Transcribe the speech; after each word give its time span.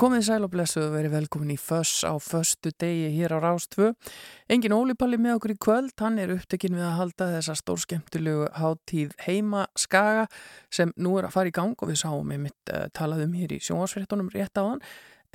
komið 0.00 0.22
sæl 0.24 0.44
og 0.46 0.52
blessu 0.54 0.78
og 0.80 0.94
verið 0.94 1.12
velkomin 1.12 1.50
í 1.52 1.58
Föss 1.60 2.06
á 2.08 2.16
föstu 2.24 2.70
degi 2.80 3.10
hér 3.12 3.34
á 3.36 3.38
Rástvö. 3.42 3.90
Engin 4.48 4.72
Ólipalli 4.72 5.18
með 5.20 5.36
okkur 5.36 5.52
í 5.52 5.56
kvöld, 5.60 5.92
hann 6.00 6.16
er 6.22 6.32
upptekinn 6.32 6.78
við 6.78 6.86
að 6.88 6.96
halda 6.96 7.28
þessa 7.34 7.56
stórskemmtilegu 7.60 8.46
háttíð 8.56 9.12
heima 9.26 9.66
skaga 9.76 10.24
sem 10.72 10.94
nú 10.96 11.18
er 11.20 11.28
að 11.28 11.36
fara 11.36 11.52
í 11.52 11.54
gang 11.60 11.76
og 11.76 11.92
við 11.92 12.00
sáum 12.00 12.32
við 12.32 12.40
mitt 12.46 12.72
uh, 12.72 12.86
talað 12.96 13.26
um 13.26 13.36
hér 13.36 13.52
í 13.52 13.60
sjónvarsfréttunum 13.60 14.32
rétt 14.32 14.56
á 14.56 14.64
hann. 14.64 14.80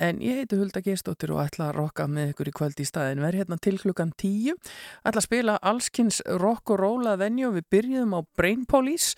En 0.02 0.18
ég 0.20 0.42
heiti 0.42 0.58
Hulda 0.58 0.82
Geistóttir 0.84 1.30
og 1.32 1.44
ætla 1.46 1.70
að 1.70 1.78
rocka 1.78 2.04
með 2.10 2.34
ykkur 2.34 2.50
í 2.50 2.58
kvöld 2.58 2.80
í 2.82 2.88
staðin. 2.90 3.22
Verð 3.22 3.44
hérna 3.44 3.62
til 3.62 3.78
klukkan 3.80 4.10
tíu. 4.18 4.58
Ætla 5.06 5.22
að 5.22 5.28
spila 5.30 5.60
allskins 5.62 6.18
rock 6.42 6.74
og 6.74 6.82
roll 6.82 7.06
að 7.06 7.22
venju 7.22 7.54
við 7.54 7.70
byrjuðum 7.72 8.18
á 8.18 8.20
Brain 8.36 8.66
Police. 8.68 9.14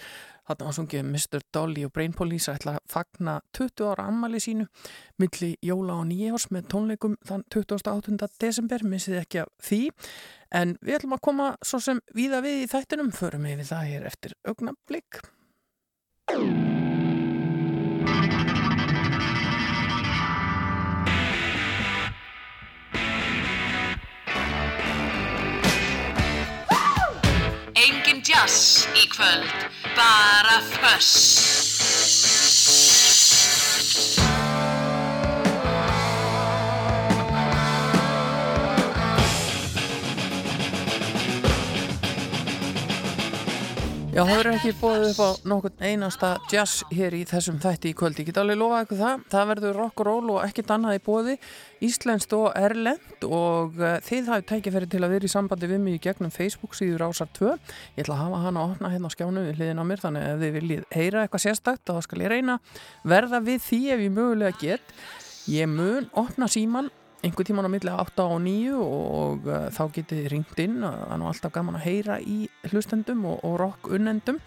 Þarna 0.49 0.65
var 0.69 0.77
sungið 0.79 1.03
Mr. 1.05 1.43
Dolly 1.53 1.83
og 1.85 1.93
Brain 1.93 2.15
Police 2.17 2.53
ætla 2.55 2.79
að 2.79 2.85
fagna 2.89 3.35
20 3.59 3.91
ára 3.91 4.07
ammali 4.09 4.41
sínu 4.41 4.65
milli 5.21 5.51
jóla 5.65 5.99
og 6.01 6.07
nýjárs 6.09 6.49
með 6.55 6.71
tónleikum 6.73 7.19
þann 7.29 7.45
28. 7.53 8.31
desember, 8.41 8.85
missið 8.89 9.21
ekki 9.21 9.43
af 9.45 9.53
því. 9.69 9.83
En 10.57 10.77
við 10.81 11.01
ætlum 11.01 11.19
að 11.19 11.25
koma 11.29 11.51
svo 11.61 11.83
sem 11.85 12.01
víða 12.17 12.41
við 12.47 12.63
í 12.65 12.71
þættinum, 12.73 13.13
förum 13.13 13.45
við 13.45 13.67
það 13.69 13.93
hér 13.93 14.09
eftir 14.09 14.39
augnablík. 14.49 15.21
Jazz 28.29 28.85
í 28.93 29.07
kvöld, 29.09 29.53
bara 29.97 30.61
föss. 30.77 32.28
Já, 44.09 44.23
það 44.25 44.39
verður 44.39 44.55
ekki 44.57 44.71
bóðið 44.81 45.03
upp 45.11 45.19
á 45.21 45.29
nokkurn 45.51 45.83
einasta 45.85 46.29
jazz 46.49 46.79
hér 46.89 47.13
í 47.13 47.21
þessum 47.29 47.59
þætti 47.61 47.91
í 47.91 47.97
kvöld. 47.99 48.17
Ég 48.17 48.31
get 48.31 48.39
alveg 48.41 48.57
lofað 48.57 48.87
ykkur 48.87 48.99
það. 49.03 49.25
Það 49.35 49.49
verður 49.51 49.77
rock 49.77 50.01
og 50.01 50.07
roll 50.09 50.31
og 50.33 50.39
ekkert 50.47 50.73
annað 50.73 50.97
í 50.97 51.03
bóði, 51.05 51.35
íslenskt 51.85 52.33
og 52.39 52.47
erlend 52.57 53.27
og 53.29 53.77
uh, 53.77 53.99
þið 54.07 54.31
hafið 54.33 54.47
tækifæri 54.49 54.89
til 54.95 55.03
að 55.05 55.13
vera 55.13 55.29
í 55.29 55.33
sambandi 55.35 55.69
við 55.69 55.83
mig 55.85 55.99
í 55.99 56.03
gegnum 56.09 56.33
Facebook 56.33 56.79
síður 56.79 57.05
ásar 57.11 57.29
2. 57.37 57.53
Ég 57.99 58.07
ætla 58.07 58.17
að 58.17 58.23
hafa 58.25 58.41
hana 58.47 58.63
að 58.65 58.73
opna 58.79 58.93
hérna 58.95 59.13
á 59.13 59.15
skjánu 59.15 59.45
við 59.45 59.61
hliðin 59.61 59.83
á 59.85 59.91
mér 59.93 60.05
þannig 60.07 60.25
að 60.25 60.33
ef 60.33 60.41
þið 60.43 60.57
viljið 60.57 60.87
heyra 60.97 61.27
eitthvað 61.27 61.45
sérstakt 61.45 61.85
þá 61.85 62.09
skal 62.09 62.23
ég 62.25 62.33
reyna 62.33 62.57
verða 63.13 63.43
við 63.45 63.61
því 63.67 63.83
ef 63.93 64.07
ég 64.07 64.17
mögulega 64.17 64.63
get. 64.65 64.97
Ég 65.53 65.69
mun 65.69 66.09
opna 66.17 66.49
síman 66.49 66.89
einhver 67.25 67.47
tíman 67.49 67.67
á 67.67 67.71
milli 67.71 67.91
8 67.91 68.25
og 68.25 68.41
9 68.45 68.75
og 68.79 69.47
uh, 69.49 69.69
þá 69.75 69.85
getið 69.99 70.27
ringt 70.33 70.61
inn. 70.63 70.81
Það 70.83 71.15
er 71.15 71.21
nú 71.21 71.31
alltaf 71.31 71.55
gaman 71.55 71.79
að 71.79 71.87
heyra 71.89 72.19
í 72.23 72.41
hlustendum 72.71 73.25
og, 73.29 73.41
og 73.47 73.57
rock 73.63 73.91
unnendum. 73.99 74.39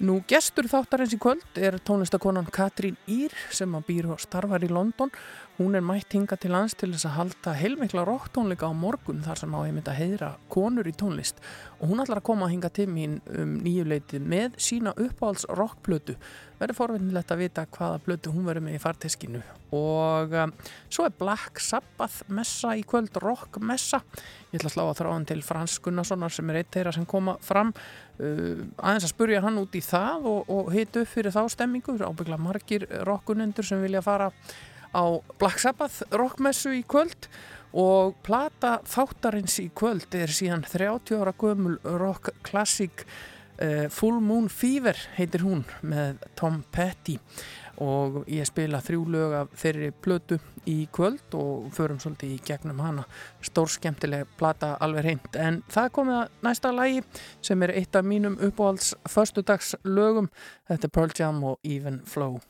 Nú 0.00 0.22
gestur 0.24 0.64
þáttarins 0.64 1.12
í 1.12 1.18
kvöld 1.20 1.58
er 1.60 1.76
tónlistakonan 1.84 2.48
Katrín 2.48 2.96
Ír 3.04 3.34
sem 3.52 3.74
að 3.76 3.84
býr 3.90 4.06
og 4.14 4.22
starfar 4.22 4.64
í 4.64 4.70
London 4.72 5.12
Hún 5.60 5.74
er 5.76 5.82
mætt 5.84 6.14
hinga 6.16 6.38
til 6.40 6.54
lands 6.54 6.72
til 6.72 6.88
þess 6.94 7.04
að 7.04 7.16
halda 7.18 7.52
heilmikla 7.52 8.06
rocktónleika 8.08 8.64
á 8.64 8.72
morgun 8.72 9.18
þar 9.20 9.42
sem 9.42 9.52
á 9.52 9.60
einmitt 9.60 9.90
að 9.92 9.98
heyra 9.98 10.30
konur 10.48 10.88
í 10.88 10.94
tónlist 10.96 11.42
og 11.76 11.90
hún 11.90 12.00
ætlar 12.00 12.22
að 12.22 12.28
koma 12.30 12.46
að 12.46 12.54
hinga 12.54 12.70
til 12.78 12.86
mín 12.88 13.18
um 13.28 13.58
nýjuleitið 13.60 14.24
með 14.24 14.56
sína 14.56 14.94
uppáhalds 14.96 15.44
rockplötu. 15.52 16.14
Verður 16.62 16.78
forvinnilegt 16.78 17.34
að 17.34 17.42
vita 17.42 17.66
hvaða 17.76 18.00
plötu 18.06 18.32
hún 18.32 18.48
verður 18.48 18.64
með 18.70 18.78
í 18.78 18.80
farteskinu 18.86 19.42
og 19.76 20.32
um, 20.46 20.54
svo 20.88 21.04
er 21.06 21.12
Black 21.20 21.60
Sabbath 21.62 22.24
messa 22.32 22.72
í 22.74 22.80
kvöld, 22.82 23.20
rock 23.22 23.60
messa. 23.62 24.00
Ég 24.50 24.58
ætla 24.58 24.72
að 24.72 24.74
slá 24.78 24.84
að 24.86 24.96
þráðan 25.02 25.28
til 25.28 25.44
Frans 25.46 25.76
Gunnarssonar 25.84 26.32
sem 26.34 26.50
er 26.50 26.62
eitt 26.62 26.72
þeirra 26.74 26.96
sem 26.96 27.04
koma 27.08 27.36
fram 27.44 27.74
uh, 27.76 28.64
aðeins 28.80 29.06
að 29.06 29.12
spurja 29.12 29.44
hann 29.44 29.60
út 29.60 29.76
í 29.76 29.84
það 29.84 30.26
og, 30.32 30.50
og 30.56 30.72
hitu 30.74 31.04
upp 31.04 31.12
fyrir 31.12 31.36
þá 31.36 31.44
stemmingu, 31.52 32.00
ábyggla 32.00 32.40
margir 32.40 32.88
rockunendur 33.06 33.68
sem 33.68 33.84
vilja 33.84 34.02
fara 34.04 34.32
á 34.94 35.04
Black 35.38 35.62
Sabbath 35.62 36.02
rockmessu 36.10 36.72
í 36.74 36.84
kvöld 36.88 37.28
og 37.70 38.16
plata 38.26 38.80
þáttarins 38.88 39.60
í 39.62 39.68
kvöld 39.74 40.14
er 40.18 40.32
síðan 40.34 40.66
30 40.66 41.20
ára 41.20 41.34
gömul 41.38 41.78
rock 41.84 42.32
klassík 42.46 43.04
uh, 43.62 43.86
Full 43.92 44.20
Moon 44.20 44.48
Fever 44.50 44.98
heitir 45.16 45.46
hún 45.46 45.64
með 45.82 46.22
Tom 46.38 46.62
Petty. 46.72 47.18
Og 47.80 48.26
ég 48.28 48.44
spila 48.44 48.82
þrjú 48.84 49.06
lög 49.08 49.34
af 49.38 49.52
þeirri 49.56 49.88
plötu 50.04 50.36
í 50.68 50.82
kvöld 50.92 51.32
og 51.38 51.70
förum 51.72 52.00
svolítið 52.02 52.34
í 52.34 52.40
gegnum 52.44 52.82
hana. 52.84 53.06
Stór 53.40 53.72
skemmtileg 53.72 54.28
plata 54.36 54.74
alveg 54.84 55.06
reynd 55.06 55.40
en 55.40 55.62
það 55.72 55.92
komið 55.96 56.18
að 56.18 56.38
næsta 56.44 56.74
lægi 56.76 57.04
sem 57.40 57.64
er 57.64 57.76
eitt 57.80 57.96
af 57.96 58.04
mínum 58.04 58.36
uppáhalds 58.36 58.92
förstudags 59.08 59.72
lögum, 59.84 60.28
þetta 60.68 60.90
er 60.90 60.96
Pearl 60.98 61.16
Jam 61.16 61.44
og 61.54 61.62
Even 61.64 62.02
Flow 62.04 62.42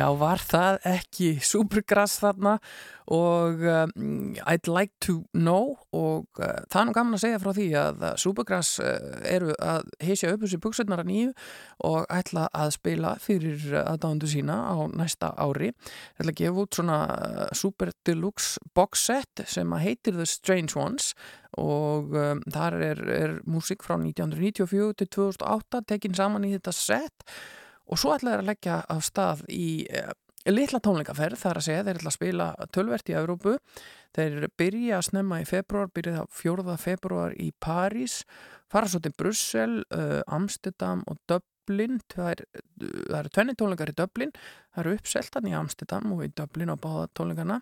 Já, 0.00 0.06
var 0.16 0.40
það 0.40 0.78
ekki 0.88 1.26
Supergrass 1.44 2.22
þarna 2.22 2.54
og 3.12 3.64
um, 3.68 4.30
I'd 4.48 4.70
like 4.70 4.94
to 5.04 5.26
know 5.36 5.74
og 5.92 6.40
uh, 6.40 6.62
það 6.72 6.78
er 6.80 6.86
nú 6.88 6.94
gaman 6.96 7.16
að 7.18 7.22
segja 7.26 7.40
frá 7.42 7.50
því 7.58 7.66
að 7.76 8.06
uh, 8.06 8.12
Supergrass 8.22 8.70
uh, 8.80 9.18
eru 9.28 9.52
að 9.60 9.90
heisja 10.00 10.30
upp 10.32 10.46
þessi 10.46 10.60
buksunar 10.64 11.04
að 11.04 11.10
nýju 11.10 11.34
og 11.90 12.08
ætla 12.16 12.46
að 12.48 12.72
spila 12.78 13.12
fyrir 13.20 13.76
aðdándu 13.82 14.32
sína 14.32 14.56
á 14.72 14.88
næsta 14.88 15.34
ári. 15.36 15.74
Ætla 16.16 16.32
að 16.32 16.40
gefa 16.40 16.64
út 16.64 16.80
svona 16.80 16.98
Super 17.60 17.92
Deluxe 18.08 18.72
box 18.72 19.04
set 19.10 19.44
sem 19.52 19.76
að 19.76 19.84
heitir 19.90 20.16
The 20.16 20.30
Strange 20.32 20.80
Ones 20.80 21.12
og 21.60 22.16
um, 22.16 22.44
þar 22.48 22.80
er, 22.88 23.06
er 23.20 23.40
músík 23.44 23.84
frá 23.84 23.98
1994 24.00 25.00
til 25.02 25.14
2008 25.20 25.88
tekin 25.92 26.16
saman 26.16 26.48
í 26.48 26.56
þetta 26.56 26.72
set 26.72 27.26
og 27.28 27.59
svo 27.98 28.14
ætla 28.14 28.34
þeir 28.34 28.42
að 28.44 28.50
leggja 28.50 28.80
af 28.94 29.04
stað 29.06 29.44
í 29.50 29.70
uh, 29.88 30.12
litla 30.48 30.80
tónleikaferð 30.80 31.40
þar 31.40 31.60
að 31.60 31.66
segja 31.66 31.84
þeir 31.86 32.00
ætla 32.00 32.12
að 32.12 32.16
spila 32.16 32.48
tölvert 32.74 33.10
í 33.10 33.16
Európu 33.18 33.56
þeir 34.16 34.48
byrja 34.58 34.98
að 34.98 35.06
snemma 35.10 35.42
í 35.42 35.46
februar 35.48 35.92
byrja 35.94 36.16
það 36.20 36.34
4. 36.40 36.76
februar 36.80 37.36
í 37.36 37.50
París 37.60 38.22
fara 38.70 38.90
svo 38.90 39.02
til 39.02 39.14
Brussel 39.18 39.80
uh, 39.90 40.20
Amsterdam 40.30 41.02
og 41.10 41.18
Dublin. 41.30 42.00
Það 42.10 42.30
er, 42.32 42.42
það 42.80 43.16
eru 43.20 43.32
tvenni 43.34 43.54
tónleikar 43.58 43.92
í 43.92 43.96
Dublin. 43.98 44.32
Það 44.70 44.82
eru 44.84 44.94
uppseltan 44.98 45.48
í 45.50 45.54
Amsterdam 45.58 46.14
og 46.14 46.24
í 46.26 46.30
Dublin 46.38 46.72
á 46.72 46.76
báða 46.78 47.08
tónleikana 47.18 47.60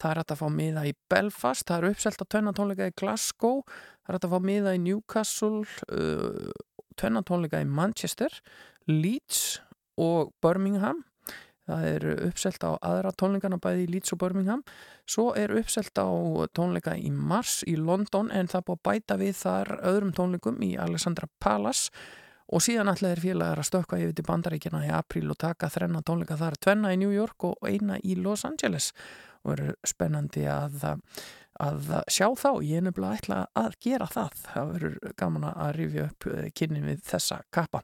það 0.00 0.10
er 0.10 0.20
að 0.22 0.40
fá 0.40 0.46
miða 0.52 0.84
í 0.88 0.94
Belfast 1.12 1.68
það 1.68 1.78
eru 1.78 1.94
uppselt 1.94 2.22
að 2.24 2.30
tvenna 2.34 2.54
tónleika 2.56 2.88
í 2.88 2.96
Glasgow. 2.96 3.64
Það 4.04 4.14
er 4.14 4.20
að 4.20 4.34
fá 4.34 4.46
miða 4.50 4.76
í 4.76 4.82
Newcastle 4.84 5.64
uh, 5.92 6.52
tvenna 7.00 7.24
tónleika 7.26 7.60
í 7.60 7.68
Manchester. 7.68 8.40
Leeds 8.88 9.60
og 10.00 10.32
Birmingham. 10.42 11.04
Það 11.70 11.84
er 11.86 12.06
uppselt 12.26 12.64
á 12.66 12.70
aðra 12.82 13.12
tónleikana 13.14 13.60
bæði 13.62 13.84
í 13.84 13.90
Leeds 13.92 14.14
og 14.14 14.20
Birmingham. 14.24 14.64
Svo 15.06 15.28
er 15.38 15.52
uppselt 15.54 15.94
á 16.00 16.08
tónleika 16.56 16.96
í 16.98 17.12
Mars 17.14 17.60
í 17.68 17.76
London 17.78 18.32
en 18.34 18.50
það 18.50 18.66
búið 18.66 18.80
að 18.80 18.88
bæta 18.88 19.18
við 19.20 19.36
þar 19.38 19.70
öðrum 19.92 20.14
tónleikum 20.16 20.58
í 20.66 20.72
Alexandra 20.80 21.30
Palace. 21.42 21.92
Og 22.50 22.64
síðan 22.64 22.90
allir 22.90 23.20
félagar 23.22 23.60
að 23.62 23.68
stökka 23.68 24.00
yfir 24.02 24.16
til 24.18 24.26
bandaríkjana 24.26 24.82
í 24.88 24.90
april 24.90 25.28
og 25.30 25.38
taka 25.38 25.70
þrenna 25.70 26.02
tónleika 26.02 26.38
þar 26.40 26.58
tvenna 26.58 26.90
í 26.90 26.98
New 26.98 27.12
York 27.14 27.46
og 27.46 27.62
eina 27.62 28.00
í 28.02 28.16
Los 28.18 28.42
Angeles. 28.48 28.90
Og 29.46 29.54
er 29.54 29.76
spennandi 29.86 30.42
að, 30.50 30.82
að 31.60 31.90
sjá 32.10 32.26
þá. 32.38 32.48
Ég 32.64 32.80
er 32.80 32.84
nefnilega 32.86 33.18
ætla 33.20 33.38
að 33.58 33.76
gera 33.84 34.08
það. 34.10 34.42
Það 34.46 34.72
verður 34.74 35.14
gaman 35.20 35.46
að 35.50 35.72
rifja 35.76 36.06
upp 36.08 36.28
eh, 36.30 36.48
kynni 36.56 36.82
við 36.84 37.04
þessa 37.10 37.40
kappa. 37.54 37.82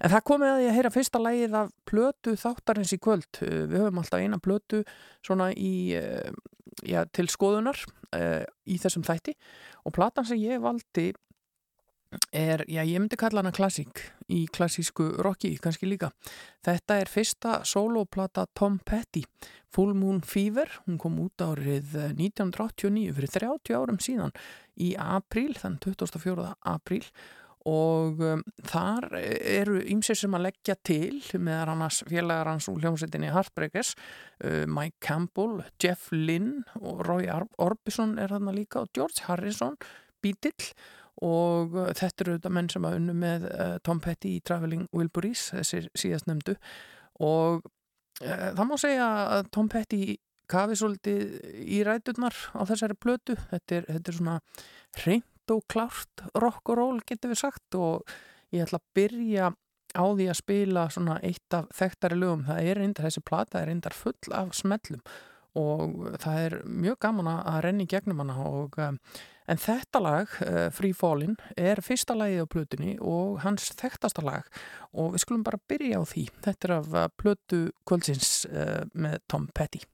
En 0.00 0.12
það 0.14 0.24
komið 0.30 0.52
að 0.52 0.62
ég 0.64 0.72
að 0.72 0.78
heyra 0.78 0.94
fyrsta 0.94 1.22
lægið 1.22 1.58
af 1.60 1.74
plötu 1.88 2.36
þáttarins 2.40 2.94
í 2.94 3.00
kvöld. 3.02 3.42
Eh, 3.44 3.60
við 3.70 3.84
höfum 3.84 4.02
alltaf 4.02 4.24
eina 4.24 4.40
plötu 4.44 4.82
svona 5.24 5.50
í 5.52 5.74
eh, 5.98 6.32
já, 6.84 7.04
til 7.14 7.28
skoðunar 7.32 7.84
í 8.14 8.76
þessum 8.78 9.02
þætti. 9.02 9.32
Og 9.88 9.94
platan 9.96 10.26
sem 10.28 10.38
ég 10.38 10.60
valdi 10.62 11.08
er, 12.32 12.64
já 12.68 12.82
ég 12.82 12.98
myndi 12.98 13.18
kalla 13.20 13.42
hana 13.42 13.52
klassík 13.54 14.02
í 14.32 14.44
klassísku 14.52 15.10
rocki 15.24 15.54
kannski 15.62 15.88
líka. 15.88 16.10
Þetta 16.64 16.98
er 17.02 17.10
fyrsta 17.10 17.60
soloplata 17.68 18.46
Tom 18.56 18.78
Petty 18.84 19.24
Full 19.74 19.94
Moon 19.98 20.20
Fever, 20.22 20.70
hún 20.86 20.98
kom 21.02 21.16
út 21.22 21.42
árið 21.42 21.96
1989 22.14 23.14
fyrir 23.16 23.32
30 23.38 23.78
árum 23.78 23.98
síðan 24.02 24.34
í 24.78 24.92
apríl, 25.00 25.54
þann 25.58 25.80
24. 25.82 26.52
apríl 26.70 27.02
og 27.64 28.20
um, 28.20 28.42
þar 28.68 29.06
eru 29.16 29.78
ýmsir 29.88 30.18
sem 30.20 30.34
að 30.36 30.50
leggja 30.50 30.76
til 30.84 31.22
með 31.40 31.70
annars 31.72 32.02
félagar 32.04 32.50
hans 32.52 32.68
úr 32.68 32.82
hljómsveitinni 32.82 33.32
Heartbreakers 33.32 33.94
uh, 33.96 34.64
Mike 34.68 35.00
Campbell, 35.04 35.62
Jeff 35.80 36.10
Lynne 36.12 36.66
og 36.82 37.00
Roy 37.08 37.30
Orbison 37.56 38.18
er 38.20 38.36
þarna 38.36 38.52
líka 38.54 38.84
og 38.84 38.92
George 38.92 39.24
Harrison, 39.30 39.78
Beatle 40.20 40.74
og 41.22 41.76
uh, 41.78 41.92
þetta 41.94 42.24
eru 42.24 42.36
þetta 42.38 42.52
menn 42.56 42.72
sem 42.72 42.84
að 42.88 42.98
unnu 42.98 43.14
með 43.14 43.48
uh, 43.52 43.76
Tom 43.86 44.02
Petty 44.02 44.36
í 44.38 44.42
Traveling 44.42 44.88
Wilburys 44.96 45.50
þessir 45.54 45.88
síðast 45.94 46.26
nefndu 46.30 46.56
og 47.22 47.62
uh, 47.62 48.50
það 48.56 48.64
má 48.70 48.76
segja 48.80 49.08
að 49.38 49.50
Tom 49.54 49.70
Petty 49.70 50.16
kafi 50.50 50.76
svolítið 50.78 51.34
í 51.64 51.82
ræturnar 51.86 52.36
á 52.52 52.62
þessari 52.68 52.96
plötu. 53.00 53.36
Þetta 53.50 53.78
er, 53.78 53.86
þetta 53.96 54.10
er 54.10 54.18
svona 54.18 54.38
reynd 55.04 55.54
og 55.54 55.62
klárt 55.70 56.24
rock 56.40 56.72
og 56.72 56.80
roll 56.80 57.02
getur 57.06 57.32
við 57.32 57.42
sagt. 57.44 57.78
Og 57.78 58.04
ég 58.54 58.66
ætla 58.66 58.80
að 58.80 58.88
byrja 58.98 59.52
á 59.94 60.04
því 60.04 60.26
að 60.30 60.40
spila 60.40 60.88
svona 60.90 61.20
eitt 61.22 61.54
af 61.54 61.68
þekktari 61.74 62.18
lögum, 62.18 62.48
það 62.48 62.68
er 62.70 62.80
reyndar 62.80 63.06
þessi 63.06 63.22
plata 63.24 63.60
er 63.60 63.70
reyndar 63.70 63.96
full 63.96 64.34
af 64.34 64.54
smellum. 64.58 65.02
Og 65.54 66.16
það 66.18 66.40
er 66.40 66.56
mjög 66.66 66.98
gaman 67.04 67.30
að 67.36 67.60
renni 67.68 67.86
gegnum 67.86 68.24
hana 68.24 68.40
og 68.42 68.74
um, 68.82 68.98
En 69.44 69.60
þetta 69.60 70.00
lag, 70.00 70.30
uh, 70.46 70.68
Free 70.72 70.96
Fallin, 70.96 71.34
er 71.56 71.82
fyrsta 71.84 72.16
lagið 72.16 72.46
á 72.48 72.52
plötunni 72.54 72.94
og 73.00 73.42
hans 73.44 73.68
þekktasta 73.76 74.24
lag 74.24 74.48
og 74.96 75.12
við 75.12 75.24
skulum 75.26 75.44
bara 75.44 75.60
byrja 75.68 76.00
á 76.00 76.02
því. 76.08 76.28
Þetta 76.46 76.68
er 76.68 76.76
af 76.78 76.94
uh, 76.94 77.08
plötu 77.20 77.60
kvöldsins 77.84 78.46
uh, 78.48 78.86
með 78.96 79.20
Tom 79.28 79.50
Petty. 79.52 79.84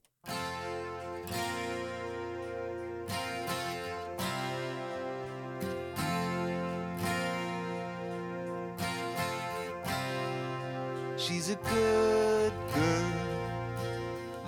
She's 11.21 11.51
a 11.51 11.57
good 11.69 12.55
girl 12.75 13.13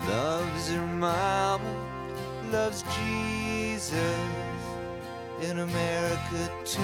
Loves 0.08 0.68
her 0.70 0.86
mama 0.86 1.74
Loves 2.50 2.82
Jesus 2.96 4.51
in 5.42 5.58
America 5.58 6.50
too. 6.64 6.80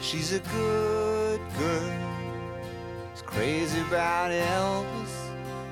She's 0.00 0.32
a 0.32 0.38
good 0.38 1.40
girl. 1.58 2.60
She's 3.12 3.22
crazy 3.22 3.80
about 3.80 4.30
Elvis, 4.30 5.14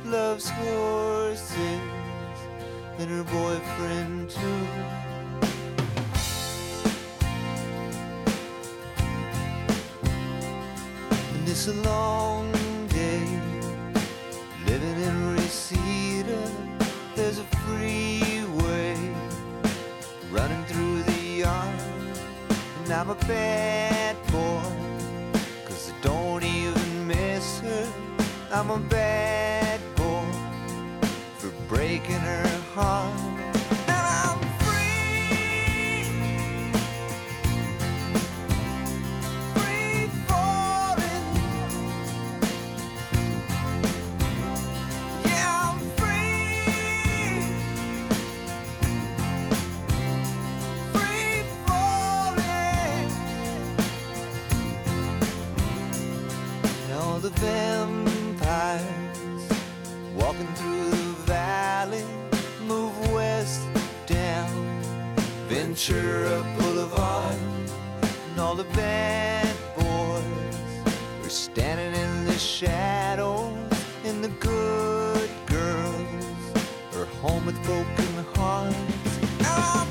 loves 0.04 0.48
horses, 0.48 1.80
and 2.98 3.10
her 3.10 3.24
boyfriend 3.24 4.30
too. 4.30 4.66
And 11.34 11.48
it's 11.48 11.68
a 11.68 11.74
long 11.74 12.61
I'm 22.92 23.08
a 23.08 23.14
bad 23.14 24.16
boy, 24.30 24.62
cause 25.64 25.90
I 25.90 26.00
don't 26.02 26.44
even 26.44 27.06
miss 27.06 27.60
her. 27.60 27.88
I'm 28.52 28.70
a 28.70 28.78
bad 28.78 29.80
boy 29.96 30.26
for 31.38 31.50
breaking 31.68 32.20
her 32.20 32.46
heart. 32.74 33.21
Vampires 57.42 58.84
walking 60.14 60.46
through 60.54 60.90
the 60.90 61.14
valley 61.26 62.04
move 62.64 62.96
west 63.12 63.62
down 64.06 64.48
Ventura 65.48 66.44
Boulevard. 66.56 67.34
And 68.30 68.38
all 68.40 68.54
the 68.54 68.70
bad 68.76 69.52
boys 69.76 71.24
are 71.24 71.28
standing 71.28 72.00
in 72.00 72.24
the 72.26 72.38
shadows, 72.38 73.58
and 74.04 74.22
the 74.22 74.28
good 74.38 75.28
girls 75.46 76.54
are 76.96 77.06
home 77.20 77.44
with 77.46 77.60
broken 77.64 78.24
hearts. 78.36 78.76
I'm 79.40 79.88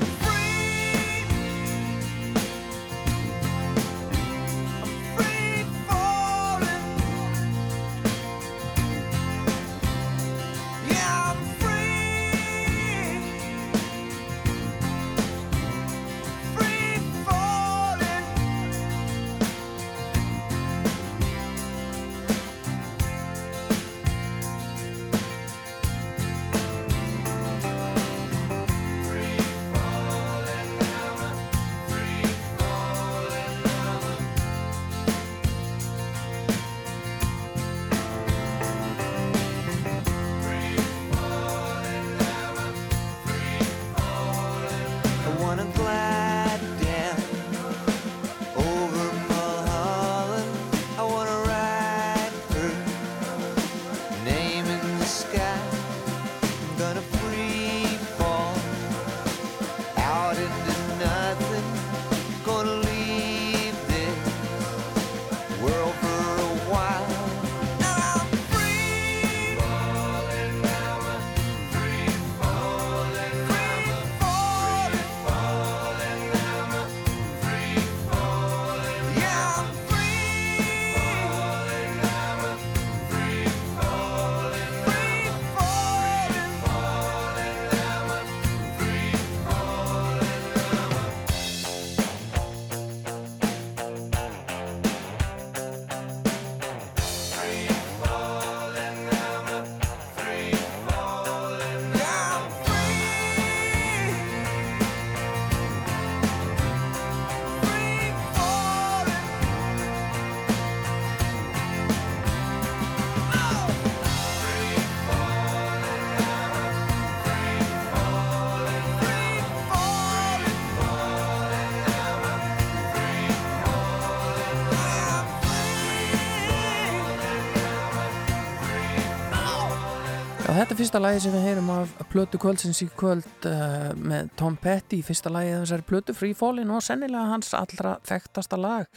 fyrsta 130.82 130.98
lagi 130.98 131.20
sem 131.22 131.30
við 131.30 131.44
heyrum 131.46 131.68
af 131.70 131.90
Plötu 132.10 132.38
kvöldsins 132.42 132.80
í 132.82 132.88
kvöld 132.98 133.44
uh, 133.46 133.92
með 133.94 134.32
Tom 134.40 134.56
Petty, 134.58 134.98
fyrsta 135.06 135.30
lagi 135.30 135.52
af 135.54 135.60
þessari 135.62 135.84
Plötu 135.86 136.14
Free 136.16 136.34
Fallin 136.34 136.72
og 136.74 136.82
sennilega 136.82 137.28
hans 137.30 137.52
allra 137.54 137.92
þekktasta 138.08 138.58
lag 138.58 138.88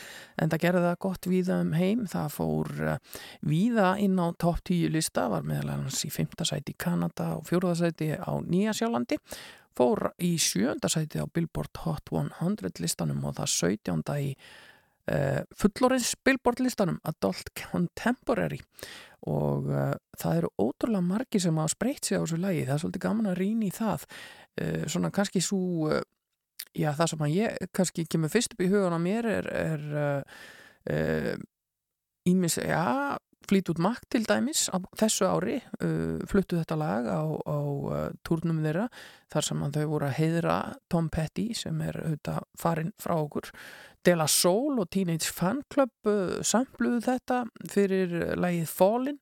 en 0.41 0.50
það 0.50 0.63
gerði 0.63 0.82
það 0.88 0.98
gott 1.06 1.30
víða 1.30 1.60
um 1.62 1.76
heim 1.78 2.02
það 2.10 2.34
fór 2.39 2.71
uh, 2.88 3.21
víða 3.45 3.91
inn 4.02 4.17
á 4.17 4.34
top 4.41 4.63
10 4.65 4.95
lista, 4.95 5.28
var 5.30 5.45
meðal 5.45 5.76
hans 5.76 6.02
í 6.08 6.10
5. 6.10 6.34
sæti 6.41 6.74
í 6.74 6.80
Kanada 6.88 7.36
og 7.36 7.45
4. 7.52 7.76
sæti 7.78 8.10
á 8.17 8.34
Nýja 8.41 8.74
Sjálandi 8.80 9.21
fór 9.78 10.08
í 10.17 10.39
7. 10.41 10.80
sæti 10.89 11.21
á 11.21 11.30
Billboard 11.30 11.86
Hot 11.86 12.10
100 12.10 12.82
listanum 12.82 13.21
og 13.30 13.38
það 13.38 13.54
17. 13.60 14.02
í 14.26 14.34
uh, 15.13 15.43
fullorins 15.54 16.15
Billboard 16.26 16.65
listanum 16.65 16.98
Adult 17.06 17.54
Contemporary 17.62 18.63
og 19.14 19.14
uh, 19.25 19.93
það 20.19 20.41
eru 20.41 20.51
ótrúlega 20.61 21.05
margi 21.05 21.41
sem 21.41 21.57
hafa 21.59 21.73
spreytt 21.73 22.07
sig 22.07 22.19
á 22.19 22.23
þessu 22.23 22.39
lagi, 22.41 22.65
það 22.65 22.75
er 22.75 22.83
svolítið 22.83 23.05
gaman 23.05 23.31
að 23.31 23.39
rýna 23.41 23.67
í 23.67 23.71
það. 23.75 24.07
Uh, 24.61 24.81
svona 24.91 25.11
kannski 25.15 25.43
svo 25.43 25.89
uh, 25.89 26.01
já 26.75 26.89
það 26.95 27.11
sem 27.11 27.23
að 27.27 27.35
ég 27.35 27.69
kannski 27.75 28.07
kemur 28.09 28.33
fyrst 28.33 28.55
upp 28.55 28.65
í 28.65 28.71
hugan 28.71 28.97
á 28.97 28.99
mér 28.99 29.29
er, 29.31 29.85
ímis, 32.27 32.57
já 32.59 33.15
Fleetwood 33.45 33.79
Mac 33.81 34.03
til 34.11 34.25
dæmis. 34.27 34.65
Á 34.73 34.77
þessu 34.99 35.27
ári 35.29 35.55
fluttu 36.27 36.59
þetta 36.59 36.77
lag 36.77 37.07
á, 37.07 37.23
á 37.31 37.57
turnum 38.27 38.59
þeirra 38.65 38.89
þar 39.31 39.47
sem 39.47 39.63
þau 39.77 39.85
voru 39.93 40.09
að 40.09 40.17
heiðra 40.19 40.57
Tom 40.91 41.07
Petty 41.13 41.53
sem 41.55 41.79
er 41.85 42.01
auðvitað 42.01 42.43
farin 42.59 42.91
frá 42.99 43.15
okkur 43.15 43.53
De 44.05 44.13
La 44.13 44.27
Soul 44.29 44.77
og 44.77 44.89
Teenage 44.93 45.31
Fan 45.33 45.63
Club 45.73 45.89
uh, 46.05 46.37
sampluðu 46.45 47.01
þetta 47.07 47.41
fyrir 47.71 48.13
lægið 48.37 48.69
Fallin. 48.69 49.19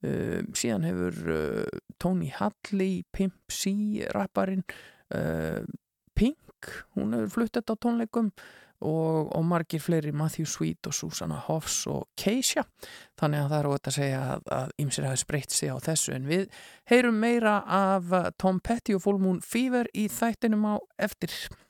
Uh, 0.00 0.46
síðan 0.56 0.86
hefur 0.86 1.18
uh, 1.34 1.80
Tony 2.00 2.30
Hadley, 2.32 3.02
Pimp 3.12 3.52
C 3.52 3.74
rapparinn 4.14 4.62
uh, 5.12 5.60
Pink, 6.14 6.70
hún 6.94 7.16
hefur 7.16 7.34
flutt 7.34 7.58
þetta 7.58 7.74
á 7.74 7.82
tónleikum 7.82 8.30
og, 8.80 9.28
og 9.34 9.42
margir 9.44 9.82
fleiri 9.82 10.12
Matthew 10.16 10.46
Sweet 10.48 10.88
og 10.88 10.94
Susanna 10.96 11.36
Hoffs 11.48 11.82
og 11.90 12.06
Keisha. 12.16 12.64
Þannig 13.20 13.42
að 13.42 13.50
það 13.50 13.58
er 13.58 13.68
ótaf 13.74 13.90
að 13.90 13.98
segja 13.98 14.22
að, 14.38 14.74
ymsir 14.80 15.08
hafi 15.08 15.20
spreytt 15.24 15.56
sig 15.56 15.74
á 15.74 15.76
þessu 15.84 16.14
en 16.16 16.30
við 16.30 16.46
heyrum 16.88 17.18
meira 17.20 17.58
af 17.66 18.14
Tom 18.40 18.62
Petty 18.64 18.96
og 18.96 19.04
Full 19.04 19.20
Moon 19.20 19.42
Fever 19.44 19.90
í 19.92 20.06
þættinum 20.08 20.64
á 20.70 20.74
eftir 21.02 21.34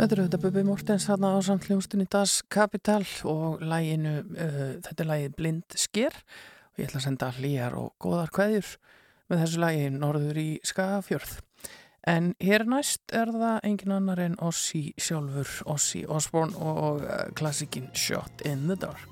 Þetta 0.00 0.14
eru 0.16 0.22
þetta 0.24 0.38
Bubi 0.40 0.60
Mortens 0.64 1.04
hérna 1.10 1.34
á 1.36 1.44
samt 1.44 1.66
hljóstunni 1.68 2.06
Das 2.08 2.38
Kapital 2.48 3.02
og 3.28 3.60
læginu, 3.60 4.14
uh, 4.32 4.62
þetta 4.80 5.04
er 5.04 5.08
lægið 5.10 5.34
Blind 5.36 5.76
Sker 5.76 6.16
og 6.16 6.80
ég 6.80 6.88
ætla 6.88 7.02
að 7.02 7.04
senda 7.04 7.28
hlýjar 7.36 7.76
og 7.76 7.90
góðar 8.00 8.32
hvaðjur 8.32 8.70
með 9.28 9.42
þessu 9.42 9.60
lægi 9.60 9.92
Norður 9.98 10.40
í 10.40 10.48
Skafjörð. 10.70 11.36
En 12.08 12.32
hér 12.40 12.64
næst 12.64 13.12
er 13.12 13.28
það 13.28 13.60
engin 13.68 13.96
annar 13.98 14.24
en 14.24 14.40
Ossi 14.40 14.86
sjálfur, 14.96 15.52
Ossi 15.68 16.06
Osborn 16.08 16.56
og 16.56 17.04
uh, 17.04 17.26
klassikinn 17.36 17.92
Shot 17.92 18.40
in 18.48 18.70
the 18.72 18.80
Dark. 18.80 19.09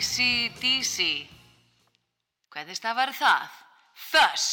ACDC. 0.00 1.28
Hvernig 2.48 2.76
stafar 2.78 3.10
það? 3.12 3.56
Þöss. 4.08 4.46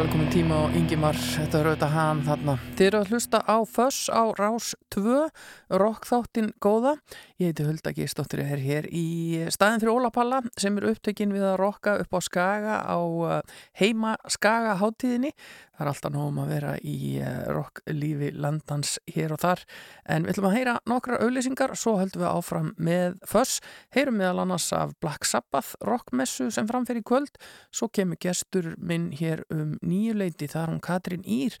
Donald 0.00 0.09
tíma 0.30 0.62
á 0.62 0.70
Ingimar, 0.78 1.16
þetta 1.18 1.58
er 1.58 1.68
auðvitað 1.70 1.94
hann 1.96 2.20
þarna. 2.22 2.52
Þið 2.78 2.86
eru 2.86 2.98
að 3.00 3.08
hlusta 3.10 3.38
á 3.50 3.56
Föss 3.66 4.10
á 4.14 4.22
Rás 4.38 4.68
2, 4.94 5.24
rockþáttin 5.82 6.52
góða. 6.62 6.92
Ég 7.40 7.50
heiti 7.50 7.66
Hulda 7.66 7.90
Gistóttir, 7.96 8.44
ég 8.44 8.52
er 8.54 8.62
hér 8.62 8.86
í 8.94 9.06
staðin 9.50 9.82
fyrir 9.82 9.96
Ólapalla 9.96 10.42
sem 10.60 10.76
er 10.78 10.86
upptökin 10.92 11.34
við 11.34 11.48
að 11.48 11.58
rokka 11.62 11.96
upp 12.02 12.14
á 12.14 12.20
Skaga 12.22 12.76
á 12.86 12.98
uh, 13.00 13.40
heima 13.80 14.14
Skaga 14.30 14.76
háttíðinni. 14.78 15.32
Það 15.80 15.86
er 15.86 15.90
alltaf 15.94 16.12
nógum 16.12 16.40
að 16.42 16.50
vera 16.52 16.72
í 16.84 16.96
uh, 17.24 17.28
rocklífi 17.56 18.30
landans 18.36 18.98
hér 19.10 19.32
og 19.32 19.40
þar. 19.40 19.64
En 20.04 20.28
við 20.28 20.34
ætlum 20.34 20.50
að 20.50 20.56
heyra 20.58 20.76
nokkrar 20.92 21.24
auðlýsingar, 21.24 21.74
svo 21.80 21.96
höldum 21.96 22.22
við 22.22 22.30
áfram 22.30 22.70
með 22.76 23.16
Föss. 23.30 23.62
Heyrum 23.96 24.20
meðal 24.20 24.44
annars 24.44 24.68
af 24.76 24.92
Black 25.00 25.24
Sabbath 25.24 25.80
rockmessu 25.80 26.50
sem 26.52 26.68
framfer 26.68 27.00
í 27.00 27.04
kvöld. 27.06 27.40
Svo 27.72 27.88
kemur 27.88 28.20
gestur 28.20 28.74
minn 28.76 29.08
hér 29.16 29.46
um 29.48 29.78
nýju 29.80 30.19
leiti, 30.20 30.48
það 30.50 30.62
er 30.62 30.72
hún 30.72 30.84
Katrín 30.84 31.26
Ír, 31.26 31.56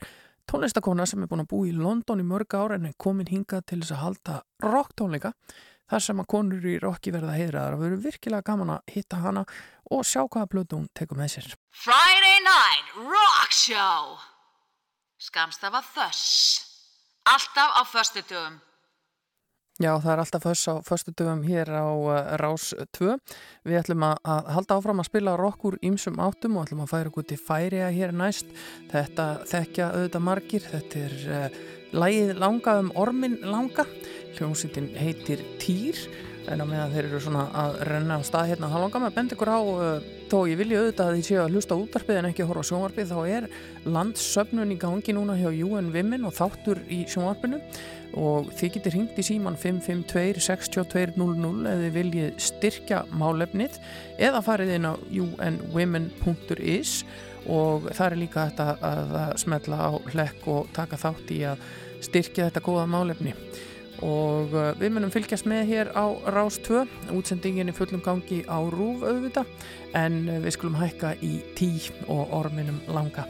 tónlistakona 0.50 1.06
sem 1.08 1.24
er 1.24 1.30
búin 1.30 1.44
að 1.44 1.50
búa 1.50 1.68
í 1.68 1.74
London 1.76 2.22
í 2.22 2.26
mörg 2.26 2.56
ára 2.58 2.78
en 2.78 2.88
er 2.90 2.96
komin 3.00 3.28
hingað 3.30 3.66
til 3.70 3.80
þess 3.82 3.96
að 3.96 4.02
halda 4.04 4.38
rocktónleika. 4.64 5.34
Þar 5.90 6.04
sem 6.04 6.22
að 6.22 6.28
konur 6.30 6.66
í 6.70 6.76
rocki 6.78 7.10
verða 7.10 7.34
heiðraðar 7.34 7.74
og 7.74 7.80
verður 7.82 8.02
virkilega 8.04 8.46
gaman 8.46 8.76
að 8.76 8.92
hitta 8.94 9.18
hana 9.24 9.42
og 9.90 10.04
sjá 10.06 10.22
hvaða 10.22 10.50
blötu 10.52 10.78
hún 10.78 10.86
tekur 10.94 11.18
með 11.18 11.32
sér. 11.34 11.48
Friday 11.74 12.38
Night 12.46 12.92
Rock 13.10 13.56
Show 13.56 14.20
Skamstafa 15.18 15.82
Þöss 15.90 16.62
Alltaf 17.26 17.74
á 17.74 17.82
föstudögum 17.90 18.60
Já, 19.80 19.94
það 19.96 20.10
er 20.12 20.20
alltaf 20.20 20.42
föss 20.44 20.62
á 20.68 20.74
föstu 20.84 21.12
dögum 21.16 21.40
hér 21.48 21.70
á 21.72 21.88
uh, 21.88 22.16
Rás 22.36 22.74
2. 22.98 23.14
Við 23.64 23.78
ætlum 23.80 24.02
að, 24.04 24.18
að 24.28 24.50
halda 24.52 24.76
áfram 24.76 25.00
að 25.00 25.08
spila 25.08 25.36
rock 25.40 25.64
úr 25.70 25.78
ýmsum 25.80 26.20
áttum 26.20 26.58
og 26.58 26.66
ætlum 26.66 26.82
að 26.84 26.90
færa 26.92 27.08
okkur 27.08 27.24
til 27.30 27.38
færiða 27.40 27.88
hér 27.96 28.12
næst. 28.12 28.52
Þetta 28.92 29.28
þekkja 29.48 29.86
auðvitað 29.94 30.26
margir. 30.26 30.66
Þetta 30.68 31.04
er 31.06 31.14
uh, 31.24 31.60
lægið 31.96 32.32
langa 32.44 32.74
um 32.82 32.90
ormin 33.00 33.38
langa. 33.40 33.86
Hljómsýttin 34.36 34.92
heitir 35.00 35.46
Týr 35.62 36.04
en 36.50 36.60
á 36.60 36.66
meðan 36.66 36.92
þeir 36.92 37.06
eru 37.06 37.20
svona 37.22 37.44
að 37.56 37.76
renna 37.88 38.16
af 38.18 38.24
stað 38.26 38.50
hérna, 38.50 38.70
þá 38.72 38.78
langar 38.80 39.02
maður 39.02 39.12
að 39.12 39.16
benda 39.18 39.36
ykkur 39.36 39.50
á 39.52 39.60
uh, 39.60 40.08
þó 40.30 40.36
ég 40.48 40.58
vilji 40.60 40.78
auðvitað 40.78 41.10
að 41.10 41.16
því 41.16 41.24
séu 41.26 41.40
að 41.42 41.54
hlusta 41.54 41.76
á 41.76 41.82
útvarpið 41.82 42.20
en 42.20 42.28
ekki 42.30 42.44
að 42.44 42.50
horfa 42.50 42.64
á 42.64 42.68
sjónvarpið, 42.70 43.12
þá 43.12 43.20
er 43.36 43.48
landsöfnun 43.96 44.74
í 44.74 44.78
gangi 44.80 45.14
núna 45.16 45.36
hjá 45.38 45.50
UN 45.50 45.90
Women 45.94 46.26
og 46.28 46.36
þáttur 46.38 46.82
í 46.88 47.02
sjónvarpinu 47.10 47.60
og 48.18 48.50
þið 48.58 48.72
getur 48.74 48.96
hringt 48.96 49.18
í 49.20 49.24
síman 49.24 49.58
552 49.58 50.42
6200 50.42 51.70
eða 51.70 51.82
þið 51.84 51.96
viljið 51.96 52.30
styrkja 52.42 53.02
málefnið 53.14 53.78
eða 54.18 54.42
farið 54.44 54.74
inn 54.76 54.88
á 54.90 54.94
unwomen.is 54.98 56.94
og 57.50 57.88
það 57.94 58.06
er 58.06 58.20
líka 58.20 58.46
þetta 58.50 58.68
að, 58.84 59.16
smetla 59.40 59.80
á 59.80 59.90
hlekk 60.12 60.48
og 60.50 60.70
taka 60.76 60.98
þátt 61.00 61.34
í 61.34 61.40
að 61.48 61.66
styrkja 62.04 62.48
þetta 62.48 62.64
góða 62.64 62.86
málefni. 62.90 63.34
Og 64.04 64.54
uh, 64.56 64.70
við 64.80 64.94
munum 64.96 65.12
fylgjast 65.12 65.48
með 65.48 65.66
hér 65.74 65.90
á 65.92 66.08
Rás 66.32 66.56
2 66.64 66.86
útsendingin 67.12 67.68
er 67.68 67.76
fullum 67.76 68.00
gangi 68.04 68.40
á 68.48 68.56
Rúf 68.72 69.04
auðvita 69.04 69.44
en 69.98 70.22
uh, 70.24 70.38
við 70.40 70.56
skulum 70.56 70.80
hækka 70.80 71.18
í 71.20 71.36
tí 71.58 71.74
og 72.08 72.32
orminum 72.40 72.80
langa 72.88 73.28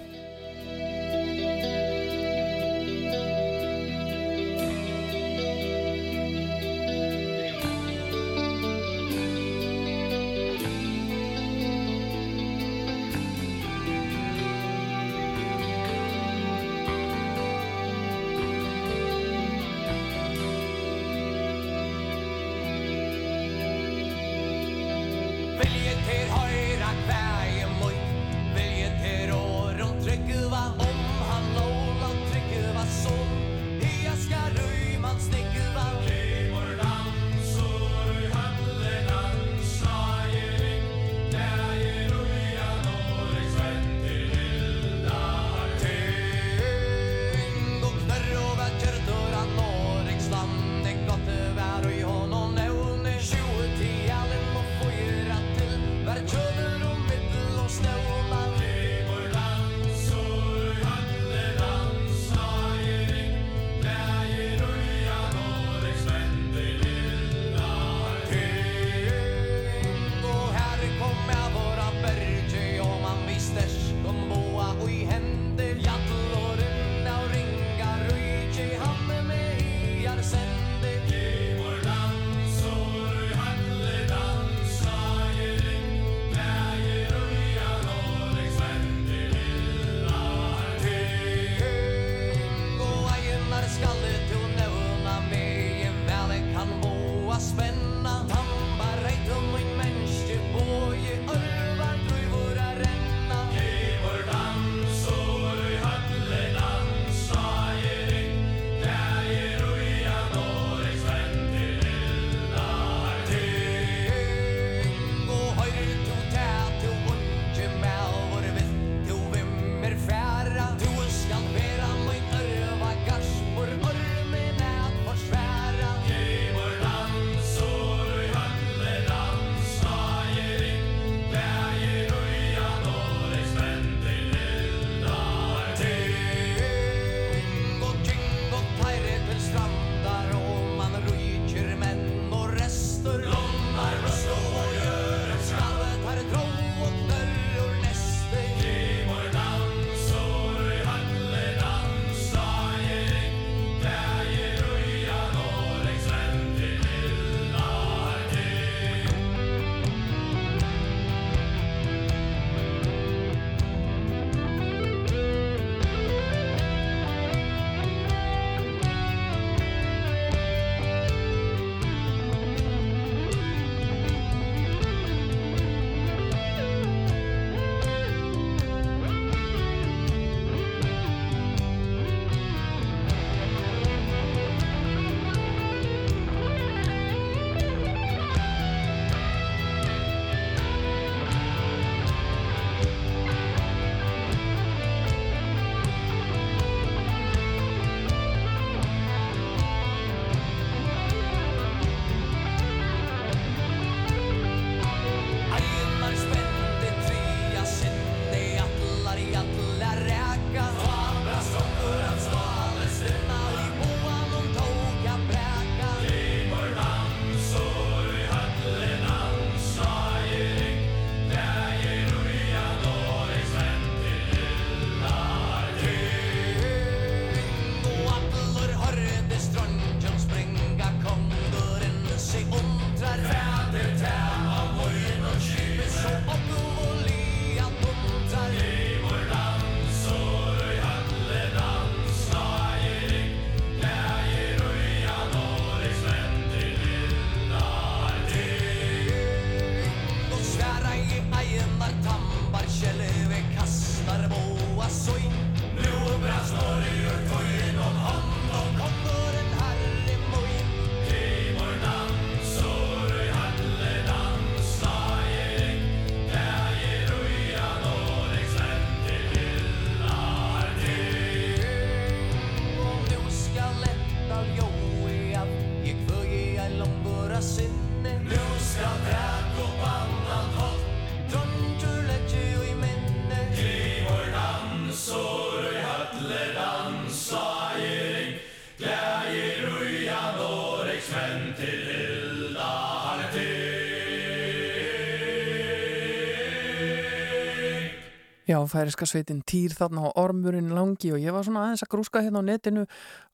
færiska 298.70 299.06
sveitin 299.08 299.42
Týr 299.46 299.74
þarna 299.76 300.08
á 300.08 300.16
Ormurinn 300.22 300.72
langi 300.74 301.12
og 301.14 301.20
ég 301.22 301.34
var 301.34 301.46
svona 301.46 301.66
aðeins 301.66 301.84
að 301.84 301.92
grúska 301.94 302.22
hérna 302.24 302.42
á 302.42 302.48
netinu 302.48 302.84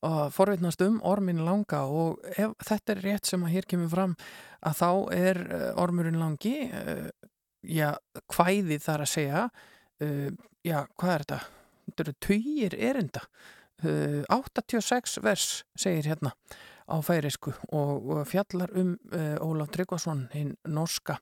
og 0.07 0.19
forveitnast 0.35 0.83
um 0.87 0.99
Orminn 1.07 1.45
langa 1.47 1.85
og 1.87 2.23
ef 2.37 2.55
þetta 2.67 2.95
er 2.95 3.03
rétt 3.05 3.31
sem 3.31 3.45
að 3.47 3.55
hér 3.57 3.69
kemur 3.71 3.93
fram 3.93 4.17
að 4.67 4.79
þá 4.81 4.91
er 5.17 5.43
uh, 5.47 5.83
Ormurinn 5.83 6.21
langi 6.21 6.55
uh, 6.67 7.09
já, 7.63 7.93
hvæði 8.35 8.81
þar 8.83 9.05
að 9.05 9.13
segja 9.13 9.45
uh, 9.47 10.31
já, 10.67 10.81
hvað 10.97 11.13
er 11.13 11.27
þetta? 11.27 11.43
Þetta 11.87 12.07
eru 12.07 12.17
töyir 12.27 12.79
erinda 12.89 13.27
uh, 13.85 14.23
86 14.33 15.21
vers 15.25 15.51
segir 15.79 16.11
hérna 16.13 16.35
á 16.87 16.97
færisku 17.03 17.53
og, 17.75 18.11
og 18.11 18.27
fjallar 18.31 18.73
um 18.79 18.95
uh, 19.13 19.37
Ólaf 19.43 19.73
Tryggvason 19.75 20.27
hinn 20.35 20.55
norska 20.71 21.19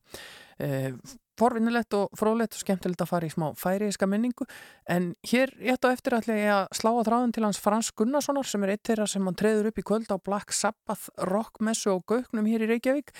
uh, 0.60 0.92
forvinnilegt 1.40 1.94
og 1.98 2.12
fróðlegt 2.18 2.56
og 2.56 2.62
skemmtilegt 2.62 3.02
að 3.04 3.10
fara 3.10 3.28
í 3.28 3.32
smá 3.32 3.46
færiðiska 3.58 4.08
minningu. 4.10 4.46
En 4.90 5.12
hér 5.26 5.52
rétt 5.58 5.86
á 5.86 5.88
eftir 5.90 6.16
ég 6.30 6.50
að 6.52 6.68
slá 6.76 6.90
að 6.92 7.08
þráðum 7.08 7.34
til 7.34 7.44
hans 7.46 7.60
Frans 7.62 7.90
Gunnarssonar 7.96 8.48
sem 8.48 8.64
er 8.64 8.74
eitt 8.74 8.84
þeirra 8.86 9.08
sem 9.10 9.26
hann 9.26 9.38
treður 9.38 9.70
upp 9.70 9.80
í 9.80 9.86
kvöld 9.86 10.14
á 10.14 10.18
Black 10.18 10.54
Sabbath 10.54 11.10
rockmessu 11.30 11.94
og 11.94 12.06
gögnum 12.10 12.48
hér 12.50 12.66
í 12.66 12.70
Reykjavík. 12.74 13.14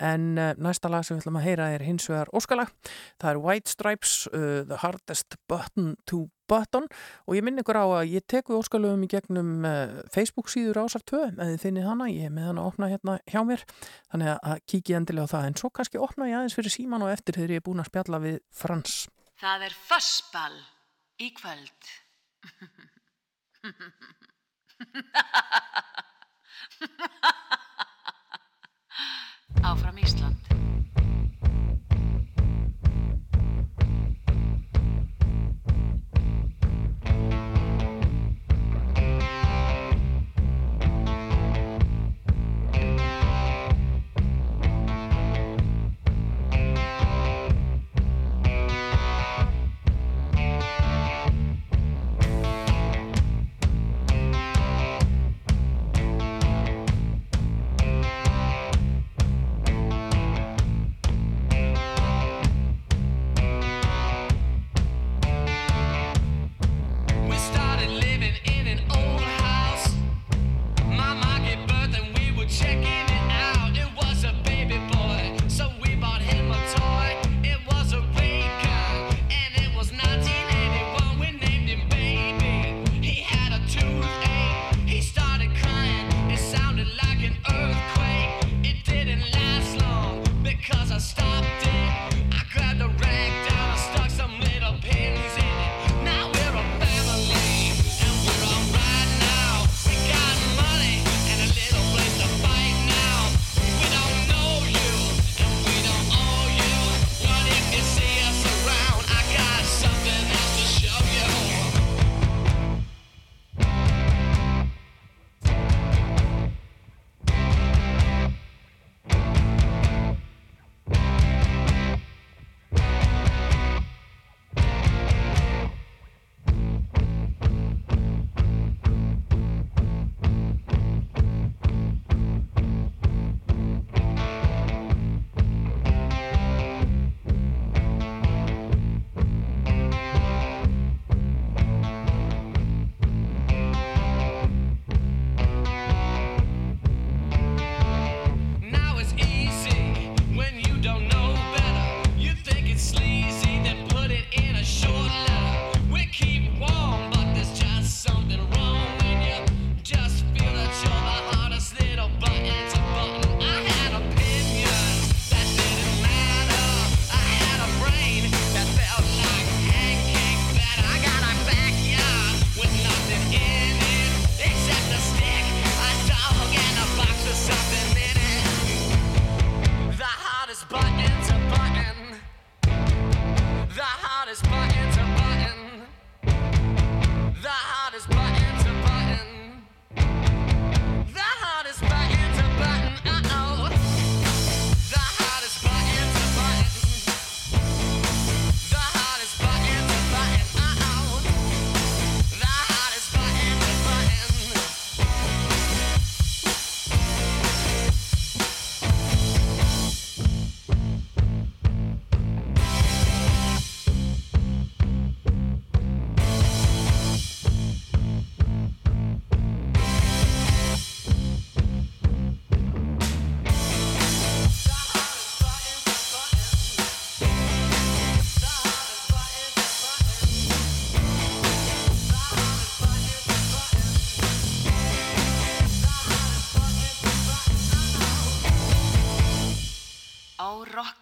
En 0.00 0.34
uh, 0.38 0.52
næsta 0.58 0.90
lag 0.90 1.06
sem 1.06 1.16
við 1.16 1.24
ætlum 1.24 1.40
að 1.40 1.48
heyra 1.48 1.70
er 1.76 1.86
hins 1.86 2.08
vegar 2.10 2.32
óskalag. 2.34 2.74
Það 3.20 3.30
er 3.32 3.42
White 3.46 3.74
Stripes 3.74 4.14
uh, 4.32 4.62
The 4.66 4.80
Hardest 4.82 5.38
Button 5.50 5.94
to 6.10 6.26
Button 6.50 6.88
og 6.90 7.38
ég 7.38 7.46
minn 7.46 7.62
ykkur 7.62 7.78
á 7.78 7.86
að 7.86 8.10
ég 8.16 8.26
tek 8.30 8.50
við 8.50 8.60
óskalöfum 8.60 9.06
í 9.06 9.10
gegnum 9.14 9.52
uh, 9.68 10.00
Facebook 10.12 10.50
síður 10.52 10.82
ásar 10.84 11.04
2 11.06 11.22
eða 11.30 11.48
þið 11.52 11.64
finnið 11.64 11.88
hana, 11.88 12.10
ég 12.10 12.28
er 12.28 12.34
með 12.34 12.50
hana 12.50 12.64
að 12.66 12.72
opna 12.72 12.90
hérna 12.90 13.16
hjá 13.30 13.40
mér 13.46 13.64
þannig 14.10 14.34
að 14.34 14.66
kíkja 14.72 15.00
endilega 15.00 15.30
á 15.30 15.32
það 15.36 15.48
en 15.48 15.58
svo 15.62 15.70
kannski 15.70 16.02
opna 16.02 16.28
ég 16.30 16.40
aðeins 16.40 16.58
fyrir 16.58 16.74
síman 16.74 17.06
og 17.06 17.14
eftir 17.14 17.38
þegar 17.38 17.56
ég 17.56 17.62
er 17.62 17.66
búin 17.70 17.84
að 17.84 17.90
spjalla 17.92 18.22
við 18.26 18.36
Frans 18.50 18.94
Það 19.40 19.62
er 19.70 19.74
fössball 19.88 20.58
í 21.24 21.30
kvöld. 21.32 21.80
Áfram 29.70 29.98
Ísland. 30.04 30.49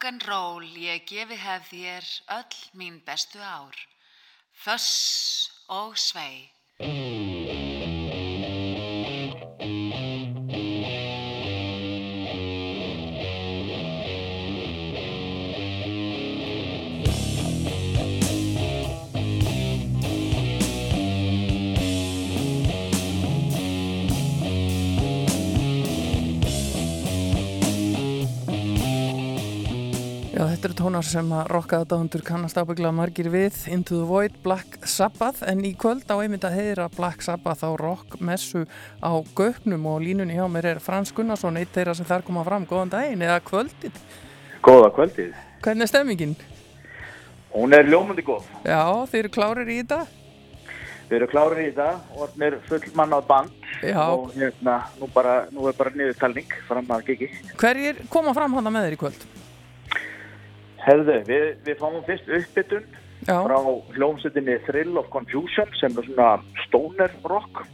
Rock'n'roll, 0.09 0.65
ég 0.77 1.05
gefi 1.05 1.37
hef 1.37 1.69
þér 1.69 2.05
öll 2.33 2.57
mín 2.73 3.03
bestu 3.05 3.39
ár. 3.39 3.77
Föss 4.53 5.51
og 5.67 5.97
svei. 5.97 6.49
Tónar 30.79 31.03
sem 31.03 31.26
að 31.35 31.49
rockaða 31.51 31.87
dáðundur 31.91 32.22
kannast 32.22 32.59
ábyggla 32.61 32.91
margir 32.95 33.26
við 33.33 33.57
Into 33.72 33.97
the 33.99 34.07
Void, 34.07 34.37
Black 34.45 34.76
Sabbath 34.87 35.41
en 35.43 35.64
í 35.66 35.72
kvöld 35.74 36.07
á 36.07 36.14
einmitt 36.22 36.45
að 36.47 36.55
heyra 36.61 36.87
Black 36.95 37.24
Sabbath 37.26 37.66
á 37.66 37.70
rockmessu 37.74 38.62
á 39.03 39.11
gögnum 39.35 39.89
og 39.91 40.05
línunni 40.05 40.37
hjá 40.39 40.45
mér 40.47 40.68
er 40.74 40.83
Frans 40.83 41.11
Gunnarsson 41.16 41.59
eitt 41.59 41.72
þeirra 41.74 41.97
sem 41.99 42.07
þar 42.07 42.22
koma 42.26 42.45
fram, 42.47 42.66
góðan 42.68 42.93
daginn 42.95 43.24
eða 43.26 43.41
kvöldið, 43.49 43.99
Góða 44.62 44.93
kvöldið. 44.95 45.35
hvernig 45.64 45.87
er 45.89 45.91
stemmingin? 45.91 46.37
Hún 47.57 47.74
er 47.74 47.89
ljómandi 47.89 48.22
góð. 48.22 48.47
Já, 48.62 48.85
þeir 49.11 49.24
eru 49.24 49.35
klárir 49.35 49.72
í 49.74 49.81
þetta 49.83 50.07
Við 51.09 51.16
erum 51.16 51.31
klárið 51.33 51.62
í 51.64 51.68
þetta 51.72 51.91
hann 52.20 52.43
er 52.45 52.59
full 52.68 52.95
mann 52.95 53.16
á 53.16 53.20
band 53.24 53.68
Já. 53.83 54.03
og 54.12 54.31
hérna, 54.37 54.79
nú, 55.01 55.09
bara, 55.14 55.49
nú 55.51 55.66
er 55.66 55.76
bara 55.79 55.91
niðurtalning 55.97 56.57
fram 56.68 56.91
að 56.93 57.07
gigi. 57.09 57.31
Hverjir 57.57 58.05
koma 58.12 58.35
fram 58.37 58.55
hana 58.59 58.70
með 58.70 58.91
þér 58.91 58.97
í 58.99 59.01
kvöld? 59.01 59.29
Herðu, 60.89 61.18
við, 61.28 61.45
við 61.66 61.78
fáum 61.82 62.01
fyrst 62.07 62.32
uppbytun 62.39 62.89
Já, 63.26 63.36
frá 63.45 63.59
hljómsveitinni 63.97 64.57
Thrill 64.66 64.99
of 65.01 65.09
Confusion 65.12 65.70
sem 65.76 65.97
er 65.99 66.07
svona 66.07 66.30
stoner 66.66 67.12
rock. 67.28 67.64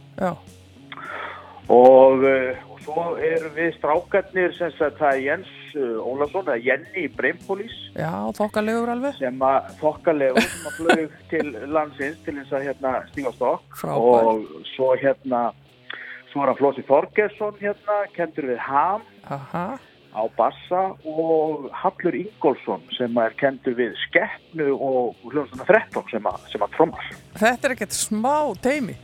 Og, 1.71 2.21
uh, 2.21 2.65
og 2.69 2.81
svo 2.85 3.03
erum 3.17 3.53
við 3.55 3.71
strákarnir 3.79 4.53
sem 4.57 4.73
sagt 4.77 4.99
það 4.99 5.15
er 5.15 5.23
Jens 5.23 5.53
uh, 5.73 5.95
Ólafsson 6.05 6.49
eða 6.51 6.61
Jenny 6.61 7.07
Breimpolís 7.15 7.73
já, 7.95 8.11
þokkalegur 8.37 8.91
alveg. 8.93 9.17
Sem 9.17 9.41
að 9.47 9.71
þokkalegu 9.79 10.43
sem 10.45 10.69
að 10.69 10.77
flög 10.81 11.15
til 11.31 11.45
landsins 11.73 12.21
til 12.25 12.35
þess 12.41 12.53
að 12.53 12.67
hérna 12.69 12.95
stíga 13.09 13.33
á 13.33 13.37
stokk. 13.37 13.79
Frábær. 13.81 14.29
og 14.35 14.67
svo 14.75 14.91
hérna 15.01 15.47
svo 16.29 16.43
er 16.43 16.51
hann 16.51 16.59
Flósi 16.59 16.85
Þorgesson 16.85 17.57
hérna 17.63 18.01
kendur 18.13 18.51
við 18.51 18.61
Ham. 18.67 19.05
Aha, 19.31 19.67
á 20.15 20.23
bassa 20.37 20.83
og 21.03 21.67
Hallur 21.75 22.15
Ingólfsson 22.17 22.85
sem 22.97 23.17
er 23.21 23.35
kendur 23.39 23.75
við 23.77 23.97
Skeppnu 24.07 24.71
og 24.75 25.27
hljóðsuna 25.27 25.67
13 25.67 26.13
sem 26.13 26.31
að, 26.31 26.47
sem 26.53 26.63
að 26.63 26.77
trommar 26.77 27.11
þetta 27.35 27.69
er 27.69 27.75
ekkert 27.77 27.97
smá 27.97 28.37
teimi 28.63 28.97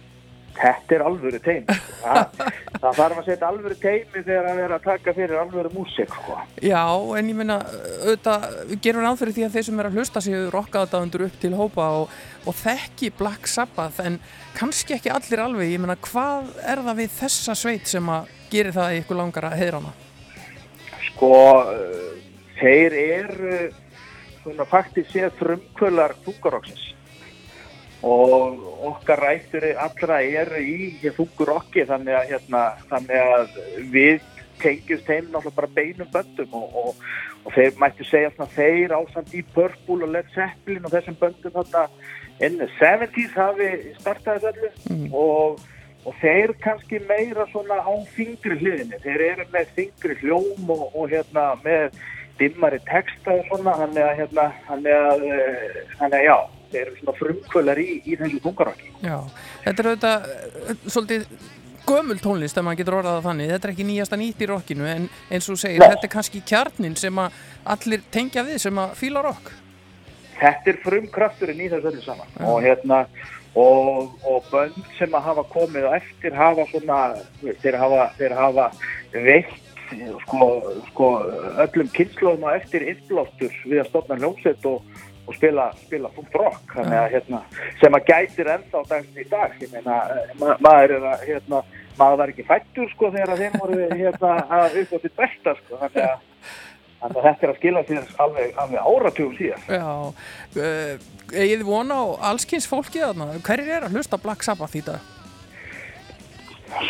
Þetta 0.51 0.95
er 0.97 1.03
alvöru 1.05 1.39
teimi 1.39 1.75
það, 2.01 2.41
það 2.81 2.97
þarf 2.97 3.19
að 3.21 3.27
setja 3.29 3.47
alvöru 3.47 3.77
teimi 3.79 4.23
þegar 4.25 4.49
að 4.49 4.59
vera 4.59 4.77
að 4.77 4.87
taka 4.87 5.13
fyrir 5.15 5.39
alvöru 5.39 5.71
músík 5.75 6.11
sko. 6.11 6.35
Já, 6.59 6.83
en 7.17 7.31
ég 7.31 7.39
meina, 7.39 7.57
auðvitað, 8.01 8.47
við 8.73 8.83
gerum 8.87 9.07
ráð 9.07 9.21
fyrir 9.21 9.37
því 9.37 9.47
að 9.47 9.55
þeir 9.55 9.67
sem 9.69 9.81
er 9.81 9.89
að 9.89 9.97
hlusta 9.97 10.23
séu 10.25 10.43
rockaðadáðundur 10.55 11.25
upp 11.29 11.39
til 11.41 11.53
hópa 11.55 11.87
og, 12.01 12.19
og 12.43 12.59
þekki 12.59 13.13
Black 13.21 13.47
Sabbath, 13.51 14.03
en 14.03 14.19
kannski 14.59 14.97
ekki 14.97 15.13
allir 15.15 15.45
alveg, 15.45 15.71
ég 15.71 15.83
meina, 15.83 15.97
hvað 16.09 16.51
er 16.65 16.83
það 16.83 17.03
við 17.05 17.17
þessa 17.21 17.57
sveit 17.63 17.91
sem 17.95 18.15
að 18.19 18.31
gerir 18.51 18.75
það 18.75 18.97
í 18.97 19.03
ykkur 19.05 19.21
langar 19.23 19.51
að 19.53 19.59
heyra 19.63 19.79
hana? 19.79 20.10
Sko 21.21 21.37
uh, 21.37 22.13
þeir 22.57 22.95
eru 22.97 23.57
svona 24.41 24.65
faktið 24.65 25.11
séð 25.11 25.35
frumkvölar 25.37 26.15
þungaroksins 26.25 26.87
og 28.01 28.63
okkar 28.89 29.21
rættur 29.21 29.67
allra 29.77 30.17
eru 30.25 30.57
í 30.65 30.95
þungurokki 31.03 31.85
þannig 31.85 32.17
að 32.17 32.31
hérna, 32.31 32.61
þannig 32.89 33.27
að 33.35 33.59
við 33.93 34.23
tengjumst 34.63 35.05
þeim 35.05 35.27
náttúrulega 35.27 35.59
bara 35.59 35.69
beinum 35.75 36.09
böndum 36.15 36.55
og, 36.57 36.73
og, 36.81 37.05
og 37.45 37.53
þeir 37.53 37.77
mættu 37.83 38.07
segja 38.09 38.31
svona 38.33 38.55
þeir 38.55 38.95
ásand 38.97 39.37
í 39.37 39.43
Purple 39.53 40.07
og 40.07 40.15
Led 40.15 40.33
Zeppelin 40.33 40.89
og 40.89 40.95
þessum 40.95 41.19
böndum 41.21 41.53
þarna. 41.59 41.85
The 42.41 42.65
70s 42.79 43.37
hafi 43.37 43.69
startað 43.99 44.47
þessu 44.47 44.71
öllu 44.95 45.13
og, 45.13 45.61
og 46.05 46.15
þeir 46.21 46.55
kannski 46.63 47.01
meira 47.09 47.45
svona 47.51 47.77
á 47.81 47.93
þingri 48.15 48.57
hliðinni. 48.61 49.01
Þeir 49.03 49.25
eru 49.27 49.45
með 49.53 49.75
þingri 49.77 50.17
hljóm 50.23 50.73
og, 50.73 50.87
og 50.95 51.11
hérna 51.11 51.51
með 51.61 51.99
dimmari 52.39 52.81
texta 52.87 53.35
og 53.37 53.45
svona. 53.51 53.77
Þannig 53.83 54.07
að 54.07 54.17
hérna 54.23 54.49
þannig 54.65 54.97
að, 54.97 55.29
eh, 55.29 55.79
þannig 55.99 56.19
að 56.19 56.27
já 56.29 56.37
þeir 56.71 56.83
eru 56.85 56.99
svona 56.99 57.17
frumkvölar 57.19 57.81
í, 57.81 57.87
í 58.07 58.17
þessu 58.19 58.39
tungarokki 58.43 58.93
Já, 59.03 59.17
þetta 59.65 59.83
er 59.83 59.89
auðvitað 59.89 60.29
eh, 60.31 60.85
svolítið 60.85 61.25
gömul 61.87 62.19
tónlist 62.21 62.59
ef 62.59 62.65
maður 62.65 62.81
getur 62.81 62.97
orðað 62.99 63.25
þannig, 63.25 63.51
þetta 63.51 63.67
er 63.67 63.73
ekki 63.73 63.87
nýjasta 63.89 64.19
nýtt 64.21 64.43
í 64.43 64.49
rockinu 64.51 64.87
en 64.87 65.07
eins 65.33 65.49
og 65.51 65.59
segir, 65.59 65.81
Nei. 65.81 65.89
þetta 65.89 66.07
er 66.07 66.13
kannski 66.13 66.43
kjarnin 66.47 66.97
sem 66.99 67.21
að 67.21 67.41
allir 67.75 68.05
tengja 68.13 68.45
við 68.47 68.61
sem 68.63 68.81
að 68.81 68.93
fíla 68.99 69.23
rock. 69.25 69.51
Þetta 70.41 70.71
er 70.71 70.79
frumkrafturinn 70.85 71.61
í 71.61 71.69
þessu 71.69 71.91
öllu 71.91 72.03
saman. 72.05 72.29
Og 72.47 72.61
hérna 72.65 73.01
og, 73.55 74.13
og 74.23 74.45
bönd 74.51 74.77
sem 74.97 75.11
að 75.15 75.27
hafa 75.27 75.43
komið 75.51 75.89
á 75.89 75.91
eftir 75.97 76.35
hafa 76.37 76.65
svona 76.71 76.99
þeir 77.41 77.77
hafa, 77.81 78.07
þeir 78.19 78.35
hafa 78.37 78.69
veitt 79.11 79.71
sko, 80.23 80.47
sko 80.91 81.07
öllum 81.65 81.89
kynnslóðum 81.95 82.47
á 82.47 82.55
eftir 82.55 82.85
innblástur 82.93 83.55
við 83.65 83.83
að 83.83 83.89
stofna 83.89 84.19
hljómsveit 84.21 84.67
og, 84.69 84.87
og 85.27 85.35
spila, 85.35 85.67
spila 85.83 86.11
fúnt 86.15 86.39
rock. 86.39 86.75
Að 86.79 87.11
hérna 87.15 87.43
sem 87.81 87.97
að 87.97 88.07
gætir 88.07 88.51
enda 88.55 88.83
á 88.83 88.89
daginn 88.89 89.21
í 89.21 89.27
dag. 89.31 89.55
Ég 89.59 89.75
meina, 89.75 89.99
eh, 90.15 90.33
ma 90.39 90.55
maður 90.63 90.97
er 90.97 91.07
að 91.11 91.25
hérna, 91.27 91.63
maður 91.99 92.21
var 92.23 92.33
ekki 92.33 92.47
fættur 92.47 92.91
sko 92.95 93.11
þegar 93.11 93.43
þeim 93.43 93.59
voru 93.59 93.79
hérna 93.91 94.35
að 94.47 94.81
upp 94.83 94.95
á 94.95 94.97
til 95.03 95.15
besta 95.19 95.57
sko. 95.59 95.81
Þannig 95.83 96.05
að 96.07 96.30
Þannig 97.01 97.17
að 97.17 97.25
þetta 97.25 97.45
er 97.47 97.51
að 97.51 97.57
skila 97.57 97.81
sér 97.87 98.09
alveg, 98.21 98.51
alveg 98.61 98.89
áratugum 98.91 99.37
síðan. 99.39 99.63
Já, 99.73 99.87
uh, 100.61 100.91
ég 101.33 101.63
vona 101.65 101.97
á 101.97 102.05
allskins 102.29 102.67
fólki 102.69 103.01
þarna, 103.01 103.31
hverjir 103.41 103.73
er 103.79 103.87
að 103.87 103.97
hlusta 103.97 104.19
Black 104.21 104.45
Sabbath 104.45 104.77
í 104.77 104.83
dag? 104.85 105.01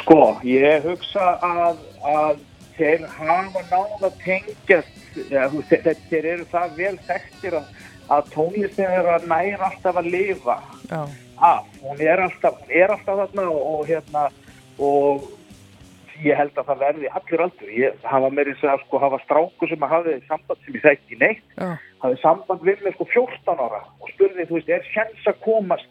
Sko, 0.01 0.19
ég 0.45 0.83
hugsa 0.85 1.31
að, 1.41 1.79
að 2.05 2.43
þeir 2.75 3.07
hafa 3.15 3.63
náða 3.71 4.11
tengjast, 4.21 4.99
ja, 5.31 5.47
þeir, 5.71 5.95
eru 6.19 6.45
það 6.51 6.77
vel 6.77 6.93
þekktir 7.07 7.57
að, 7.61 7.71
að 8.11 8.31
tónlistin 8.35 8.93
er 8.99 9.09
að 9.15 9.27
næra 9.31 9.71
alltaf 9.71 9.99
að 10.01 10.11
lifa 10.13 10.57
Já, 10.91 11.01
af. 11.41 11.67
Hún 11.81 12.03
er 12.03 12.21
alltaf, 12.27 12.59
er 12.69 12.93
alltaf 12.93 13.23
þarna 13.23 13.47
og, 13.49 13.61
og 13.71 13.87
hérna, 13.89 14.27
og 14.77 15.29
ég 16.25 16.37
held 16.37 16.57
að 16.57 16.67
það 16.69 16.81
verði 16.85 17.11
allir 17.19 17.43
aldur. 17.45 17.71
Ég 17.75 18.05
hafa 18.11 18.29
meiri 18.33 18.55
þess 18.57 18.73
að 18.73 18.83
sko 18.85 19.01
hafa 19.01 19.19
stráku 19.25 19.69
sem 19.69 19.85
að 19.85 19.93
hafi 19.95 20.17
samband 20.27 20.65
sem 20.65 20.77
ég 20.77 20.85
þekki 20.85 21.19
neitt, 21.21 21.43
já, 21.57 21.69
hafi 22.03 22.19
samband 22.21 22.65
við 22.67 22.85
mig 22.85 22.95
sko 22.97 23.07
14 23.13 23.63
ára 23.65 23.81
og 23.99 24.13
spurði, 24.13 24.47
þú 24.49 24.57
veist, 24.57 24.71
er 24.71 24.87
sjens 24.91 25.29
að 25.31 25.41
komast, 25.45 25.90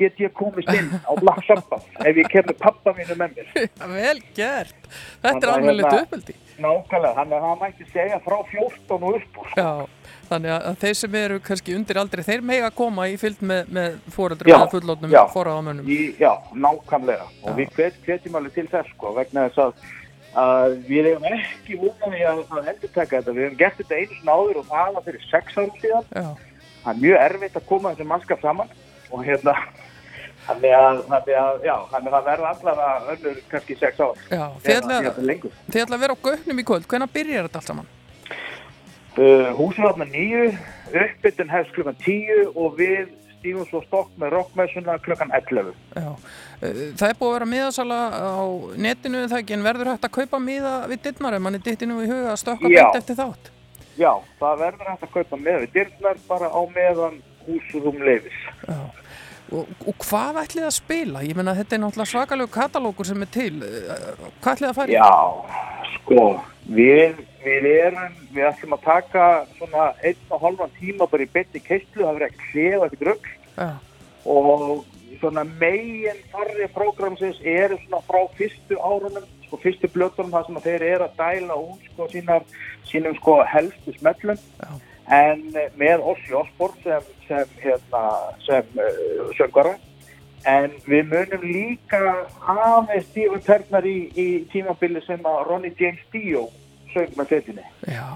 get 0.00 0.20
ég 0.24 0.32
komist 0.36 0.70
inn 0.74 0.90
á 1.04 1.12
Black 1.20 1.44
Sabbath 1.46 1.86
ef 2.04 2.20
ég 2.24 2.28
kemur 2.32 2.56
pappa 2.60 2.94
mínu 2.96 3.16
með 3.20 3.36
mér. 3.38 3.68
vel 3.94 4.18
gert 4.36 4.88
Þetta 5.20 5.36
er 5.36 5.50
að 5.50 5.56
alveg 5.58 5.76
litt 5.78 5.86
hérna- 5.92 6.06
uppöldi 6.08 6.36
Nákvæmlega, 6.60 7.14
þannig 7.16 7.36
að 7.38 7.44
það 7.46 7.60
mætti 7.62 7.86
segja 7.88 8.18
frá 8.20 8.34
14 8.50 9.04
og 9.06 9.14
upp. 9.16 9.38
Já, 9.56 9.68
þannig 10.28 10.50
að 10.56 10.74
þeir 10.82 10.96
sem 10.98 11.14
eru 11.20 11.38
kannski 11.46 11.76
undir 11.76 12.00
aldrei, 12.02 12.22
þeir 12.26 12.42
mega 12.50 12.68
koma 12.76 13.06
í 13.08 13.14
fylgd 13.20 13.40
með, 13.48 13.70
með 13.78 13.96
eða 14.44 14.66
fullotnum 14.74 15.14
já. 15.14 15.22
foráðamönnum 15.32 15.88
já, 16.20 16.32
nákvæmlega. 16.52 17.24
Og 17.42 17.48
Já. 17.48 17.56
við 17.62 17.72
hvet, 17.78 17.96
hvetjum 18.04 18.36
alveg 18.40 18.52
til 18.58 18.66
þess, 18.74 18.92
sko, 18.92 19.14
vegna 19.16 19.46
þess 19.48 19.62
að, 19.64 19.88
að 20.44 20.76
við 20.90 21.08
hefum 21.10 21.26
ekki 21.30 21.80
múnaði 21.80 22.22
að, 22.28 22.44
að 22.52 22.70
endur 22.74 22.92
taka 22.94 23.16
þetta. 23.16 23.36
Við 23.38 23.46
hefum 23.46 23.58
gert 23.64 23.80
þetta 23.80 24.00
einu 24.02 24.20
svona 24.20 24.36
áður 24.36 24.60
og 24.60 24.68
það 24.74 24.94
var 24.98 25.06
fyrir 25.08 25.26
sex 25.30 25.56
árum 25.56 25.80
síðan. 25.80 26.10
Það 26.80 26.92
er 26.92 27.00
mjög 27.06 27.24
erfitt 27.24 27.56
að 27.56 27.68
koma 27.72 27.94
þessi 27.94 28.10
mannskap 28.12 28.44
saman 28.44 28.76
og 29.10 29.24
hérna, 29.24 29.56
þannig 30.50 30.74
að, 30.76 31.00
að, 31.14 31.62
já, 31.64 31.76
þannig 31.92 32.10
að 32.10 32.16
það 32.18 32.28
verða 32.30 32.50
allavega 32.50 33.14
önnur 33.14 33.40
kannski 33.50 33.76
sex 33.80 34.00
ár. 34.00 34.20
já, 34.30 34.44
þið 34.64 34.74
Eða- 34.74 34.82
ætla, 34.82 34.98
eða 35.12 35.26
lengur. 35.30 35.52
þið 35.70 35.82
ætla 35.84 35.96
að 35.96 36.04
vera 36.04 36.14
á 36.18 36.24
gögnum 36.28 36.60
í 36.60 36.66
kvöld, 36.70 36.86
hvenær 36.90 37.12
byrjar 37.14 37.48
þetta 37.48 37.60
allt 37.62 37.70
saman? 37.72 37.88
Uh, 39.18 39.48
húsið 39.58 39.88
átna 39.90 40.06
nýju, 40.06 40.44
uppbytun 40.94 41.50
hefst 41.50 41.72
klukkan 41.74 41.96
tíu 42.04 42.44
og 42.54 42.76
við 42.78 43.08
stífum 43.40 43.66
svo 43.68 43.80
stokk 43.86 44.12
með 44.20 44.30
rockmessuna 44.36 44.98
klukkan 45.02 45.32
11. 45.34 45.74
Já, 45.96 46.12
Eh, 46.60 46.92
það 46.92 47.08
er 47.08 47.14
búið 47.16 47.30
að 47.30 47.36
vera 47.38 47.46
miðasala 47.48 47.96
á 48.12 48.44
netinu 48.76 49.22
en 49.22 49.30
það 49.32 49.38
ekki, 49.40 49.54
en 49.56 49.62
verður 49.64 49.88
hægt 49.94 50.02
að 50.04 50.10
kaupa 50.12 50.36
miða 50.44 50.72
við 50.90 50.98
dittnar 51.06 51.32
ef 51.32 51.40
mann 51.40 51.54
er 51.56 51.62
dittinu 51.64 51.94
í 52.04 52.06
huga 52.10 52.34
að 52.34 52.40
stökka 52.42 52.68
Já. 52.68 52.82
beint 52.84 52.98
eftir 53.00 53.16
þátt? 53.16 53.48
Já, 53.96 54.10
það 54.38 54.58
verður 54.60 54.90
hægt 54.90 55.06
að 55.06 55.12
kaupa 55.14 55.36
með 55.40 55.56
við 55.64 55.70
dyrnar 55.78 56.20
bara 56.28 56.50
á 56.52 56.60
meðan 56.76 57.16
húsum 57.46 57.96
leifis. 58.04 58.36
Já. 58.68 58.76
Og, 59.50 59.66
og 59.90 59.96
hvað 60.04 60.36
ætlið 60.44 60.66
að 60.68 60.76
spila? 60.76 61.22
Ég 61.26 61.34
meina 61.38 61.56
þetta 61.58 61.74
er 61.76 61.80
náttúrulega 61.82 62.12
svakalegu 62.12 62.52
katalókur 62.54 63.08
sem 63.08 63.24
er 63.24 63.30
til. 63.34 63.56
Eh, 63.66 64.04
Hvað 64.42 64.52
ætlið 64.54 64.68
að 64.68 64.76
fara? 64.78 64.94
Já, 64.94 65.88
sko, 65.96 66.26
við, 66.70 67.18
við 67.42 67.66
erum, 67.72 68.14
við 68.30 68.46
ætlum 68.46 68.76
að 68.76 68.84
taka 68.84 69.24
svona 69.56 69.88
einn 70.06 70.22
og 70.30 70.44
halvan 70.44 70.70
tíma 70.78 71.08
bara 71.10 71.26
í 71.26 71.32
betni 71.34 71.62
keistlu, 71.66 72.04
það 72.04 72.14
verður 72.20 72.28
ekki 72.28 72.50
hliða 72.52 72.86
ekkert 72.90 73.06
rugg 73.08 73.30
Já, 73.56 73.70
og 74.30 74.64
svona 75.20 75.44
megin 75.58 76.20
farri 76.32 76.68
prógramsins 76.76 77.40
eru 77.42 77.78
svona 77.82 78.00
frá 78.06 78.20
fyrstu 78.38 78.78
árunum, 78.78 79.26
sko 79.48 79.58
fyrstu 79.64 79.90
blötunum 79.92 80.30
þar 80.32 80.46
sem 80.46 80.60
þeir 80.68 80.86
eru 80.92 81.08
að 81.08 81.18
dæla 81.18 81.58
út 81.58 81.90
sko 81.90 82.06
sínar, 82.12 82.46
sínum 82.88 83.18
sko 83.18 83.40
helstu 83.50 83.96
smellum 83.98 84.38
Já. 84.62 84.70
En 85.10 85.44
eh, 85.58 85.70
með 85.78 86.04
Ossi 86.12 86.34
Osborn 86.38 86.76
sem, 86.84 87.06
sem 87.26 87.54
hérna, 87.62 88.02
sem 88.46 88.78
uh, 88.78 89.30
söngara 89.38 89.76
en 90.48 90.72
við 90.86 91.08
munum 91.10 91.44
líka 91.44 92.00
aðeins 92.48 93.08
Stephen 93.10 93.42
Ternar 93.44 93.86
í, 93.86 93.98
í 94.14 94.28
tímabili 94.52 95.02
sem 95.04 95.24
að 95.26 95.42
Ronnie 95.48 95.74
James 95.78 96.02
Dio 96.14 96.46
söng 96.94 97.16
með 97.18 97.34
fettinni. 97.34 97.64
já 97.86 98.06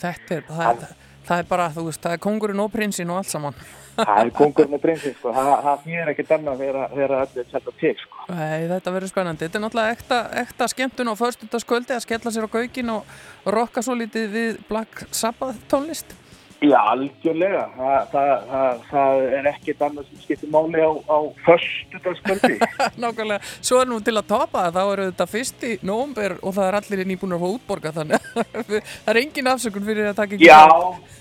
þetta 0.00 0.38
er, 0.38 0.46
það, 0.48 0.86
það 1.28 1.42
er 1.42 1.48
bara, 1.50 1.70
þú 1.74 1.88
veist, 1.88 2.02
það 2.02 2.16
er 2.16 2.22
kongurinn 2.24 2.62
og 2.64 2.72
prinsinn 2.72 3.12
og 3.12 3.20
allt 3.20 3.30
saman. 3.30 3.60
Það 3.98 4.16
er 4.22 4.32
kongurinn 4.40 4.78
og 4.78 4.82
prinsinn, 4.82 5.14
sko. 5.18 5.34
Það, 5.36 5.52
það 5.66 5.84
þýðir 5.84 6.10
ekkert 6.14 6.34
annað 6.38 6.64
þegar 6.64 7.14
allir 7.20 7.46
setja 7.52 7.76
til, 7.82 7.94
sko. 8.00 8.26
Nei, 8.32 8.66
þetta 8.72 8.96
verður 8.96 9.12
spennandi. 9.12 9.46
Þetta 9.46 9.60
er 9.60 9.64
náttúrulega 9.66 9.94
ekta, 9.98 10.20
ekta 10.42 10.70
skemmtun 10.72 11.12
á 11.12 11.14
föstudagskvöldi 11.20 11.94
að 11.94 12.04
skella 12.08 12.34
sér 12.34 12.48
á 12.50 12.54
gaukin 12.56 12.92
og 12.96 13.14
rokka 13.58 13.84
svo 13.86 13.96
lítið 14.00 14.28
við 14.34 14.60
Black 14.70 15.06
Sabbath 15.14 15.62
tónlist. 15.70 16.16
Já, 16.64 16.78
algjörlega. 16.94 17.62
Það, 17.76 18.06
það, 18.12 18.30
það, 18.50 18.82
það 18.90 19.22
er 19.38 19.48
ekkert 19.50 19.82
annað 19.84 20.06
sem 20.08 20.22
skiptir 20.24 20.52
máli 20.54 20.80
á, 20.80 20.92
á 21.10 21.18
föstudagskvöldi. 21.44 22.56
Nákvæmlega, 23.04 23.52
svo 23.58 23.80
er 23.82 23.90
nú 23.90 23.98
til 24.04 24.14
að 24.16 24.28
topa 24.30 24.64
það, 24.64 24.78
þá 24.78 24.92
eru 24.94 25.06
þetta 25.10 25.26
fyrst 25.34 25.66
í 25.68 25.72
nómber 25.84 26.36
og 26.40 26.56
það 26.56 26.68
er 26.70 26.78
allir 26.80 27.04
nýbúin 27.10 27.36
að 27.36 27.44
fá 27.44 27.48
útborga 27.50 27.94
þannig 27.98 28.28
að 28.32 28.52
það 29.04 29.12
er 29.14 29.20
engin 29.22 29.52
afsökun 29.52 29.88
fyrir 29.88 30.10
að 30.10 30.18
taka 30.20 30.38
ekki 30.38 30.48
Já, 30.48 30.60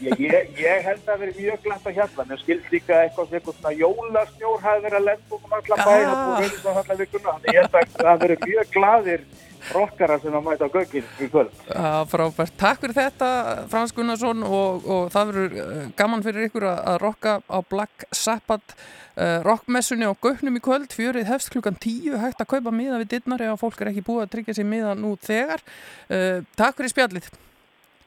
ég, 0.08 0.26
ég, 0.28 0.52
ég 0.64 0.88
held 0.88 1.14
að 1.14 1.24
vera 1.26 1.38
mjög 1.40 1.64
glænt 1.68 1.88
að 1.90 1.98
hérna. 2.00 2.28
Mér 2.30 2.44
skild 2.44 2.74
líka 2.74 3.00
eitthvað 3.04 3.38
eitthvað 3.38 3.60
svona 3.60 3.76
jólasnjór 3.82 4.68
hafi 4.68 4.86
verið 4.88 5.00
að 5.00 5.08
lenda 5.12 5.40
um 5.40 5.58
allan 5.60 5.88
bæn 5.88 6.12
og 6.12 6.20
búið 6.24 6.44
verið 6.44 6.60
svona 6.62 6.84
allan 6.86 7.02
vikuna. 7.04 7.40
Ég 7.50 7.60
held 7.60 7.80
að 7.82 7.98
það 8.04 8.24
verið 8.28 8.48
mjög 8.48 8.78
glaðir 8.78 9.26
rockara 9.72 10.18
sem 10.22 10.34
að 10.36 10.48
mæta 10.48 10.68
á 10.68 10.74
göngin 10.74 11.06
í 11.22 11.30
kvöld. 11.32 11.54
Já, 11.70 12.04
frábært. 12.12 12.56
Takk 12.60 12.82
fyrir 12.84 12.98
þetta, 12.98 13.30
Frans 13.72 13.96
Gunnarsson 13.96 14.44
og, 14.48 14.84
og 14.84 15.08
það 15.14 15.32
verður 15.32 15.56
uh, 15.64 15.86
gaman 16.00 16.26
fyrir 16.26 16.50
ykkur 16.50 16.68
að, 16.72 16.98
rokka 17.04 17.38
á 17.48 17.58
Black 17.70 18.08
Sabbath 18.12 18.76
uh, 19.16 19.40
rockmessunni 19.48 20.10
á 20.10 20.14
Gauknum 20.14 20.60
í 20.60 20.64
kvöld. 20.64 20.92
Fjörið 20.96 21.30
hefst 21.32 21.54
klukkan 21.54 21.80
tíu, 21.80 22.18
hægt 22.20 22.44
að 22.44 22.52
kaupa 22.58 22.76
miða 22.76 23.00
við 23.04 23.16
dittnari 23.16 23.48
ef 23.48 23.64
fólk 23.64 23.82
er 23.82 23.94
ekki 23.94 24.06
búið 24.10 24.28
að 24.28 24.36
tryggja 24.36 24.60
sér 24.60 24.70
miða 24.70 24.94
nú 25.00 25.16
þegar. 25.24 25.64
Uh, 26.10 26.44
takk 26.60 26.80
fyrir 26.82 26.96
spjallið 26.96 27.34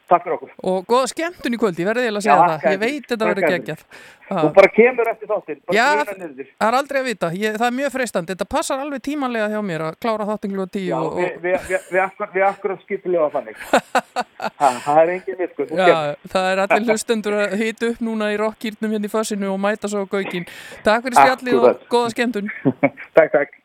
Takk 0.07 0.22
fyrir 0.22 0.36
okkur. 0.36 0.50
og 0.70 0.84
góða 0.86 1.07
skemmtun 1.11 1.54
í 1.57 1.59
kvöld, 1.59 1.78
ég 1.82 1.88
verði 1.88 2.02
eiginlega 2.07 2.20
að 2.20 2.26
segja 2.26 2.36
Já, 2.36 2.50
það. 2.50 2.66
Ég 2.70 2.78
veit 2.82 3.07
þetta 3.11 3.26
verður 3.26 3.46
geggjað. 3.50 3.80
Þú 4.26 4.36
Já. 4.36 4.50
bara 4.54 4.70
kemur 4.76 5.09
eftir 5.11 5.28
þáttinn, 5.30 5.59
bara 5.66 5.76
Já, 5.76 5.86
gruna 5.96 6.14
niður. 6.20 6.46
Það 6.61 6.68
er 6.68 6.76
aldrei 6.78 6.98
að 7.00 7.09
vita, 7.09 7.30
ég, 7.34 7.57
það 7.59 7.66
er 7.66 7.74
mjög 7.78 7.92
freistandi, 7.96 8.34
þetta 8.36 8.46
passar 8.54 8.82
alveg 8.84 9.02
tímanlega 9.07 9.48
hjá 9.50 9.61
mér 9.66 9.84
að 9.86 9.98
klára 10.02 10.28
þáttinglu 10.30 10.62
og 10.62 10.70
tíu 10.76 10.86
Já, 10.86 10.96
og, 11.00 11.18
við, 11.18 11.36
við, 11.42 11.59
við, 11.70 11.90
við, 11.90 12.00
akkur, 12.07 12.40
akkurat 12.50 12.86
skipilega 12.86 13.28
þannig. 13.34 13.61
ha, 14.62 14.70
það 14.86 15.02
er 15.02 15.12
engin 15.16 15.42
Já, 15.42 15.50
kemur. 15.59 16.16
það 16.36 16.50
er 16.52 16.64
allir 16.66 16.88
hlustendur 16.94 17.38
að 17.42 17.59
hita 17.62 17.90
upp 17.90 18.02
núna 18.07 18.32
í 18.34 18.40
rockýrnum 18.42 18.96
hérna 18.96 19.11
í 19.11 19.14
fössinu 19.14 19.52
og 19.52 19.62
mæta 19.62 19.90
svo 19.90 20.07
á 20.07 20.11
gaukin. 20.11 20.46
Takk 20.86 21.07
fyrir 21.07 21.18
spjallið 21.18 21.61
og 21.61 21.70
Akkurat. 21.72 21.86
góða 21.90 22.14
skemmtun. 22.14 22.50
takk, 23.18 23.30
takk. 23.34 23.62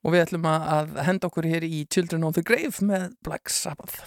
Og 0.00 0.14
við 0.14 0.24
ætlum 0.24 0.48
að 0.48 0.70
að 0.76 1.02
henda 1.08 1.28
okkur 1.28 1.48
hér 1.48 1.66
í 1.68 1.84
Children 1.92 2.24
of 2.24 2.36
the 2.36 2.44
Grave 2.44 2.80
með 2.84 3.10
Black 3.24 3.52
Sabbath. 3.52 4.00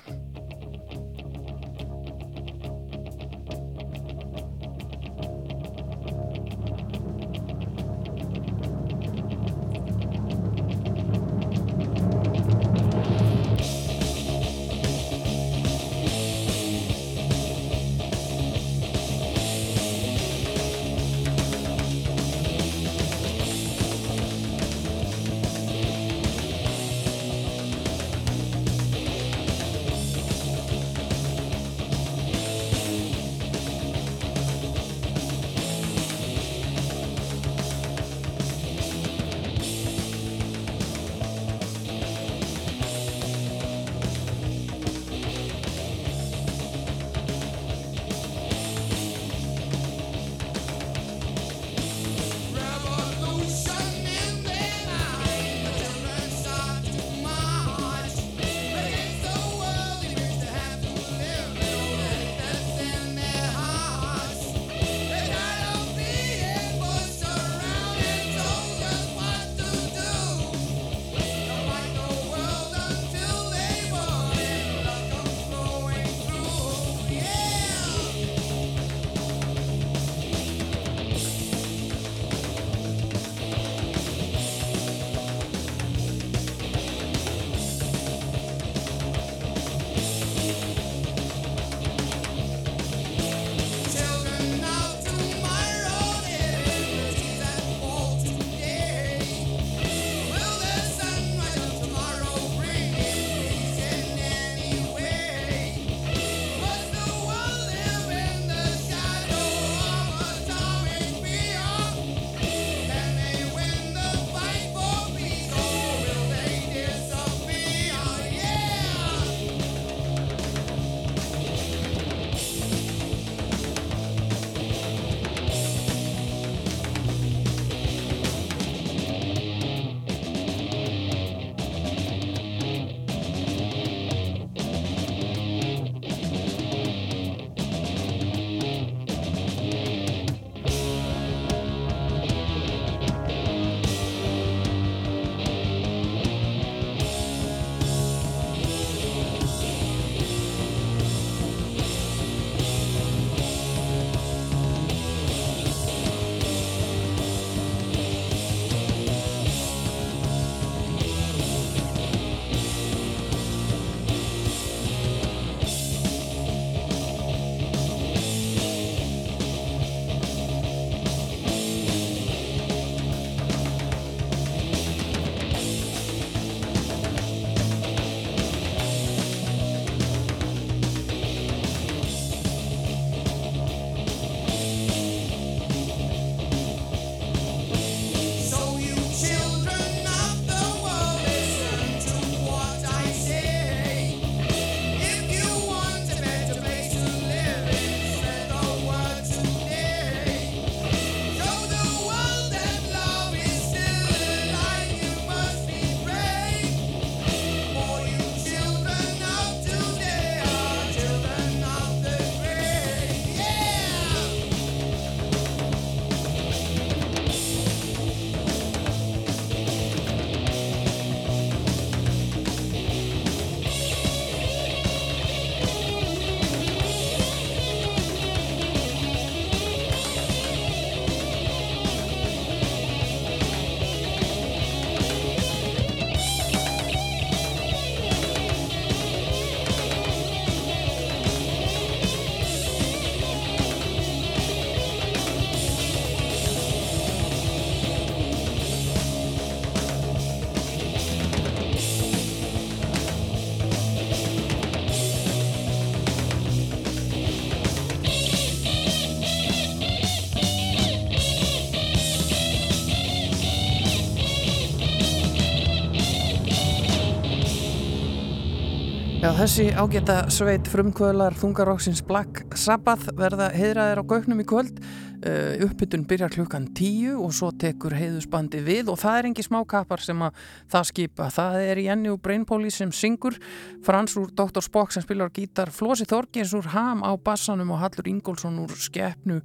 Þessi 269.43 269.73
ágæta 269.75 270.13
sveit 270.31 270.69
frumkvöðlar 270.71 271.33
þungaróksins 271.35 271.99
Black 272.07 272.45
Sabbath 272.55 273.09
verða 273.17 273.49
heiðraðir 273.51 273.99
á 273.99 274.03
gögnum 274.07 274.39
í 274.39 274.45
kvöld. 274.47 274.77
Uh, 275.23 275.65
uppbytun 275.65 276.05
byrjar 276.07 276.31
klukkan 276.31 276.69
tíu 276.77 277.17
og 277.19 277.33
svo 277.35 277.49
tekur 277.59 277.91
heiðusbandi 277.97 278.61
við 278.63 278.93
og 278.93 279.01
það 279.01 279.17
er 279.17 279.27
engi 279.29 279.43
smákappar 279.43 280.03
sem 280.05 280.23
að 280.23 280.39
það 280.71 280.87
skipa. 280.93 281.27
Það 281.35 281.59
er 281.65 281.83
Jenny 281.83 282.13
og 282.13 282.21
Brainpoli 282.23 282.71
sem 282.71 282.95
syngur, 282.95 283.35
Frans 283.83 284.15
úr 284.21 284.31
Dr. 284.31 284.63
Spock 284.63 284.95
sem 284.95 285.03
spilar 285.03 285.33
gítar, 285.35 285.73
Flósi 285.75 286.07
Þorgins 286.07 286.55
úr 286.55 286.71
Ham 286.71 287.03
á 287.03 287.11
bassanum 287.19 287.75
og 287.75 287.83
Hallur 287.83 288.13
Ingólfsson 288.13 288.63
úr 288.63 288.71
Skeppnu 288.79 289.41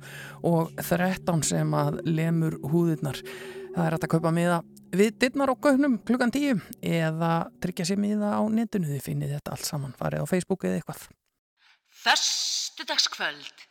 og 0.46 0.76
13 0.78 1.42
sem 1.42 1.74
að 1.74 2.04
lemur 2.06 2.60
húðirnar. 2.70 3.18
Það 3.74 3.86
er 3.88 3.98
að 3.98 4.12
kaupa 4.14 4.34
miða 4.34 4.62
við 4.92 5.18
dittnar 5.22 5.52
á 5.52 5.56
gögnum 5.56 5.98
klukkan 6.06 6.32
tíu 6.34 6.58
eða 6.82 7.48
tryggja 7.62 7.88
sér 7.90 8.00
miða 8.00 8.36
á 8.38 8.42
netinu 8.48 8.88
þið 8.90 9.02
finnið 9.04 9.34
þetta 9.36 9.54
allt 9.54 9.68
saman, 9.68 9.96
farið 9.98 10.24
á 10.24 10.30
Facebook 10.30 10.64
eða 10.68 10.80
eitthvað. 10.80 11.08
Föstudagskvöld 11.98 13.66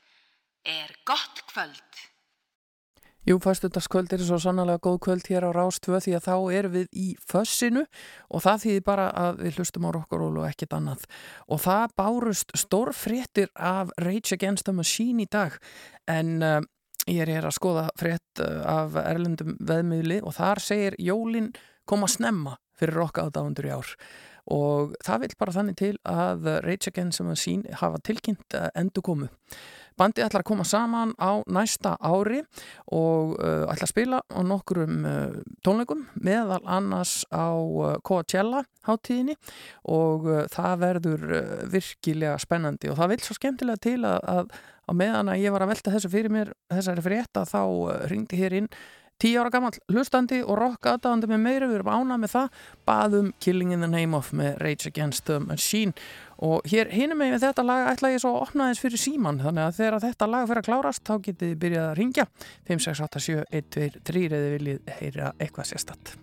er 0.68 0.94
gott 1.08 1.46
kvöld. 1.52 2.06
Jú, 3.28 3.36
fæstundagskvöld 3.44 4.14
er 4.16 4.22
svo 4.24 4.38
sannlega 4.40 4.80
góð 4.80 5.02
kvöld 5.04 5.26
hér 5.28 5.44
á 5.44 5.52
Rástvö 5.52 6.00
því 6.00 6.14
að 6.16 6.28
þá 6.30 6.36
erum 6.56 6.76
við 6.78 6.86
í 6.96 7.08
fössinu 7.20 7.82
og 8.32 8.44
það 8.46 8.62
þýðir 8.64 8.86
bara 8.88 9.08
að 9.20 9.42
við 9.42 9.60
hlustum 9.60 9.88
á 9.88 9.92
rock'n'roll 9.98 10.40
og 10.40 10.48
ekkit 10.48 10.76
annað. 10.78 11.04
Og 11.52 11.60
það 11.60 11.96
bárust 12.00 12.56
stórfréttir 12.56 13.52
af 13.52 13.92
Rage 14.00 14.32
Against 14.38 14.64
the 14.64 14.76
Machine 14.78 15.26
í 15.26 15.28
dag 15.28 15.60
en 16.08 16.40
uh, 16.40 16.62
ég 17.08 17.24
er 17.24 17.32
hér 17.32 17.48
að 17.48 17.58
skoða 17.58 17.88
frétt 18.00 18.44
uh, 18.44 18.62
af 18.68 18.98
erlendum 19.02 19.56
veðmiðli 19.64 20.22
og 20.24 20.36
þar 20.38 20.64
segir 20.64 20.98
Jólin 21.02 21.54
koma 21.88 22.10
snemma 22.12 22.58
fyrir 22.78 23.00
rocka 23.00 23.28
ádáðundur 23.28 23.70
í 23.70 23.74
ár 23.74 23.96
og 24.54 24.94
það 25.04 25.26
vil 25.26 25.34
bara 25.40 25.56
þannig 25.58 25.80
til 25.80 25.96
að 26.08 26.46
Rage 26.64 26.92
Against 26.92 27.20
the 27.20 27.26
Machine 27.28 27.80
hafa 27.82 28.00
tilkynnt 28.00 28.56
uh, 28.56 28.70
endur 28.80 29.04
komu. 29.04 29.28
Bandið 29.98 30.28
ætlar 30.28 30.44
að 30.44 30.48
koma 30.52 30.64
saman 30.68 31.16
á 31.18 31.42
næsta 31.50 31.96
ári 32.06 32.44
og 32.94 33.34
uh, 33.42 33.66
ætlar 33.66 33.88
að 33.88 33.92
spila 33.92 34.22
á 34.24 34.40
nokkurum 34.46 35.02
tónleikum 35.66 36.06
meðal 36.22 36.62
annars 36.64 37.26
á 37.34 37.52
Coachella 38.08 38.62
hátíðinni 38.88 39.36
og 39.90 40.30
það 40.54 40.80
verður 40.86 41.28
virkilega 41.74 42.38
spennandi 42.40 42.94
og 42.94 43.02
það 43.02 43.16
vil 43.16 43.22
svo 43.26 43.36
skemmtilega 43.36 43.84
til 43.84 44.00
að, 44.08 44.54
að 44.88 45.02
meðan 45.02 45.34
að 45.34 45.44
ég 45.44 45.56
var 45.56 45.66
að 45.66 45.74
velta 45.74 45.94
þessu 45.96 46.14
fyrir 46.14 46.34
mér 46.34 46.54
þessari 46.74 47.04
frétta 47.06 47.44
þá 47.48 47.62
uh, 47.64 48.00
ringdi 48.12 48.40
hér 48.40 48.62
inn 48.62 48.72
Tíu 49.18 49.40
ára 49.42 49.50
gammal 49.50 49.74
hlustandi 49.90 50.44
og 50.46 50.60
rock 50.60 50.86
aðdáðandi 50.92 51.30
með 51.32 51.40
meira, 51.42 51.68
við 51.70 51.80
erum 51.80 51.88
ánað 51.90 52.20
með 52.22 52.32
það. 52.36 52.60
Baðum 52.86 53.32
Killing 53.42 53.72
in 53.74 53.82
the 53.82 53.90
Name 53.90 54.14
of 54.14 54.30
með 54.30 54.60
Rage 54.62 54.92
Against 54.92 55.26
the 55.26 55.40
Machine. 55.42 55.96
Og 56.38 56.62
hér 56.70 56.94
hinum 56.94 57.18
með 57.24 57.40
þetta 57.48 57.66
lag 57.66 57.90
ætla 57.96 58.14
ég 58.14 58.22
svo 58.22 58.36
að 58.36 58.46
opna 58.46 58.70
þess 58.70 58.86
fyrir 58.86 59.02
síman 59.08 59.42
þannig 59.42 59.66
að 59.66 59.80
þegar 59.80 60.00
þetta 60.06 60.30
lag 60.36 60.46
fyrir 60.52 60.62
að 60.62 60.70
klárast 60.70 61.06
þá 61.10 61.16
getið 61.18 61.48
þið 61.48 61.58
byrjað 61.66 61.88
að 61.88 61.98
ringja 62.04 62.30
5, 62.70 62.86
6, 62.92 63.04
8, 63.10 63.26
7, 63.32 63.50
1, 63.64 63.68
2, 63.80 63.90
3 64.14 64.26
eða 64.30 64.56
viljið 64.60 64.96
heyra 65.02 65.36
eitthvað 65.42 65.72
sérstatt 65.74 66.18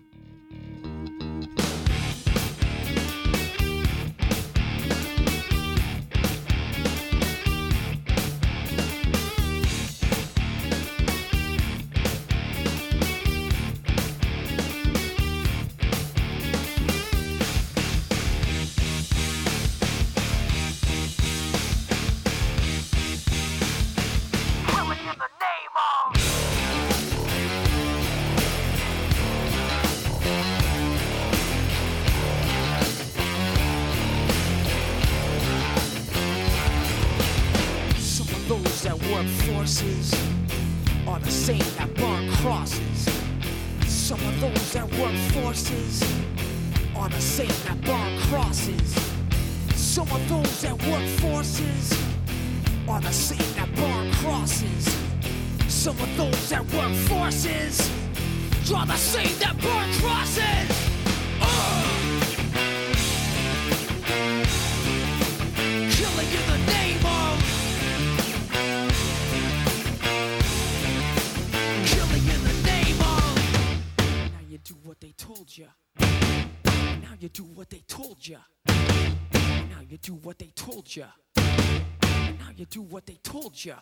told 83.45 83.63
you. 83.63 83.75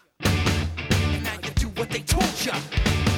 Now 1.24 1.36
you 1.42 1.50
do 1.56 1.68
what 1.70 1.90
they 1.90 2.02
told 2.02 2.46
you. 2.46 3.13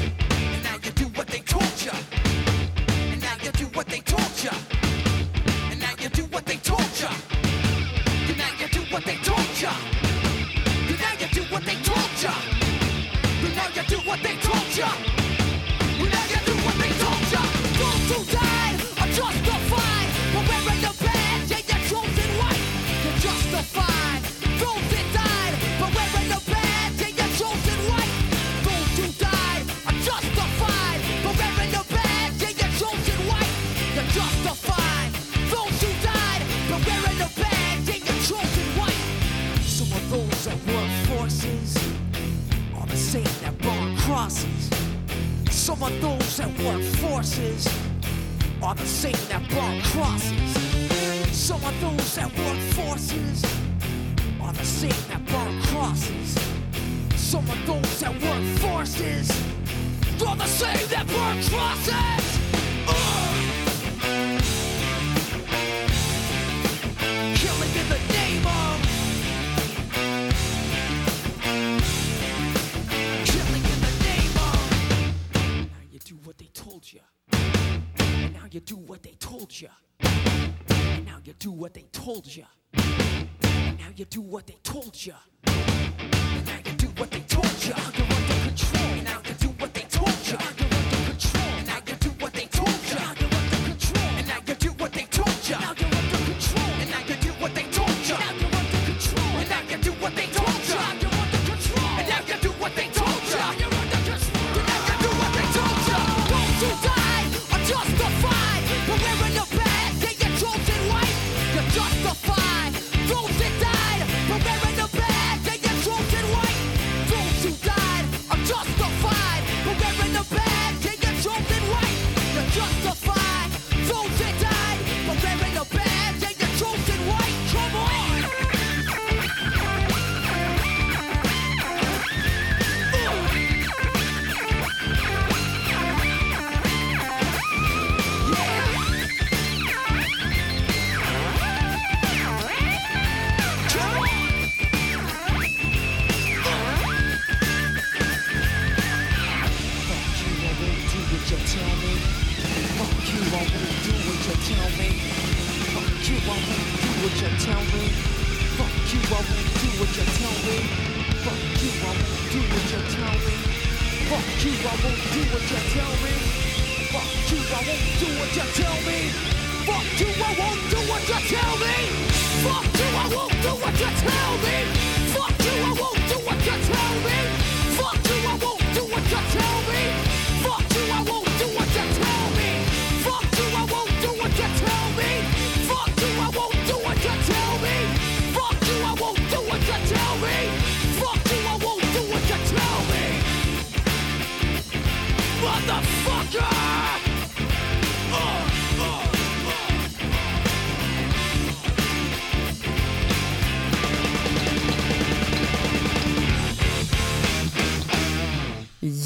Are 48.76 48.82
the 48.82 48.88
same 48.88 49.30
that 49.30 49.41
burn 49.49 49.82
crosses. 49.82 51.36
Some 51.36 51.63
of 51.63 51.82
those 51.82 52.15
that 52.15 52.38
work 52.38 52.57
forces 52.73 53.43
are 54.41 54.53
the 54.53 54.65
same 54.65 54.89
that 55.09 55.26
burn 55.26 55.61
crosses. 55.63 56.38
Some 57.15 57.49
of 57.49 57.65
those 57.65 57.99
that 57.99 58.13
work 58.21 58.43
forces 58.59 59.30
are 60.26 60.36
the 60.36 60.45
same 60.45 60.88
that 60.89 61.07
burn 61.07 61.43
crosses. 61.43 62.24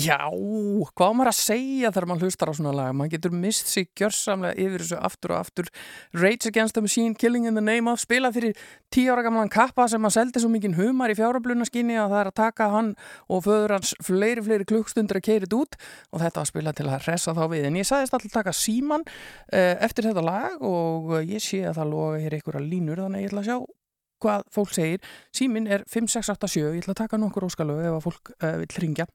Já, 0.10 0.26
hvað 0.98 1.12
maður 1.14 1.30
að 1.30 1.36
segja 1.38 1.90
þegar 1.94 2.06
maður 2.10 2.24
hlustar 2.26 2.50
á 2.50 2.54
svona 2.58 2.72
lag? 2.74 2.94
Maður 2.98 3.12
getur 3.14 3.34
mist 3.38 3.68
sig 3.70 3.92
gjörsamlega 4.00 4.58
yfir 4.58 4.82
þessu 4.82 4.98
aftur 5.06 5.34
og 5.36 5.38
aftur. 5.38 5.68
Rage 6.18 6.50
Against 6.50 6.74
the 6.74 6.82
Machine, 6.82 7.14
Killing 7.14 7.46
in 7.46 7.54
the 7.54 7.62
Name 7.62 7.92
of, 7.92 8.00
spila 8.02 8.32
fyrir 8.34 8.58
tíu 8.90 9.12
ára 9.14 9.22
gamlan 9.28 9.52
kappa 9.54 9.86
sem 9.92 10.08
að 10.10 10.16
seldi 10.16 10.42
svo 10.42 10.50
mikinn 10.50 10.80
humar 10.80 11.14
í 11.14 11.18
fjárablunarskinni 11.20 12.00
að 12.02 12.16
það 12.16 12.22
er 12.24 12.32
að 12.32 12.38
taka 12.40 12.70
hann 12.74 12.90
og 13.30 13.44
föður 13.46 13.76
hans 13.76 13.94
fleiri, 14.08 14.46
fleiri 14.48 14.68
klukkstundur 14.72 15.22
að 15.22 15.28
keirið 15.30 15.56
út 15.60 15.78
og 15.78 16.24
þetta 16.24 16.42
var 16.42 16.50
spila 16.50 16.76
til 16.80 16.90
að 16.90 17.06
hressa 17.06 17.38
þá 17.38 17.44
við. 17.54 17.70
En 17.70 17.78
ég 17.78 17.90
sagðist 17.92 18.18
alltaf 18.18 18.34
taka 18.40 18.56
síman 18.64 19.06
uh, 19.06 19.76
eftir 19.78 20.10
þetta 20.10 20.26
lag 20.26 20.58
og 20.66 21.20
ég 21.22 21.44
sé 21.44 21.62
að 21.70 21.84
það 21.84 21.94
loga 21.94 22.26
hér 22.26 22.40
einhverja 22.40 22.66
línur 22.66 23.04
þannig 23.06 23.28
ég 23.28 23.34
ætla 23.34 23.46
að 23.46 23.52
sjá 23.52 23.60
hvað 24.26 24.50
fólk 24.58 24.74
segir. 24.74 25.16
Símin 25.38 25.70
er 25.70 25.86
5687, 25.86 26.66
ég 26.66 26.82
ætla 26.82 26.98
að 26.98 27.04
taka 27.06 27.22
nokkur 27.22 27.46
óskalög 27.52 27.86
ef 27.86 28.00
að 28.02 28.06
fólk 28.10 28.38
uh, 28.40 28.56
vil 28.64 28.72
ringja. 28.82 29.12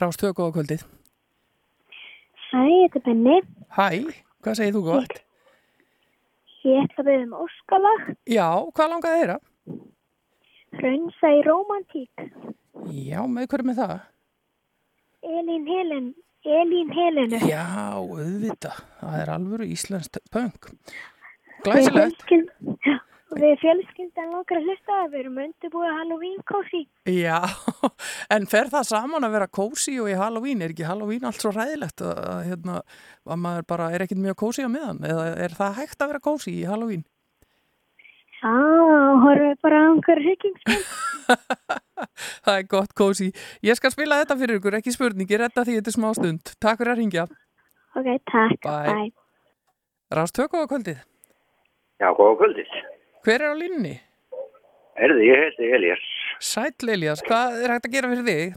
Rástöðu 0.00 0.36
góða 0.38 0.54
kvöldið. 0.56 0.84
Hæ, 2.52 2.62
þetta 2.62 3.00
er 3.00 3.04
Benni. 3.06 3.36
Hæ, 3.76 3.88
hvað 4.44 4.58
segir 4.58 4.76
þú 4.76 4.82
gott? 4.86 5.18
Ég 6.62 6.78
ætla 6.84 7.02
að 7.02 7.08
byrja 7.08 7.26
um 7.26 7.36
óskalag. 7.42 8.08
Já, 8.30 8.48
hvað 8.72 8.92
langaði 8.92 9.20
þeirra? 9.22 9.38
Hrönsa 10.78 11.32
í 11.36 11.40
romantík. 11.44 12.26
Já, 12.88 13.20
með 13.28 13.48
hverju 13.52 13.68
með 13.68 13.80
það? 13.82 13.94
Elín 15.22 15.66
Helen. 15.68 16.06
Elín 16.42 16.90
Helenu. 16.96 17.38
Já, 17.46 17.66
auðvitað. 17.94 18.80
Það 19.02 19.18
er 19.20 19.32
alvöru 19.36 19.68
íslenskt 19.70 20.18
punk. 20.32 20.72
Glæsilegt. 21.66 22.24
Já, 22.32 22.96
við 23.38 23.54
fjölskyldan 23.62 24.32
langar 24.32 24.58
að 24.58 24.66
hlusta 24.68 24.96
að 25.02 25.12
við 25.12 25.20
erum 25.22 25.38
undirbúið 25.44 25.94
Halloween 25.98 26.42
kósi. 26.48 26.82
Já, 27.08 27.38
en 28.34 28.48
fer 28.50 28.70
það 28.72 28.88
saman 28.90 29.26
að 29.26 29.36
vera 29.36 29.48
kósi 29.60 29.96
og 30.02 30.10
í 30.12 30.18
Halloween? 30.18 30.64
Er 30.64 30.74
ekki 30.74 30.88
Halloween 30.88 31.24
allt 31.28 31.40
svo 31.42 31.52
ræðilegt 31.54 32.04
að, 32.04 32.20
að, 32.32 32.42
hérna, 32.50 32.76
að 33.28 33.40
maður 33.46 33.66
bara 33.72 33.88
er 33.94 34.04
ekkit 34.06 34.20
mjög 34.24 34.38
kósi 34.44 34.66
á 34.66 34.70
miðan? 34.72 35.00
Eða 35.08 35.26
er 35.46 35.56
það 35.58 35.80
hægt 35.80 36.04
að 36.04 36.12
vera 36.12 36.24
kósi 36.28 36.54
í 36.58 36.68
Halloween? 36.68 37.06
Já, 38.42 38.52
horfum 39.22 39.58
bara 39.62 39.80
á 39.80 39.84
einhverju 39.92 40.26
hryggingspil. 40.26 40.80
það 42.46 42.56
er 42.56 42.66
gott 42.70 42.94
kósi. 42.98 43.30
Ég 43.62 43.78
skal 43.78 43.92
spila 43.94 44.18
þetta 44.22 44.38
fyrir 44.40 44.58
ykkur, 44.58 44.78
ekki 44.80 44.94
spurning. 44.94 45.30
Ég 45.30 45.44
redda 45.44 45.62
því 45.62 45.78
þetta 45.78 45.92
er 45.92 45.96
smá 45.98 46.08
stund. 46.18 46.54
Takk 46.58 46.82
fyrir 46.82 46.96
að 46.96 47.02
ringja. 47.04 47.28
Ok, 47.94 48.08
takk. 48.32 48.58
Bye. 48.66 48.88
Bye. 48.90 49.12
Rást 50.12 50.34
tökku 50.36 50.58
á 50.58 50.66
kvöldið. 50.66 50.98
Já, 52.02 52.10
góða 52.18 52.34
kvöldið. 52.42 52.74
Hver 53.22 53.38
er 53.38 53.52
á 53.54 53.56
línni? 53.56 53.94
Herði, 54.98 55.26
ég 55.28 55.40
heiti 55.46 55.70
Elias. 55.76 56.04
Sæll 56.42 56.90
Elias, 56.90 57.22
hvað 57.22 57.60
er 57.62 57.72
hægt 57.76 57.86
að 57.86 57.92
gera 57.94 58.08
fyrir 58.10 58.26
þig? 58.26 58.56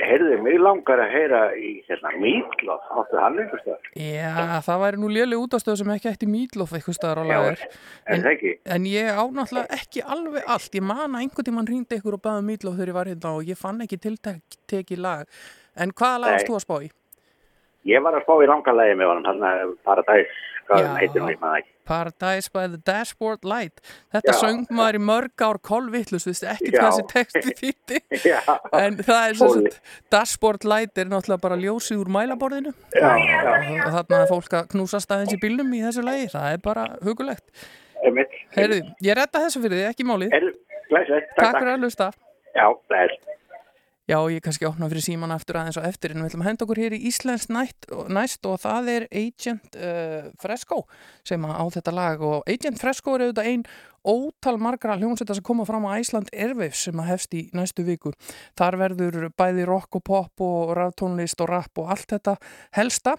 Herði, 0.00 0.36
mig 0.42 0.56
langar 0.58 1.02
að 1.04 1.12
heyra 1.14 1.40
í 1.54 1.70
hérna 1.86 2.10
Mítlóf. 2.18 2.82
Áttu 2.90 3.20
hann 3.20 3.38
einhvers 3.38 3.62
staðar? 3.62 3.88
Já, 3.94 4.58
það 4.66 4.82
væri 4.82 5.00
nú 5.02 5.10
léleg 5.14 5.44
útastöð 5.44 5.78
sem 5.78 5.92
ekki 5.94 6.10
ætti 6.10 6.28
mítlof 6.30 6.74
eitthvað 6.74 6.98
staðar 6.98 7.22
á 7.22 7.24
það 7.30 8.28
ekki? 8.32 8.54
En 8.66 8.90
ég 8.90 9.10
á 9.14 9.22
náttúrulega 9.22 9.78
ekki 9.78 10.02
alveg 10.02 10.52
allt. 10.56 10.78
Ég 10.78 10.86
man 10.90 11.04
að 11.06 11.18
einhvern 11.22 11.50
tímann 11.50 11.70
hringdi 11.70 11.98
ykkur 12.00 12.18
og 12.18 12.24
baði 12.26 12.46
mítlof 12.50 12.78
þegar 12.78 12.92
ég 12.92 12.98
var 12.98 13.10
hérna 13.12 13.34
og 13.38 13.50
ég 13.54 13.60
fann 13.62 13.82
ekki 13.86 14.00
tiltekið 14.08 15.04
lag. 15.06 15.42
En 15.78 15.94
hvaða 15.94 16.22
lag 16.24 16.32
Nei. 16.32 16.38
varst 16.38 16.50
þú 16.50 16.58
að 16.58 16.64
spá 16.66 16.76
í? 16.80 16.94
Ég 17.90 18.02
var 18.04 18.18
að 18.18 18.26
spá 18.26 18.34
í 18.42 18.50
langarlægi 18.50 18.96
með 18.98 19.14
hann 19.30 19.44
er 19.54 19.76
Paradise, 19.86 20.40
hvað 20.66 20.88
hann 20.88 20.98
heitir 21.02 21.22
nú, 21.22 21.30
ég 21.30 21.42
maður 21.42 21.62
ekki. 21.62 21.76
Paradise 21.90 22.48
by 22.54 22.64
the 22.70 22.78
Dashboard 22.86 23.42
Light. 23.50 23.82
Þetta 24.14 24.34
Já. 24.36 24.38
söng 24.44 24.62
maður 24.78 24.98
í 25.00 25.02
mörg 25.08 25.44
ár 25.48 25.58
kolvittlust, 25.66 26.28
viðst 26.30 26.46
ekki 26.52 26.70
Já. 26.70 26.78
hvað 26.78 26.94
þessi 26.94 27.06
texti 27.10 27.54
þýtti. 27.60 28.00
Já. 28.30 28.38
En 28.78 28.98
það 29.02 29.22
er 29.32 29.38
svo 29.40 29.50
að 29.58 29.68
Dashboard 30.14 30.66
Light 30.70 31.02
er 31.02 31.10
náttúrulega 31.10 31.44
bara 31.48 31.58
ljósið 31.60 32.04
úr 32.04 32.12
mælaborðinu. 32.16 32.72
Já, 32.94 33.10
Og, 33.10 33.68
og 33.88 33.92
þarna 33.98 34.22
er 34.22 34.30
fólk 34.30 34.56
að 34.60 34.70
knúsast 34.76 35.10
aðeins 35.14 35.34
í 35.34 35.40
bílnum 35.42 35.74
í 35.74 35.82
þessu 35.84 36.06
lagi. 36.06 36.30
Það 36.32 36.54
er 36.54 36.62
bara 36.70 36.86
hugulegt. 37.04 37.46
Heyrðu, 38.56 38.80
ég 39.04 39.18
redda 39.18 39.42
þessu 39.44 39.60
fyrir 39.66 39.82
þig, 39.82 39.88
ekki 39.92 40.06
málið. 40.08 40.36
Takk 40.90 41.58
fyrir 41.58 41.74
að 41.74 41.84
hlusta. 41.84 42.10
Já, 42.56 42.66
glæs. 42.90 43.18
Já, 44.10 44.18
ég 44.26 44.42
kannski 44.42 44.66
opna 44.66 44.88
fyrir 44.90 45.04
síman 45.04 45.30
aftur 45.30 45.60
aðeins 45.60 45.76
og 45.78 45.84
eftir 45.86 46.10
en 46.10 46.24
við 46.24 46.32
ætlum 46.32 46.42
að 46.42 46.48
henda 46.48 46.64
okkur 46.66 46.78
hér 46.82 46.94
í 46.96 47.04
Íslands 47.06 47.44
nætt, 47.46 47.86
næst 48.10 48.46
og 48.50 48.56
það 48.58 48.88
er 48.90 49.04
Agent 49.20 49.76
uh, 49.78 50.24
Fresco 50.42 50.80
sem 51.22 51.44
á 51.46 51.62
þetta 51.70 51.94
lag 51.94 52.24
og 52.26 52.50
Agent 52.50 52.80
Fresco 52.82 53.14
er 53.14 53.28
auðvitað 53.28 53.50
ein 53.52 53.62
ótal 54.04 54.58
margra 54.60 54.96
hljómsveita 54.98 55.36
sem 55.36 55.44
koma 55.44 55.66
fram 55.68 55.86
á 55.88 55.98
Æsland 55.98 56.30
Airwaves 56.32 56.84
sem 56.86 57.00
að 57.00 57.10
hefst 57.12 57.34
í 57.36 57.42
næstu 57.56 57.84
viku. 57.86 58.12
Þar 58.58 58.78
verður 58.80 59.28
bæði 59.36 59.66
rock 59.68 60.00
og 60.00 60.04
pop 60.06 60.44
og 60.44 60.74
raftónlist 60.78 61.40
og 61.44 61.50
rap 61.52 61.82
og 61.82 61.90
allt 61.94 62.14
þetta 62.14 62.36
helsta 62.76 63.16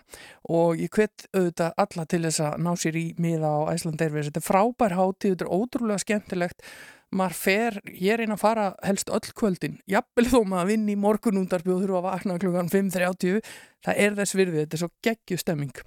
og 0.49 0.80
ég 0.82 0.94
hvet 0.94 1.28
auðvitað 1.36 1.76
alla 1.86 2.08
til 2.08 2.24
þess 2.26 2.45
að 2.48 2.64
ná 2.66 2.72
sér 2.76 2.98
í 2.98 3.06
miða 3.22 3.52
á 3.52 3.60
Æsland 3.76 4.02
Airwaves. 4.02 4.32
Þetta 4.32 4.41
er 4.41 4.49
frábær 4.49 4.98
hátíð, 4.98 5.36
þetta 5.36 5.48
er 5.48 5.53
ótrúlega 5.60 6.06
skemmtilegt. 6.06 6.66
Maður 7.12 7.36
fer, 7.36 7.78
ég 7.91 8.14
er 8.14 8.22
einn 8.24 8.32
að 8.32 8.40
fara 8.40 8.66
helst 8.88 9.10
öll 9.12 9.34
kvöldin, 9.36 9.74
jafnvel 9.84 10.30
þó 10.32 10.38
maður 10.48 10.70
vinn 10.70 10.86
í 10.88 10.95
morgunúndarbi 10.95 11.74
og 11.74 11.82
þurfa 11.84 11.99
að 11.99 12.08
vakna 12.08 12.38
klukkan 12.40 12.72
5.30, 12.72 13.52
það 13.84 14.02
er 14.06 14.18
þess 14.22 14.38
virðið 14.40 14.64
þetta 14.64 14.80
er 14.80 14.84
svo 14.86 14.91
geggju 15.10 15.41
stemming. 15.44 15.86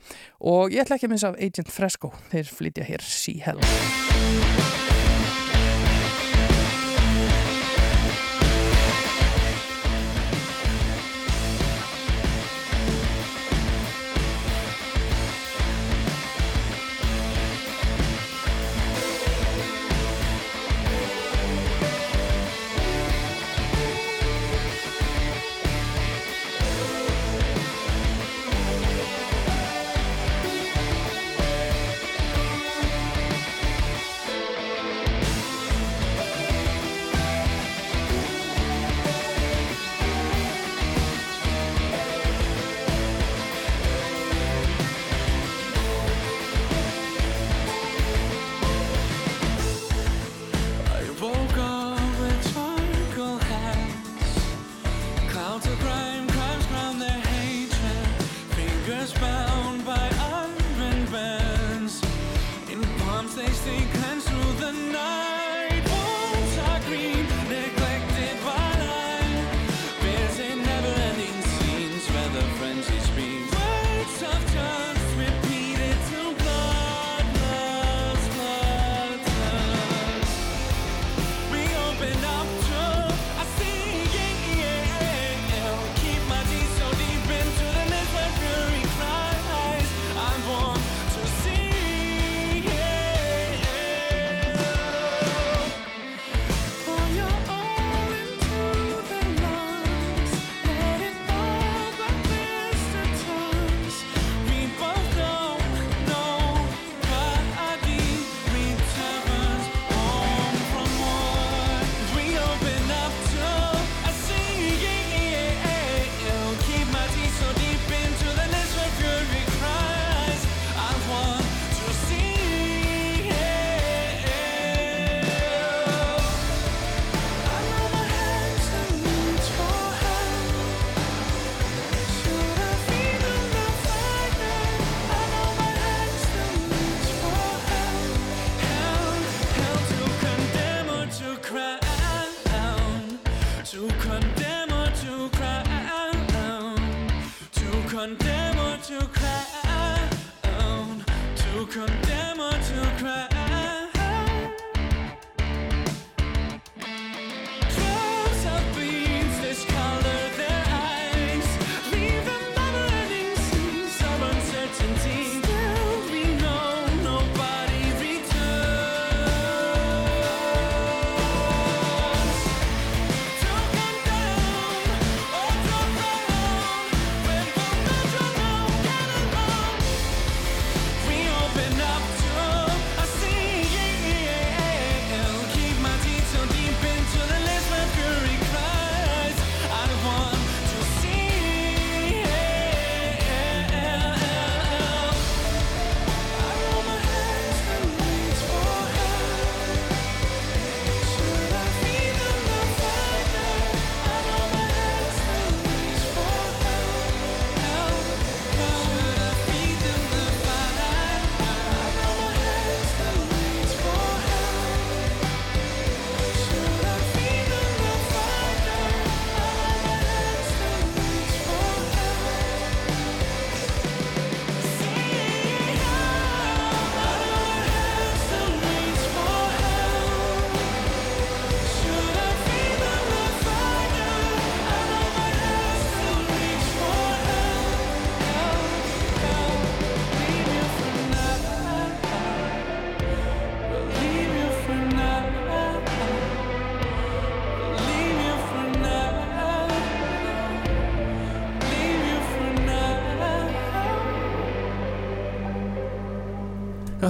Og 0.52 0.76
ég 0.76 0.84
ætla 0.84 1.00
ekki 1.00 1.08
að 1.08 1.16
missa 1.16 1.32
af 1.32 1.40
Agent 1.40 1.72
Fresco. 1.72 2.12
Þeir 2.28 2.56
flytja 2.60 2.90
hér 2.92 3.08
Sea 3.08 3.40
Hell 3.48 4.83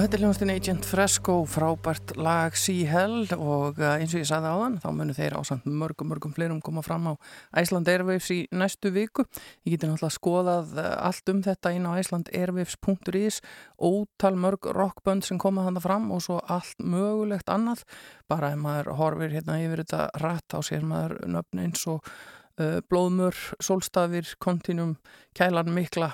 þetta 0.05 0.17
er 0.19 0.21
hljóðastinn 0.21 0.51
Agent 0.53 0.85
Fresco, 0.85 1.33
frábært 1.49 2.11
lag 2.21 2.53
Sea 2.59 2.85
Hell 2.85 3.23
og 3.39 3.79
uh, 3.79 3.95
eins 3.95 4.11
og 4.13 4.19
ég 4.21 4.27
sagði 4.29 4.51
á 4.53 4.57
þann, 4.59 4.75
þá 4.83 4.85
munu 4.93 5.15
þeir 5.17 5.35
ásand 5.39 5.63
mörgum, 5.65 6.11
mörgum 6.11 6.35
fleirum 6.35 6.59
koma 6.61 6.83
fram 6.85 7.07
á 7.09 7.13
Iceland 7.57 7.89
Airwaves 7.89 8.27
í 8.29 8.37
næstu 8.53 8.91
viku. 8.93 9.25
Ég 9.65 9.73
geti 9.73 9.89
náttúrulega 9.89 10.13
skoðað 10.13 10.75
uh, 10.77 10.91
allt 11.07 11.31
um 11.33 11.39
þetta 11.47 11.71
inn 11.73 11.87
á 11.89 11.97
icelandairwaves.is, 12.03 13.39
ótal 13.81 14.37
mörg 14.43 14.69
rockbönd 14.77 15.25
sem 15.25 15.41
koma 15.41 15.65
þannig 15.65 15.87
fram 15.87 16.05
og 16.13 16.21
svo 16.27 16.37
allt 16.53 16.85
mögulegt 16.85 17.49
annað. 17.49 17.81
Bara 18.29 18.53
ef 18.53 18.61
maður 18.61 18.93
horfir 19.01 19.33
hérna 19.39 19.57
yfir 19.63 19.87
þetta 19.87 20.05
rætt 20.21 20.53
á 20.53 20.61
sér 20.69 20.85
maður 20.85 21.17
nöfn 21.39 21.65
eins 21.65 21.87
og 21.89 22.05
uh, 22.61 22.77
Blóðmör, 22.91 23.41
Solstafir, 23.57 24.35
Kontinum, 24.37 24.99
Kælan 25.33 25.73
Mikla 25.73 26.13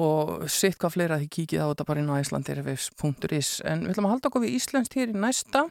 og 0.00 0.46
sitt 0.50 0.78
hvað 0.80 0.94
fleira 0.94 1.18
því 1.20 1.28
kíkið 1.34 1.62
á 1.62 1.66
þetta 1.70 1.86
bara 1.88 2.02
inn 2.02 2.10
á 2.12 2.20
icelandairwaves.is 2.20 3.50
en 3.68 3.84
við 3.84 3.92
ætlum 3.92 4.08
að 4.08 4.14
halda 4.14 4.30
okkur 4.30 4.44
við 4.44 4.56
Íslandst 4.56 4.96
hér 4.96 5.12
í 5.12 5.20
næsta. 5.20 5.66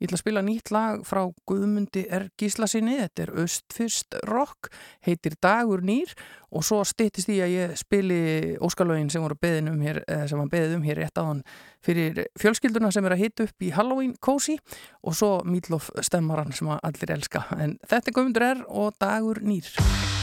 Ég 0.00 0.08
ætla 0.08 0.18
að 0.18 0.22
spila 0.22 0.44
nýtt 0.46 0.72
lag 0.74 1.04
frá 1.08 1.22
Guðmundi 1.50 2.06
R. 2.16 2.26
Gíslasinni 2.40 2.96
þetta 3.02 3.26
er 3.26 3.34
Östfyrst 3.44 4.18
Rock 4.30 4.70
heitir 5.06 5.36
Dagur 5.42 5.84
Nýr. 5.84 6.16
Og 6.56 6.64
svo 6.64 6.80
styttist 6.86 7.28
því 7.28 7.38
að 7.44 7.52
ég 7.52 7.76
spili 7.76 8.20
óskalögin 8.64 9.10
sem 9.12 9.24
voru 9.24 9.36
beðin 9.40 9.72
um 9.74 9.80
hér 9.82 10.00
eh, 10.06 10.24
sem 10.30 10.40
var 10.40 10.50
beðið 10.52 10.76
um 10.78 10.86
hér 10.86 11.02
rétt 11.02 11.20
á 11.20 11.24
hann 11.26 11.42
fyrir 11.84 12.22
fjölskylduna 12.40 12.92
sem 12.94 13.04
er 13.04 13.16
að 13.16 13.24
hita 13.26 13.48
upp 13.50 13.66
í 13.66 13.72
Halloween 13.76 14.14
Cozy. 14.22 14.56
Og 15.04 15.18
svo 15.18 15.32
Mídlof 15.44 15.90
stemmaran 16.06 16.54
sem 16.56 16.70
allir 16.76 17.16
elska. 17.18 17.48
En 17.58 17.76
þetta 17.84 18.12
er 18.12 18.20
Guðmundur 18.20 18.50
R. 18.54 18.68
og 18.70 18.94
Dagur 19.02 19.42
Nýr 19.44 20.15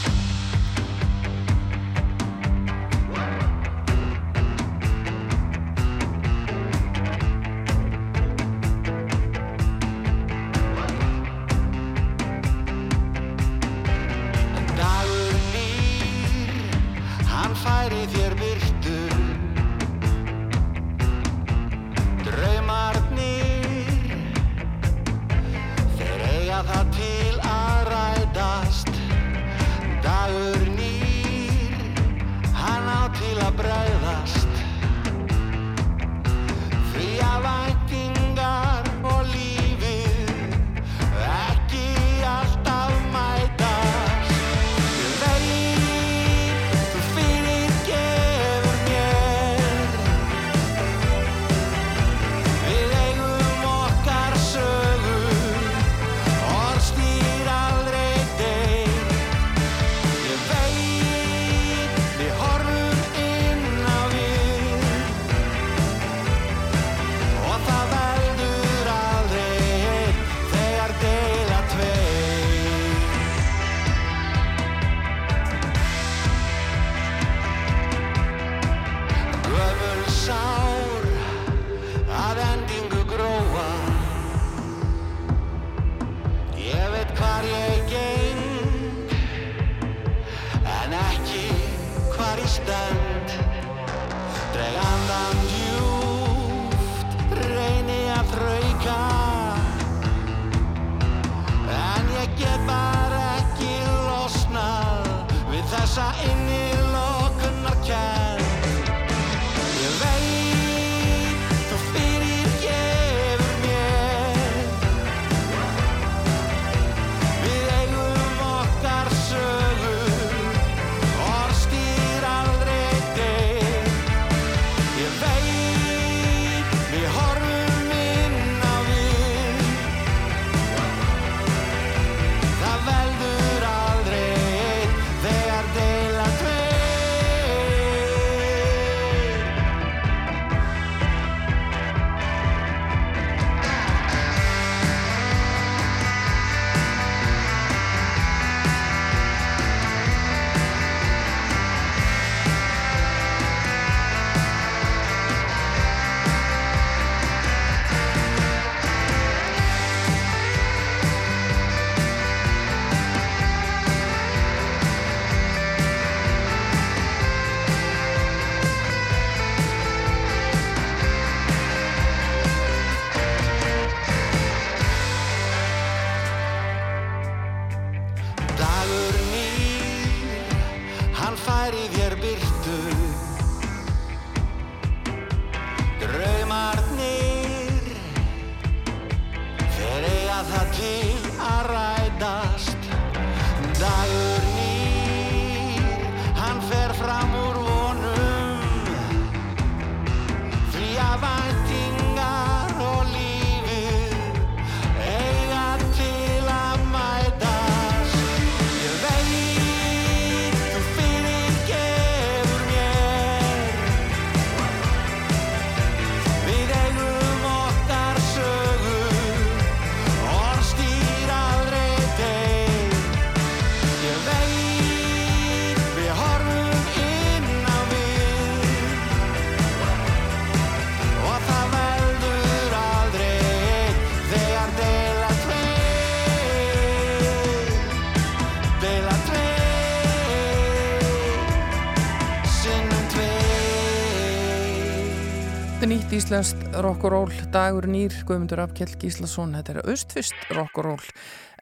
íslenskt 246.14 246.76
rock'n'roll 246.78 247.32
dagur 247.50 247.88
nýr, 247.90 248.12
Guðmundur 248.28 248.60
Afkjell 248.62 248.92
Gíslason 249.02 249.56
þetta 249.56 249.72
er 249.72 249.86
austfist 249.90 250.52
rock'n'roll. 250.54 251.02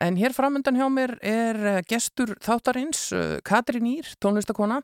En 0.05 0.19
hér 0.21 0.35
framöndan 0.37 0.77
hjá 0.77 0.89
mér 0.93 1.15
er 1.25 1.61
eh, 1.71 1.79
gestur 1.89 2.35
þáttarins, 2.43 3.01
eh, 3.17 3.39
Katrín 3.47 3.87
Ír 3.89 4.11
tónlistakona, 4.21 4.83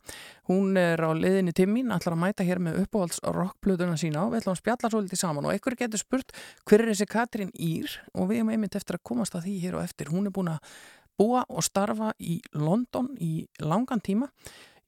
hún 0.49 0.78
er 0.81 1.03
á 1.05 1.12
liðinni 1.12 1.53
Timmin, 1.53 1.93
ætlar 1.93 2.16
að 2.16 2.23
mæta 2.23 2.47
hér 2.49 2.62
með 2.65 2.78
uppáhalds 2.86 3.20
rockplöðuna 3.20 3.99
sína 4.01 4.24
og 4.24 4.32
við 4.32 4.40
ætlum 4.40 4.57
að 4.57 4.62
spjalla 4.62 4.93
svo 4.95 5.03
litið 5.05 5.20
saman. 5.20 5.51
Og 5.51 5.53
einhver 5.53 5.77
getur 5.82 6.01
spurt 6.01 6.32
hver 6.65 6.86
er 6.86 6.93
þessi 6.95 7.11
Katrín 7.12 7.53
Ír 7.53 7.99
og 8.15 8.31
við 8.31 8.40
erum 8.40 8.55
einmitt 8.55 8.78
eftir 8.78 8.97
að 8.97 9.05
komast 9.11 9.36
að 9.36 9.51
því 9.51 9.59
hér 9.66 9.77
og 9.77 9.85
eftir, 9.85 10.15
hún 10.15 10.31
er 10.31 10.36
búin 10.39 10.55
að 10.55 10.73
búa 11.19 11.45
og 11.51 11.66
starfa 11.66 12.15
í 12.23 12.39
London 12.57 13.12
í 13.20 13.43
langan 13.61 14.01
tíma 14.01 14.31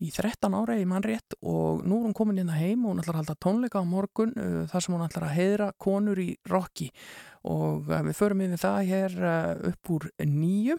í 0.01 0.11
13 0.15 0.57
ára 0.57 0.77
í 0.81 0.87
mannrétt 0.89 1.37
og 1.41 1.85
nú 1.85 2.01
er 2.01 2.09
hún 2.09 2.17
komin 2.17 2.41
inn 2.41 2.53
að 2.53 2.63
heim 2.65 2.85
og 2.85 2.95
hún 2.95 3.03
ætlar 3.03 3.19
að 3.19 3.23
halda 3.23 3.41
tónleika 3.45 3.83
á 3.83 3.85
morgun 3.85 4.33
uh, 4.37 4.63
þar 4.71 4.85
sem 4.85 4.95
hún 4.97 5.07
ætlar 5.07 5.27
að 5.29 5.37
heiðra 5.37 5.73
konur 5.81 6.21
í 6.23 6.31
Rocky. 6.51 6.89
Og 7.49 7.89
uh, 7.91 8.01
við 8.07 8.15
förum 8.19 8.45
yfir 8.47 8.63
það 8.65 8.79
hér 8.91 9.19
uh, 9.21 9.53
upp 9.73 9.93
úr 9.97 10.09
nýju. 10.25 10.77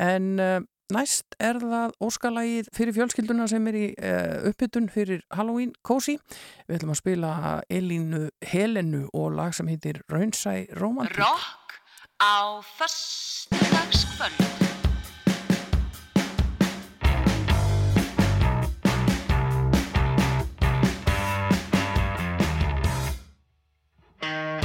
En 0.00 0.30
uh, 0.42 0.60
næst 0.94 1.36
er 1.42 1.60
það 1.62 1.96
óskalagið 2.04 2.70
fyrir 2.76 2.96
fjölskylduna 2.98 3.48
sem 3.50 3.68
er 3.70 3.76
í 3.78 3.86
uh, 3.94 4.48
uppbytun 4.50 4.88
fyrir 4.92 5.20
Halloween 5.36 5.72
Cozy. 5.86 6.16
Við 6.68 6.80
ætlum 6.80 6.94
að 6.96 7.02
spila 7.02 7.34
Elínu 7.68 8.28
Helenu 8.52 9.04
og 9.12 9.36
lag 9.38 9.52
sem 9.56 9.68
heitir 9.72 10.00
Raunsæ 10.12 10.54
Romantik 10.80 11.20
Rock 11.20 11.80
á 12.20 12.60
föstudagskvöld. 12.78 14.73
Bye. 24.24 24.63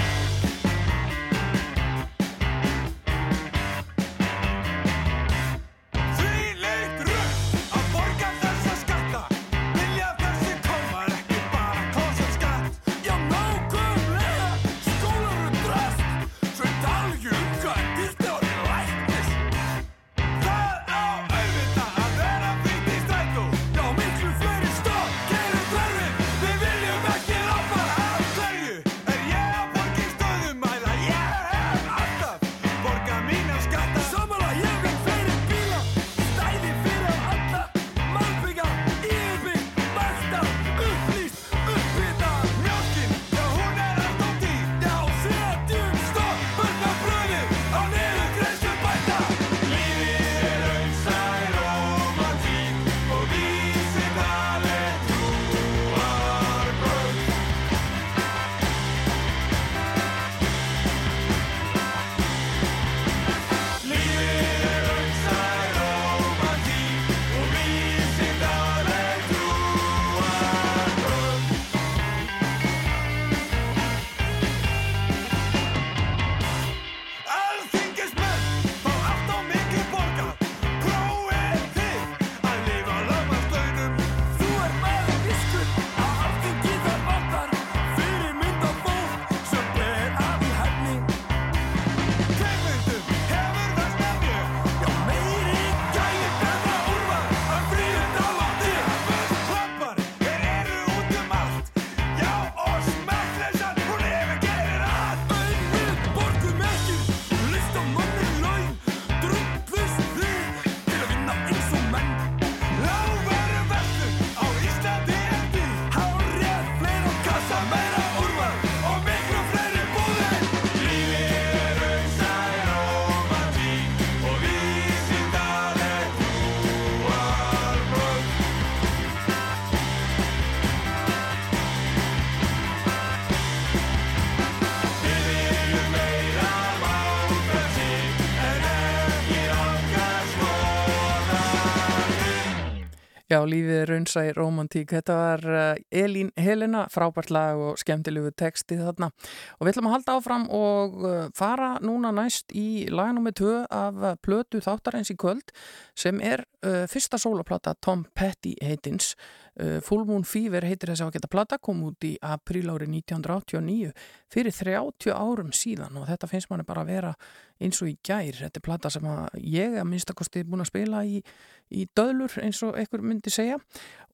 Já, 143.39 143.45
lífið 143.47 143.77
er 143.77 143.87
raunsæ 143.93 144.21
romantík. 144.35 144.89
Þetta 144.91 145.15
var 145.15 145.45
uh, 145.47 145.77
Elín 145.95 146.33
Helena, 146.35 146.81
frábært 146.91 147.29
lag 147.31 147.61
og 147.63 147.77
skemmtilegu 147.79 148.33
texti 148.35 148.75
þarna. 148.75 149.07
Og 149.55 149.63
við 149.63 149.71
ætlum 149.71 149.87
að 149.87 149.93
halda 149.95 150.15
áfram 150.19 150.47
og 150.57 150.97
uh, 151.05 151.21
fara 151.37 151.69
núna 151.79 152.11
næst 152.17 152.51
í 152.51 152.89
laganum 152.91 153.29
með 153.29 153.37
tvö 153.39 153.53
af 153.71 154.01
plötu 154.25 154.59
þáttarins 154.65 155.13
í 155.13 155.15
kvöld 155.15 155.53
sem 155.95 156.19
er 156.19 156.43
uh, 156.67 156.83
fyrsta 156.91 157.21
sólaplata 157.21 157.77
Tom 157.79 158.03
Petty 158.11 158.57
heitins. 158.59 159.13
Uh, 159.59 159.77
Full 159.85 160.05
Moon 160.07 160.25
Fever 160.27 160.65
heitir 160.67 160.93
þessi 160.93 161.05
ágæta 161.07 161.29
plata, 161.31 161.59
kom 161.61 161.83
út 161.89 162.07
í 162.07 162.15
apríl 162.23 162.65
árið 162.71 162.93
1989 162.95 163.93
fyrir 164.31 164.55
30 164.55 165.13
árum 165.13 165.53
síðan 165.55 165.99
og 165.99 166.07
þetta 166.09 166.31
finnst 166.31 166.51
manni 166.51 166.67
bara 166.67 166.85
að 166.85 166.93
vera 166.95 167.13
eins 167.59 167.81
og 167.83 167.91
í 167.91 167.97
gær. 168.05 168.39
Þetta 168.39 168.61
er 168.61 168.65
plata 168.65 168.91
sem 168.93 169.07
að 169.09 169.39
ég 169.43 169.79
að 169.79 169.89
minnstakosti 169.91 170.45
búin 170.47 170.63
að 170.63 170.71
spila 170.71 171.03
í 171.05 171.23
í 171.69 171.85
döðlur 171.97 172.33
eins 172.41 172.61
og 172.65 172.77
einhver 172.79 173.03
myndi 173.05 173.31
segja 173.33 173.59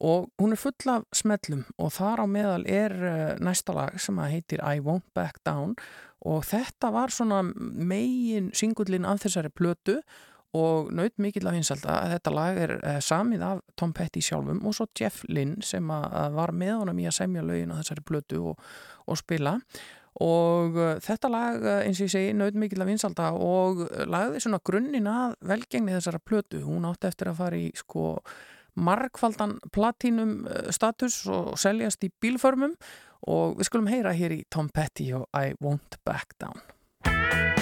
og 0.04 0.28
hún 0.42 0.56
er 0.56 0.60
full 0.60 0.92
af 0.92 1.06
smellum 1.16 1.64
og 1.80 1.94
þar 1.96 2.24
á 2.24 2.26
meðal 2.28 2.66
er 2.68 2.96
uh, 3.00 3.36
næsta 3.40 3.76
lag 3.76 4.00
sem 4.02 4.20
að 4.20 4.34
heitir 4.36 4.64
I 4.64 4.84
Won't 4.84 5.08
Back 5.16 5.40
Down 5.48 5.76
og 6.26 6.44
þetta 6.48 6.92
var 6.92 7.14
svona 7.14 7.42
megin 7.46 8.52
singullin 8.56 9.08
af 9.08 9.24
þessari 9.24 9.54
plötu 9.56 10.00
og 10.56 10.91
naut 10.95 11.18
mikill 11.22 11.48
af 11.49 11.57
hinsalda 11.57 11.98
að 11.99 12.15
þetta 12.15 12.34
lag 12.36 12.61
er 12.61 12.73
uh, 12.77 12.95
samið 13.03 13.44
af 13.48 13.61
Tom 13.80 13.94
Petty 13.95 14.23
sjálfum 14.23 14.64
og 14.65 14.76
svo 14.77 14.88
Jeff 14.98 15.26
Lynne 15.30 15.64
sem 15.65 15.86
var 15.90 16.53
með 16.56 16.80
honum 16.80 17.03
í 17.03 17.07
að 17.10 17.18
semja 17.19 17.44
lögin 17.45 17.73
á 17.76 17.80
þessari 17.82 18.06
plötu 18.07 18.41
og, 18.52 18.65
og 19.10 19.19
spila. 19.19 19.57
Og 20.23 20.77
uh, 20.80 20.91
þetta 21.03 21.32
lag 21.32 21.64
uh, 21.64 21.80
eins 21.84 21.99
og 21.99 22.07
ég 22.07 22.14
segi 22.15 22.36
naut 22.38 22.60
mikill 22.60 22.86
af 22.86 22.91
vinsalda 22.91 23.32
og 23.36 23.86
lagði 24.07 24.44
svona 24.45 24.61
grunninn 24.64 25.10
að 25.11 25.36
velgengni 25.53 25.95
þessara 25.98 26.23
plötu, 26.23 26.64
hún 26.64 26.88
átti 26.88 27.10
eftir 27.11 27.32
að 27.32 27.41
fara 27.41 27.60
í 27.60 27.72
sko 27.76 28.14
margfaldan 28.76 29.57
platinum 29.72 30.41
status 30.76 31.22
og 31.32 31.53
seljast 31.60 32.03
í 32.03 32.11
bílförmum. 32.23 32.76
Og 33.32 33.56
við 33.57 33.72
skulum 33.72 33.90
heyra 33.90 34.14
hér 34.14 34.36
í 34.36 34.44
Tom 34.53 34.68
Petty 34.69 35.10
og 35.18 35.26
I 35.34 35.56
Won't 35.64 35.98
Back 36.06 36.36
Down 36.38 37.55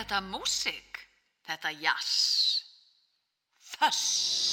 þetta 0.00 0.20
músik, 0.24 1.00
þetta 1.44 1.74
jazz. 1.76 2.64
Föss. 3.60 4.49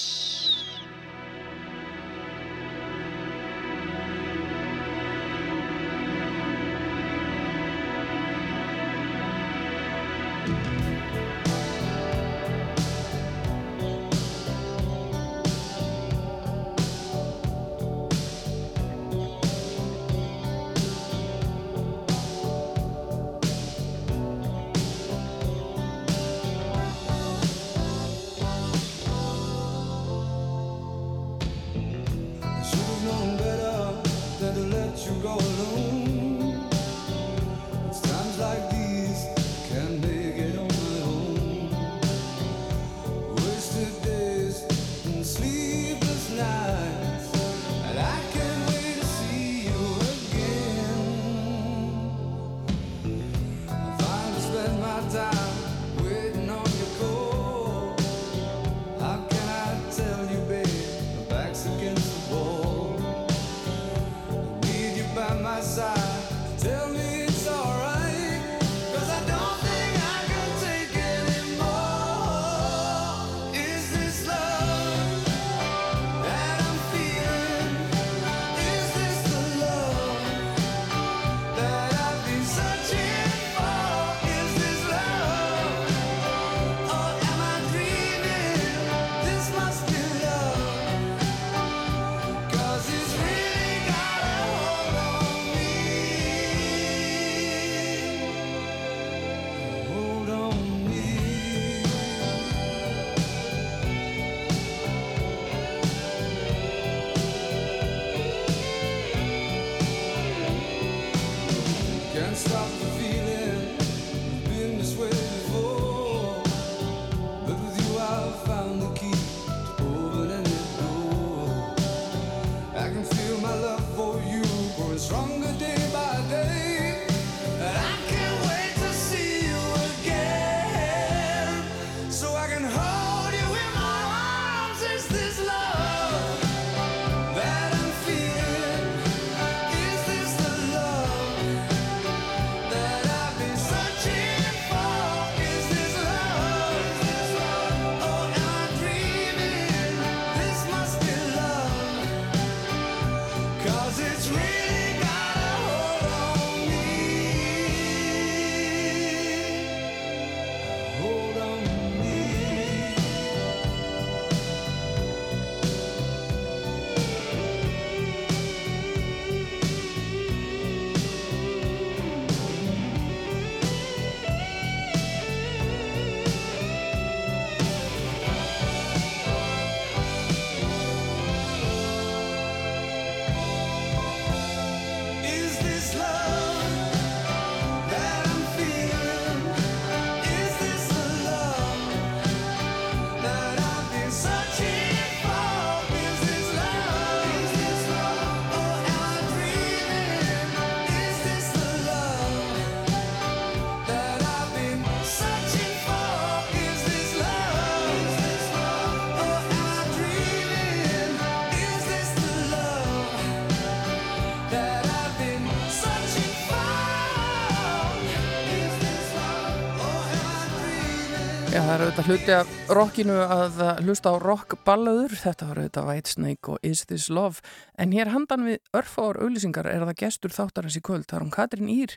Er 221.77 221.83
auðvitað 221.85 222.07
hluti 222.09 222.33
af 222.33 222.47
rockinu 222.73 223.15
að 223.21 223.59
hlusta 223.85 224.09
á 224.09 224.17
rockballaður. 224.17 225.13
Þetta 225.19 225.45
var 225.49 225.59
auðvitað 225.61 225.87
Whitesnake 225.91 226.49
og 226.49 226.57
Is 226.65 226.81
This 226.89 227.05
Love. 227.13 227.37
En 227.77 227.93
hér 227.93 228.09
handan 228.09 228.47
við 228.47 228.57
örfáar 228.77 229.19
auðlýsingar 229.21 229.69
er 229.69 229.85
það 229.85 229.99
gestur 229.99 230.33
þáttarins 230.33 230.77
í 230.79 230.81
kvöld. 230.81 231.05
Það 231.05 231.17
er 231.19 231.25
hún 231.25 231.35
Katrín 231.35 231.69
Ír, 231.69 231.93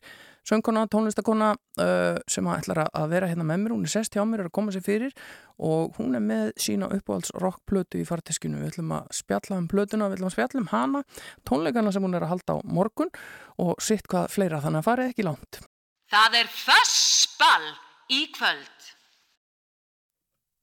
söngkona, 0.51 0.83
tónlistakona 0.93 1.49
uh, 1.81 2.17
sem 2.29 2.45
ætlar 2.53 2.83
að 2.91 3.07
vera 3.15 3.31
hérna 3.31 3.47
með 3.49 3.63
mér. 3.63 3.75
Hún 3.79 3.87
er 3.89 3.95
sest 3.95 4.13
hjá 4.17 4.25
mér, 4.29 4.45
er 4.45 4.51
að 4.51 4.57
koma 4.61 4.77
sér 4.77 4.85
fyrir 4.85 5.17
og 5.57 5.97
hún 5.97 6.13
er 6.19 6.25
með 6.29 6.53
sína 6.61 6.93
uppáhalds 6.93 7.33
rockplötu 7.41 8.03
í 8.03 8.09
farteskinu. 8.09 8.61
Við 8.61 8.75
ætlum 8.75 8.97
að 8.99 9.05
spjalla 9.17 9.63
um 9.63 9.71
plötuna, 9.71 10.11
við 10.11 10.21
ætlum 10.21 10.33
að 10.33 10.37
spjalla 10.37 10.65
um 10.65 10.73
hana, 10.75 11.07
tónleikana 11.49 11.95
sem 11.95 12.05
hún 12.05 12.17
er 12.19 12.27
að 12.27 12.35
halda 12.35 12.61
á 12.61 12.69
morgun 12.69 13.13
og 13.57 13.81
sitt 13.81 14.11
hvað 14.11 14.29
fleira 14.35 14.61
þannig 14.61 14.85
að 14.85 14.91
í 18.11 18.27
kvöld. 18.35 18.80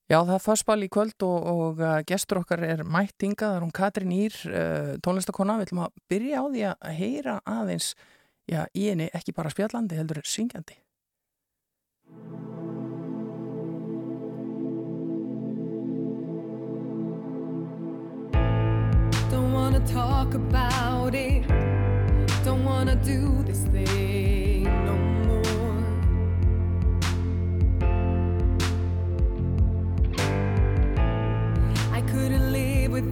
Já, 0.07 0.21
það 0.23 0.37
er 0.37 0.43
fyrstball 0.45 0.83
í 0.85 0.87
kvöld 0.87 1.23
og, 1.27 1.47
og 1.51 1.81
uh, 1.83 1.97
gestur 2.07 2.39
okkar 2.39 2.61
er 2.63 2.83
mættinga, 2.87 3.41
það 3.41 3.55
er 3.57 3.63
hún 3.65 3.73
Katrín 3.75 4.13
Ír, 4.15 4.37
uh, 4.47 4.93
tónlistakona. 5.03 5.57
Við 5.59 5.67
ætlum 5.67 5.81
að 5.83 5.97
byrja 6.07 6.39
á 6.39 6.43
því 6.47 6.63
að 6.69 6.93
heyra 7.01 7.33
aðeins 7.43 7.89
já, 8.47 8.61
í 8.71 8.87
henni 8.87 9.09
ekki 9.11 9.35
bara 9.35 9.51
spjallandi, 9.51 9.99
heldur 9.99 10.23
syngjandi. 10.23 10.79
Don't 19.27 19.51
wanna 19.51 19.83
talk 19.91 20.39
about 20.39 21.11
it. 21.15 21.43
Don't 22.47 22.63
wanna 22.63 22.95
do 23.03 23.43
this 23.43 23.67
thing 23.75 24.06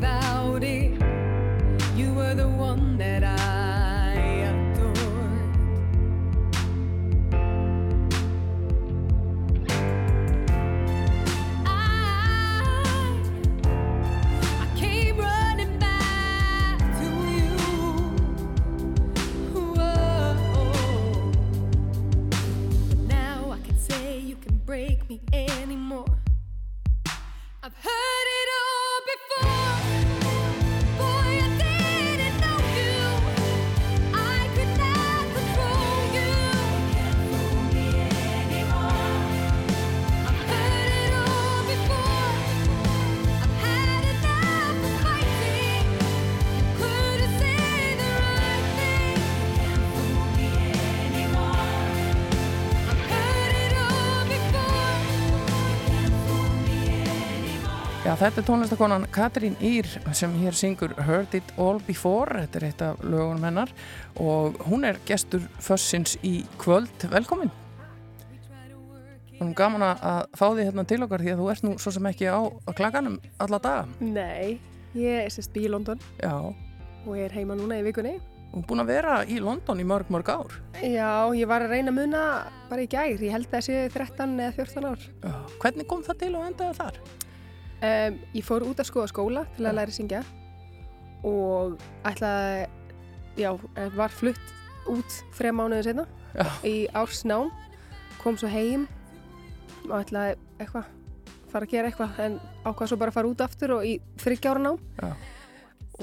without 0.05 0.63
it. 0.63 0.91
You 1.95 2.13
were 2.13 2.35
the 2.35 2.47
one 2.47 2.97
that 2.97 3.23
I 3.23 4.13
adored. 4.51 5.57
I 11.65 13.19
I 14.61 14.67
came 14.77 15.17
running 15.17 15.79
back 15.79 16.77
to 16.99 17.07
you. 17.35 17.57
Whoa. 19.53 20.35
But 22.89 22.99
now 23.07 23.51
I 23.51 23.59
can 23.65 23.77
say 23.79 24.19
you 24.19 24.35
can 24.35 24.57
break 24.65 25.09
me 25.09 25.21
anymore. 25.33 26.14
Já, 58.05 58.11
þetta 58.13 58.37
er 58.37 58.45
tónlistakonan 58.45 59.05
Katrín 59.09 59.55
Ír 59.65 59.87
sem 60.13 60.33
hér 60.37 60.53
syngur 60.53 60.91
Heard 61.07 61.31
It 61.33 61.47
All 61.57 61.79
Before, 61.87 62.43
þetta 62.43 62.59
er 62.59 62.65
eitt 62.67 62.83
af 62.85 62.99
lögunum 63.01 63.47
hennar 63.47 63.71
og 64.21 64.59
hún 64.67 64.85
er 64.85 64.99
gestur 65.09 65.41
fössins 65.57 66.13
í 66.21 66.43
kvöld. 66.61 67.07
Velkomin! 67.09 67.49
Hún 69.39 69.49
er 69.49 69.57
gaman 69.57 69.87
að 69.87 70.21
fá 70.37 70.45
því 70.51 70.67
hérna 70.67 70.85
til 70.85 71.01
okkar 71.01 71.25
því 71.25 71.33
að 71.33 71.41
þú 71.41 71.49
ert 71.55 71.65
nú 71.65 71.73
svo 71.81 71.95
sem 71.97 72.11
ekki 72.11 72.29
á 72.29 72.45
klaganum 72.77 73.17
alla 73.41 73.61
daga. 73.65 73.89
Nei, 73.97 74.59
ég 74.93 75.25
er 75.25 75.33
sérst 75.33 75.57
í 75.57 75.65
London 75.65 75.97
Já, 76.21 76.37
og 76.45 77.11
ég 77.17 77.25
er 77.25 77.37
heima 77.41 77.57
núna 77.57 77.81
í 77.81 77.89
vikunni. 77.89 78.19
og 78.53 78.69
búin 78.69 78.85
að 78.85 78.93
vera 78.93 79.17
í 79.25 79.41
London 79.41 79.81
í 79.81 79.83
mörg, 79.83 80.13
mörg 80.13 80.29
ár. 80.29 80.53
Já, 80.77 81.33
ég 81.33 81.49
var 81.49 81.65
að 81.65 81.73
reyna 81.73 81.89
að 81.89 81.97
muna 82.03 82.23
bara 82.69 82.85
í 82.85 82.87
gær, 82.87 83.17
ég 83.17 83.33
held 83.33 83.49
sé 83.65 83.89
13 83.89 84.39
eða 84.39 84.53
14 84.61 84.91
ár. 84.93 85.11
Já. 85.25 85.37
Hvernig 85.59 85.87
kom 85.89 86.05
það 86.05 86.21
til 86.21 86.35
og 86.37 86.45
endaði 86.53 86.77
þar? 86.77 87.05
Um, 87.85 88.17
ég 88.33 88.45
fór 88.45 88.63
út 88.65 88.79
að 88.79 88.87
skoða 88.89 89.11
skóla 89.11 89.45
til 89.57 89.65
að 89.67 89.77
læra 89.77 89.91
að 89.91 89.97
syngja 89.97 90.21
og 91.25 91.79
ætlaði, 92.05 92.67
já, 93.37 93.49
eh, 93.75 93.89
var 93.97 94.13
flutt 94.13 94.53
út 94.89 95.17
þrejá 95.35 95.53
mánuðið 95.57 95.87
setna 95.89 96.05
Já. 96.35 96.45
í 96.67 96.75
ársnám, 96.93 97.51
kom 98.21 98.37
svo 98.37 98.49
heim 98.51 98.87
og 99.89 99.95
ætlaði 99.99 100.35
eitthvað, 100.59 100.91
fara 101.51 101.65
að 101.65 101.73
gera 101.73 101.89
eitthvað 101.89 102.19
en 102.25 102.37
ákvað 102.65 102.91
svo 102.91 102.99
bara 103.01 103.13
að 103.13 103.17
fara 103.19 103.31
út 103.31 103.45
aftur 103.45 103.77
og 103.77 103.87
í 103.87 103.95
þryggjára 104.21 104.61
nám 104.61 104.79
Já. 105.01 105.11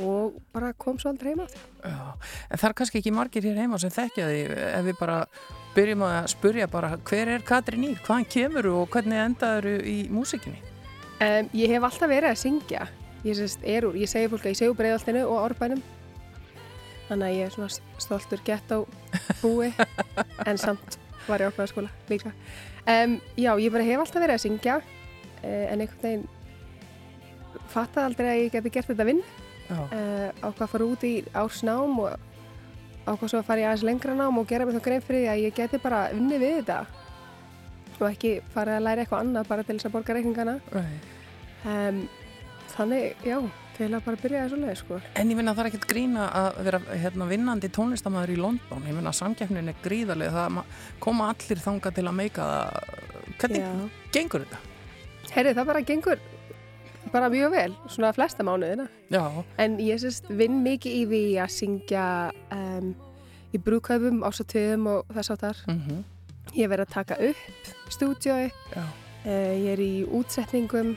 og 0.03 0.41
bara 0.53 0.73
kom 0.73 0.99
svo 0.99 1.13
aldrei 1.13 1.33
heim 1.33 1.45
aftur. 1.47 1.63
Já, 1.85 2.15
en 2.51 2.59
það 2.59 2.69
er 2.69 2.77
kannski 2.81 3.03
ekki 3.03 3.15
margir 3.15 3.49
hér 3.49 3.63
heima 3.63 3.79
sem 3.79 3.95
þekkja 3.95 4.29
því 4.29 4.43
ef 4.73 4.85
við 4.91 5.01
bara 5.01 5.23
byrjum 5.77 6.05
að 6.09 6.29
spurja 6.35 6.69
bara 6.69 6.97
hver 6.99 7.37
er 7.37 7.47
Katrín 7.47 7.89
Ír, 7.91 8.03
hvaðan 8.03 8.29
kemur 8.29 8.71
og 8.75 8.93
hvernig 8.93 9.25
endaður 9.29 9.87
í 9.87 9.99
músikinni? 10.13 10.72
Um, 11.23 11.49
ég 11.55 11.71
hef 11.71 11.85
alltaf 11.87 12.11
verið 12.11 12.33
að 12.33 12.41
syngja. 12.41 12.87
Ég, 13.23 13.37
sérst, 13.39 13.63
er 13.63 13.87
ég 13.95 14.11
segi 14.11 14.31
fólk 14.33 14.47
að 14.47 14.55
ég 14.55 14.59
segi 14.59 14.71
úr 14.73 14.79
breiðaltinu 14.79 15.23
og 15.29 15.43
árbænum. 15.45 15.83
Þannig 17.07 17.27
að 17.29 17.37
ég 17.37 17.47
er 17.47 17.55
svona 17.55 18.01
stoltur 18.03 18.43
gett 18.47 18.73
á 18.75 18.79
búi 19.43 19.69
en 20.49 20.59
samt 20.59 20.97
var 21.29 21.45
ég 21.45 21.53
ákveða 21.53 21.71
skóla 21.71 21.93
líka. 22.11 22.33
Um, 22.89 23.21
já, 23.39 23.53
ég 23.61 23.71
bara 23.71 23.87
hef 23.87 24.03
alltaf 24.03 24.25
verið 24.25 24.39
að 24.39 24.45
syngja 24.47 24.81
uh, 24.81 25.45
en 25.45 25.85
einhvern 25.85 26.03
veginn 26.03 26.27
fattaði 27.71 28.09
aldrei 28.09 28.31
að 28.33 28.41
ég 28.41 28.57
geti 28.57 28.75
gert 28.75 28.91
þetta 28.91 29.09
vinn. 29.13 29.23
Uh, 29.71 30.29
ákvað 30.43 30.65
að 30.67 30.73
fara 30.75 30.89
út 30.89 31.07
í 31.07 31.13
ársnám 31.39 32.01
og 32.03 32.33
ákvað 33.07 33.29
svo 33.29 33.43
að 33.43 33.47
fara 33.47 33.63
í 33.63 33.69
aðeins 33.69 33.87
lengra 33.87 34.17
nám 34.19 34.41
og 34.41 34.51
gera 34.51 34.67
mig 34.67 34.77
þá 34.81 34.85
grein 34.89 35.07
fyrir 35.07 35.23
því 35.23 35.31
að 35.31 35.45
ég 35.45 35.57
geti 35.61 35.81
bara 35.83 36.03
unnið 36.17 36.43
við 36.43 36.59
þetta 36.59 36.81
og 38.03 38.11
ekki 38.11 38.33
fara 38.55 38.77
að 38.79 38.87
læra 38.89 39.05
eitthvað 39.05 39.25
annað 39.25 39.49
bara 39.49 39.65
til 39.67 39.77
þess 39.79 39.89
að 39.89 39.95
borga 39.97 40.17
reikningana. 40.19 40.55
Nei. 40.75 40.95
Um, 41.63 42.01
þannig, 42.75 43.15
já, 43.27 43.39
til 43.77 43.89
að 43.95 44.05
bara 44.07 44.21
byrja 44.23 44.43
þessu 44.47 44.59
leið, 44.63 44.75
sko. 44.81 44.99
En 45.21 45.31
ég 45.33 45.39
finna 45.39 45.55
það 45.55 45.65
er 45.65 45.71
ekkert 45.71 45.89
grína 45.93 46.27
að 46.41 46.61
vera 46.67 46.81
hérna, 47.05 47.29
vinnandi 47.31 47.71
tónlistamæður 47.73 48.35
í 48.35 48.41
London. 48.41 48.85
Ég 48.89 48.99
finna 48.99 49.13
að 49.13 49.19
samkeppnin 49.21 49.73
er 49.73 49.79
gríðarlega. 49.85 50.35
Það 50.37 50.53
ma- 50.59 50.67
koma 51.01 51.31
allir 51.33 51.63
þanga 51.65 51.95
til 51.95 52.05
að 52.09 52.19
meika 52.19 52.49
það. 52.51 53.01
Hvernig 53.39 53.63
Já. 53.63 53.73
gengur 54.13 54.45
þetta? 54.47 54.59
Heyrðu, 55.33 55.55
það 55.57 55.67
bara 55.73 55.83
gengur 55.89 56.19
bara 57.13 57.29
mjög 57.33 57.51
vel, 57.53 57.73
svona 57.89 58.13
flesta 58.15 58.45
mánuðina. 58.47 58.89
Já. 59.13 59.25
En 59.59 59.77
ég 59.83 59.99
sérst 60.01 60.29
vinn 60.31 60.63
mikið 60.65 60.93
í 60.97 61.03
því 61.11 61.23
að 61.43 61.51
syngja 61.57 62.05
um, 62.55 62.95
í 63.53 63.59
brúkaupum, 63.61 64.23
ásatöðum 64.25 64.87
og 64.89 65.13
þess 65.13 65.35
áttar. 65.37 65.63
Mm 65.69 66.05
Ég 66.53 66.69
verið 66.69 66.85
að 66.85 66.93
taka 66.93 67.17
upp 67.25 67.71
stúdjói, 67.93 68.51
uh, 68.77 68.89
ég 69.25 69.71
er 69.73 69.81
í 69.81 70.05
útsetningum, 70.05 70.95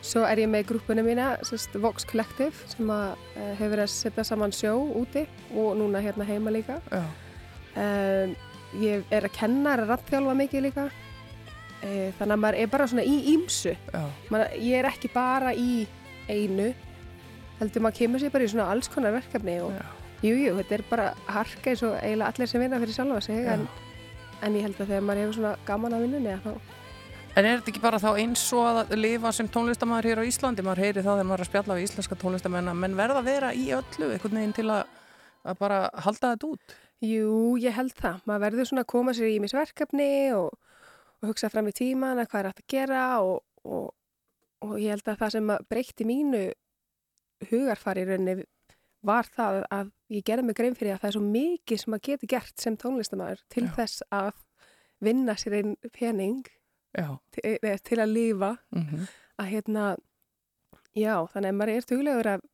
svo 0.00 0.22
er 0.24 0.40
ég 0.40 0.48
með 0.48 0.70
grúpuna 0.70 1.04
mína, 1.04 1.26
sérst 1.44 1.76
Vox 1.82 2.06
Collective, 2.08 2.54
sem 2.70 2.88
að, 2.92 3.18
uh, 3.36 3.50
hefur 3.58 3.74
verið 3.74 3.84
að 3.84 3.92
setja 3.92 4.24
saman 4.24 4.54
sjó 4.56 4.72
úti 4.96 5.26
og 5.52 5.76
núna 5.76 6.00
hérna 6.04 6.24
heima 6.28 6.54
líka. 6.54 6.80
Um, 7.76 8.32
ég 8.80 9.04
er 9.12 9.28
að 9.28 9.36
kenna, 9.36 9.74
er 9.74 9.84
að 9.84 9.92
rattþjálfa 9.92 10.36
mikið 10.40 10.66
líka. 10.70 10.88
Uh, 11.82 12.08
þannig 12.16 12.32
að 12.32 12.42
maður 12.46 12.60
er 12.62 12.72
bara 12.72 12.88
svona 12.88 13.04
í 13.04 13.16
ímsu. 13.34 13.76
Maður, 14.32 14.56
ég 14.64 14.80
er 14.80 14.88
ekki 14.88 15.12
bara 15.12 15.52
í 15.52 15.84
einu, 16.32 16.72
heldur 17.60 17.84
maður 17.84 18.00
kemur 18.00 18.24
sér 18.24 18.32
bara 18.32 18.48
í 18.48 18.52
svona 18.52 18.70
alls 18.72 18.88
konar 18.92 19.12
verkefni 19.16 19.60
og 19.64 19.76
jú, 20.24 20.32
jú, 20.32 20.56
þetta 20.62 20.78
er 20.78 20.84
bara 20.88 21.10
harka 21.28 21.72
eins 21.72 21.84
og 21.84 21.98
eiginlega 22.00 22.32
allir 22.32 22.50
sem 22.50 22.64
vinna 22.64 22.80
fyrir 22.80 22.96
sjálfa 22.96 23.20
sig, 23.28 23.44
Já. 23.44 23.52
en, 23.52 23.68
en 24.42 24.56
ég 24.58 24.66
held 24.66 24.80
að 24.80 24.90
þegar 24.90 25.06
maður 25.06 25.22
hefur 25.22 25.38
svona 25.40 25.54
gaman 25.68 25.96
að 25.96 26.06
vinnunni, 26.06 26.34
að 26.34 26.48
þá 26.48 26.76
En 27.36 27.44
er 27.44 27.58
þetta 27.58 27.68
ekki 27.68 27.80
bara 27.82 27.98
þá 28.00 28.10
eins 28.16 28.42
og 28.56 28.78
að 28.80 28.94
lifa 28.96 29.30
sem 29.36 29.48
tónlistamæður 29.52 30.06
hér 30.08 30.20
á 30.24 30.28
Íslandi? 30.28 30.62
Maður 30.64 30.80
heyri 30.86 31.02
það 31.04 31.18
þegar 31.18 31.26
maður 31.28 31.42
er 31.42 31.44
að 31.44 31.48
spjalla 31.50 31.74
við 31.76 31.84
íslenska 31.84 32.16
tónlistamenn 32.22 32.70
að 32.72 32.78
menn 32.80 32.94
verða 32.96 33.20
að 33.20 33.28
vera 33.28 33.50
í 33.52 33.66
öllu 33.76 34.08
einhvern 34.14 34.38
veginn 34.40 34.54
til 34.56 34.64
að, 34.72 34.94
að 35.44 35.58
bara 35.60 35.80
halda 36.06 36.30
þetta 36.30 36.48
út. 36.48 36.76
Jú, 37.04 37.34
ég 37.60 37.76
held 37.76 37.92
það. 37.98 38.22
Maður 38.24 38.44
verður 38.46 38.70
svona 38.70 38.86
að 38.86 38.90
koma 38.94 39.14
sér 39.18 39.34
í 39.34 39.36
misverkefni 39.44 40.08
og, 40.38 40.78
og 41.20 41.28
hugsa 41.28 41.52
fram 41.52 41.68
í 41.68 41.76
tíman 41.76 42.22
að 42.22 42.30
hvað 42.30 42.40
er 42.40 42.48
hægt 42.48 42.64
að 42.64 42.72
gera 42.72 43.04
og, 43.20 43.36
og, 43.68 43.86
og 44.64 44.74
ég 44.80 44.96
held 44.96 45.12
að 45.12 45.20
það 45.20 45.36
sem 45.36 45.52
breytti 45.68 46.08
mínu 46.08 46.42
hugarfari 47.50 48.06
rauninni 48.08 48.48
var 49.06 49.28
það 49.36 49.60
að 49.72 49.92
ég 50.16 50.24
gerði 50.26 50.44
mig 50.48 50.56
grein 50.58 50.74
fyrir 50.78 50.96
að 50.96 51.00
það 51.04 51.08
er 51.10 51.16
svo 51.16 51.24
mikið 51.30 51.80
sem 51.82 51.96
að 51.96 52.04
geti 52.10 52.28
gert 52.34 52.60
sem 52.62 52.76
tónlistamæður 52.82 53.40
til 53.52 53.64
Já. 53.66 53.72
þess 53.78 54.02
að 54.14 54.42
vinna 55.06 55.34
sér 55.38 55.56
einn 55.60 55.74
pening 55.92 56.44
til, 56.96 57.42
eða 57.60 57.78
til 57.84 57.98
að 58.02 58.12
lifa 58.16 58.52
Mhm. 58.72 59.06
að 59.38 59.50
hérna 59.52 59.86
já, 60.96 61.14
þannig 61.32 61.50
að 61.52 61.58
maður 61.58 61.74
er 61.76 61.88
duglegur 61.90 62.30
að, 62.36 62.46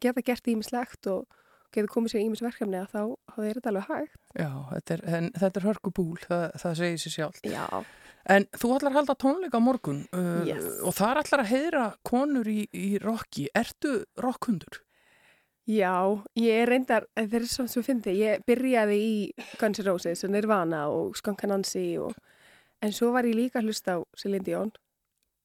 geta 0.00 0.22
gert 0.24 0.48
ímislegt 0.48 1.06
og 1.12 1.26
geta 1.74 1.88
komið 1.92 2.14
sér 2.14 2.24
ímis 2.24 2.40
verkefni 2.44 2.78
að 2.80 2.88
þá, 2.94 3.00
þá 3.34 3.38
er 3.44 3.54
þetta 3.58 3.70
alveg 3.72 3.88
hægt 3.90 4.40
Já, 4.40 4.50
þetta 4.72 4.94
er, 4.96 5.04
en, 5.18 5.30
þetta 5.36 5.60
er 5.60 5.66
hörkubúl, 5.68 6.18
það, 6.24 6.44
það 6.62 6.74
segir 6.80 6.98
sér 7.04 7.14
sjálf. 7.16 7.40
Já. 7.44 7.84
En 8.26 8.44
þú 8.58 8.70
ætlar 8.76 8.90
að 8.90 8.96
halda 8.98 9.14
tónleika 9.22 9.60
morgun 9.62 10.00
uh, 10.12 10.42
Yes. 10.48 10.64
og 10.82 10.96
það 10.96 11.10
er 11.12 11.20
allar 11.22 11.42
að 11.44 11.50
heyra 11.52 11.84
konur 12.04 12.48
í, 12.50 12.66
í 12.74 12.98
rocki. 13.02 13.46
Ertu 13.54 13.92
rockhundur? 14.18 14.80
Já, 15.66 16.22
ég 16.38 16.62
er 16.62 16.70
reyndar, 16.70 17.08
það 17.18 17.32
er 17.40 17.44
svona 17.50 17.70
sem 17.72 17.82
fyndi, 17.82 18.12
ég 18.20 18.42
byrjaði 18.46 18.96
í 19.02 19.14
Guns 19.58 19.80
N' 19.82 19.86
Roses 19.88 20.22
og 20.22 20.30
Nirvana 20.30 20.84
og 20.94 21.16
Skunk 21.18 21.42
Nancy 21.50 21.96
og, 21.98 22.14
en 22.84 22.94
svo 22.94 23.10
var 23.14 23.26
ég 23.26 23.34
líka 23.34 23.58
að 23.58 23.72
hlusta 23.72 23.96
á 23.98 24.00
Celine 24.14 24.46
Dion 24.46 24.70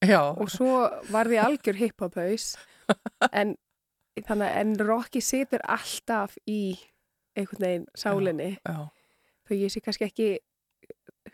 Já. 0.05 0.21
og 0.29 0.49
svo 0.53 0.85
var 1.09 1.29
því 1.29 1.41
algjör 1.41 1.79
hip-hop-haus 1.79 2.53
en, 3.39 3.55
þannig, 4.19 4.53
en 4.61 4.75
rocki 4.85 5.23
situr 5.25 5.65
alltaf 5.65 6.37
í 6.45 6.77
einhvern 7.33 7.65
veginn 7.65 7.89
sálinni 7.97 8.51
Já, 8.59 8.77
já. 8.77 8.79
þó 9.47 9.53
ég 9.57 9.73
sé 9.73 9.81
kannski 9.81 10.09
ekki 10.09 10.31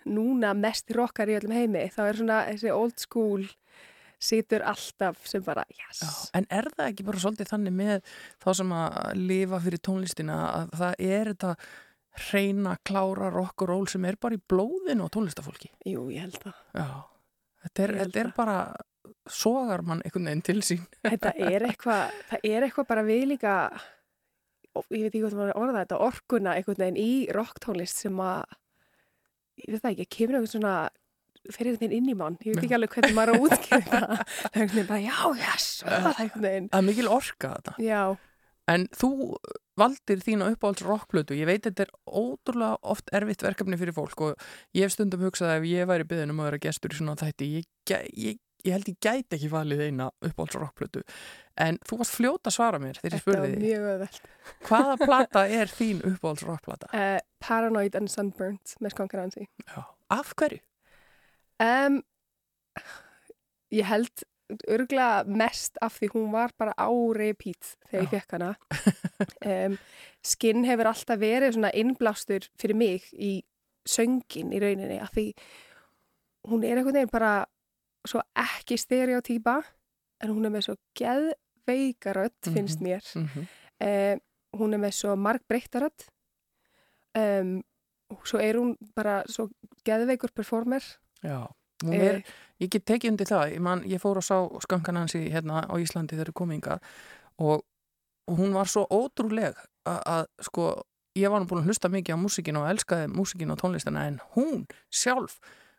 núna 0.07 0.53
mest 0.55 0.91
rockar 0.95 1.27
í 1.27 1.35
öllum 1.35 1.55
heimi 1.55 1.87
þá 1.91 2.01
er 2.07 2.19
svona 2.21 2.41
þessi 2.53 2.71
old 2.71 2.99
school 3.03 3.47
situr 4.17 4.63
alltaf 4.65 5.25
sem 5.29 5.43
bara 5.45 5.65
yes. 5.69 6.01
Já, 6.01 6.11
en 6.39 6.47
er 6.49 6.69
það 6.73 6.91
ekki 6.91 7.05
bara 7.07 7.21
svolítið 7.21 7.51
þannig 7.51 7.75
með 7.77 8.13
þá 8.43 8.47
sem 8.59 8.71
að 8.77 8.95
lifa 9.19 9.59
fyrir 9.65 9.83
tónlistina 9.85 10.37
að 10.47 10.71
það 10.81 11.03
er 11.07 11.31
þetta 11.33 11.51
hreina, 12.17 12.75
klára 12.85 13.29
rock 13.33 13.63
og 13.65 13.71
roll 13.71 13.87
sem 13.91 14.05
er 14.09 14.17
bara 14.21 14.37
í 14.37 14.41
blóðinu 14.41 15.05
á 15.05 15.13
tónlistafólki? 15.13 15.69
Jú, 15.85 16.07
ég 16.13 16.25
held 16.25 16.39
það. 16.41 16.61
Já, 16.73 16.87
þetta 17.65 17.83
er, 17.83 17.93
þetta 18.01 18.21
er 18.23 18.31
bara 18.37 18.57
sogar 19.31 19.83
mann 19.85 20.01
einhvern 20.05 20.29
veginn 20.29 20.45
til 20.45 20.63
sín. 20.65 20.85
Þetta 21.05 21.33
er 21.35 21.67
eitthvað, 21.69 22.15
það 22.31 22.47
er 22.49 22.67
eitthvað 22.67 22.89
bara 22.89 23.05
við 23.07 23.25
líka, 23.33 23.55
ég 24.93 25.05
veit 25.05 25.11
ekki 25.11 25.23
hvað 25.23 25.35
það 25.35 25.41
var 25.41 25.51
að 25.51 25.61
orða 25.63 25.83
þetta, 25.83 25.99
orkuna 26.07 26.55
einhvern 26.57 26.83
veginn 26.83 27.01
í 27.01 27.11
rocktónlist 27.37 28.05
sem 28.05 28.23
að, 28.23 28.57
ég 29.63 29.75
veit 29.75 29.83
það 29.83 29.91
ekki, 29.93 30.09
kemur 30.17 30.39
einhvern 30.39 30.53
svona, 30.55 30.75
fyrir 31.55 31.73
einhvern 31.73 31.83
veginn 31.83 31.97
inn 31.97 32.13
í 32.13 32.17
mann, 32.17 32.39
ég 32.43 32.55
veit 32.55 32.63
ekki 32.67 32.77
alveg 32.77 32.95
hvernig 32.95 33.17
maður 33.17 33.33
er 33.33 33.39
að 33.39 33.47
útskjöra 33.47 33.83
það, 33.87 34.07
það 34.07 34.47
er 34.47 34.61
einhvern 34.61 34.77
veginn 34.77 34.89
bara, 34.91 35.03
já, 35.03 35.19
yes, 35.43 35.67
það 35.83 36.07
er 36.09 36.41
veginn. 36.47 36.71
Það 36.71 36.81
er 36.81 36.87
mikil 36.91 37.11
orka 37.17 37.53
þetta. 37.57 37.75
Já, 37.83 38.01
En 38.67 38.87
þú 38.95 39.37
valdir 39.79 40.19
þína 40.23 40.49
uppáhalds 40.51 40.83
rockplötu. 40.83 41.37
Ég 41.37 41.47
veit 41.47 41.63
þetta 41.63 41.85
er 41.85 41.93
ótrúlega 42.05 42.75
oft 42.91 43.13
erfitt 43.15 43.45
verkefni 43.45 43.79
fyrir 43.79 43.95
fólk 43.95 44.23
og 44.25 44.43
ég 44.75 44.87
hef 44.87 44.95
stundum 44.95 45.23
hugsað 45.23 45.53
að 45.53 45.61
ef 45.61 45.69
ég 45.71 45.87
væri 45.87 46.07
byggðin 46.09 46.33
um 46.33 46.41
að 46.43 46.49
vera 46.49 46.61
gestur 46.67 46.91
í 46.91 46.99
svona 46.99 47.15
þætti, 47.19 47.47
ég, 47.53 47.69
ég, 48.11 48.41
ég 48.67 48.75
held 48.75 48.91
ég 48.91 48.99
gæti 48.99 49.37
ekki 49.37 49.51
valið 49.53 49.85
eina 49.87 50.09
uppáhalds 50.19 50.59
rockplötu. 50.59 51.05
En 51.63 51.79
þú 51.87 52.01
varst 52.01 52.17
fljóta 52.17 52.51
að 52.51 52.57
svara 52.57 52.81
mér 52.83 52.99
þegar 52.99 53.15
ég 53.15 53.23
þetta 53.23 53.39
var 53.39 53.53
spurði 53.55 53.73
öðveld. 53.93 54.21
Hvaða 54.67 54.97
plata 55.07 55.45
er 55.61 55.71
þín 55.71 56.03
uppáhalds 56.11 56.47
rockplata? 56.49 56.91
Uh, 56.91 57.19
Paranoid 57.43 57.95
and 57.95 58.11
Sunburnt 58.11 58.75
með. 58.83 59.45
Já. 59.63 59.79
Af 60.11 60.35
hverju? 60.35 60.59
Um, 61.63 62.01
ég 63.73 63.87
held 63.89 64.25
örgla 64.71 65.25
mest 65.27 65.79
af 65.83 65.97
því 65.99 66.09
hún 66.13 66.31
var 66.31 66.53
bara 66.59 66.73
á 66.79 66.87
repeat 67.17 67.75
þegar 67.89 68.03
ég 68.05 68.13
fekk 68.15 68.37
hana. 68.37 68.53
Um, 69.47 69.79
skinn 70.21 70.61
hefur 70.67 70.91
alltaf 70.91 71.17
verið 71.17 71.55
svona 71.55 71.71
innblástur 71.73 72.43
fyrir 72.61 72.77
mig 72.77 73.07
í 73.17 73.31
söngin 73.89 74.51
í 74.53 74.59
rauninni 74.61 74.99
af 75.01 75.09
því 75.15 75.31
hún 76.51 76.65
er 76.67 76.77
einhvern 76.77 76.99
veginn 76.99 77.11
bara 77.11 77.31
svo 78.05 78.21
ekki 78.37 78.77
stereotýpa 78.77 79.55
en 80.21 80.33
hún 80.35 80.45
er 80.45 80.53
með 80.53 80.67
svo 80.67 80.75
geðveikarödd 80.99 82.51
finnst 82.53 82.83
mér. 82.83 83.01
Mhm. 83.17 83.47
Um, 83.87 84.21
hún 84.59 84.77
er 84.77 84.83
með 84.85 84.95
svo 84.99 85.15
margbreyttarödd 85.17 86.05
um, 87.17 87.57
og 88.13 88.23
svo 88.29 88.41
er 88.41 88.57
hún 88.61 88.75
bara 88.95 89.23
svo 89.25 89.49
geðveikur 89.87 90.33
performer. 90.35 90.85
Já. 91.27 91.41
Hún 91.85 91.93
Eh. 91.93 92.05
er, 92.09 92.23
ég 92.63 92.69
get 92.73 92.85
tekið 92.89 93.11
undir 93.11 93.27
það, 93.29 93.51
ég, 93.53 93.59
man, 93.61 93.83
ég 93.85 94.01
fór 94.01 94.17
og 94.17 94.23
sá 94.25 94.37
skankan 94.65 94.95
hans 94.97 95.13
í 95.19 95.27
hérna 95.29 95.61
á 95.67 95.73
Íslandi 95.77 96.15
þegar 96.17 96.31
ég 96.31 96.37
kom 96.39 96.51
inga 96.55 96.79
og, 97.37 97.61
og 98.27 98.37
hún 98.39 98.55
var 98.57 98.65
svo 98.71 98.87
ótrúleg 98.89 99.53
að, 99.85 100.25
sko, 100.41 100.71
ég 101.15 101.29
var 101.29 101.39
nú 101.43 101.45
búin 101.49 101.61
að 101.61 101.69
hlusta 101.69 101.89
mikið 101.93 102.17
á 102.17 102.23
músikinu 102.23 102.63
og 102.63 102.71
elskaði 102.73 103.11
músikinu 103.13 103.53
og 103.53 103.61
tónlistina 103.61 104.07
en 104.09 104.17
hún 104.33 104.65
sjálf, 104.89 105.37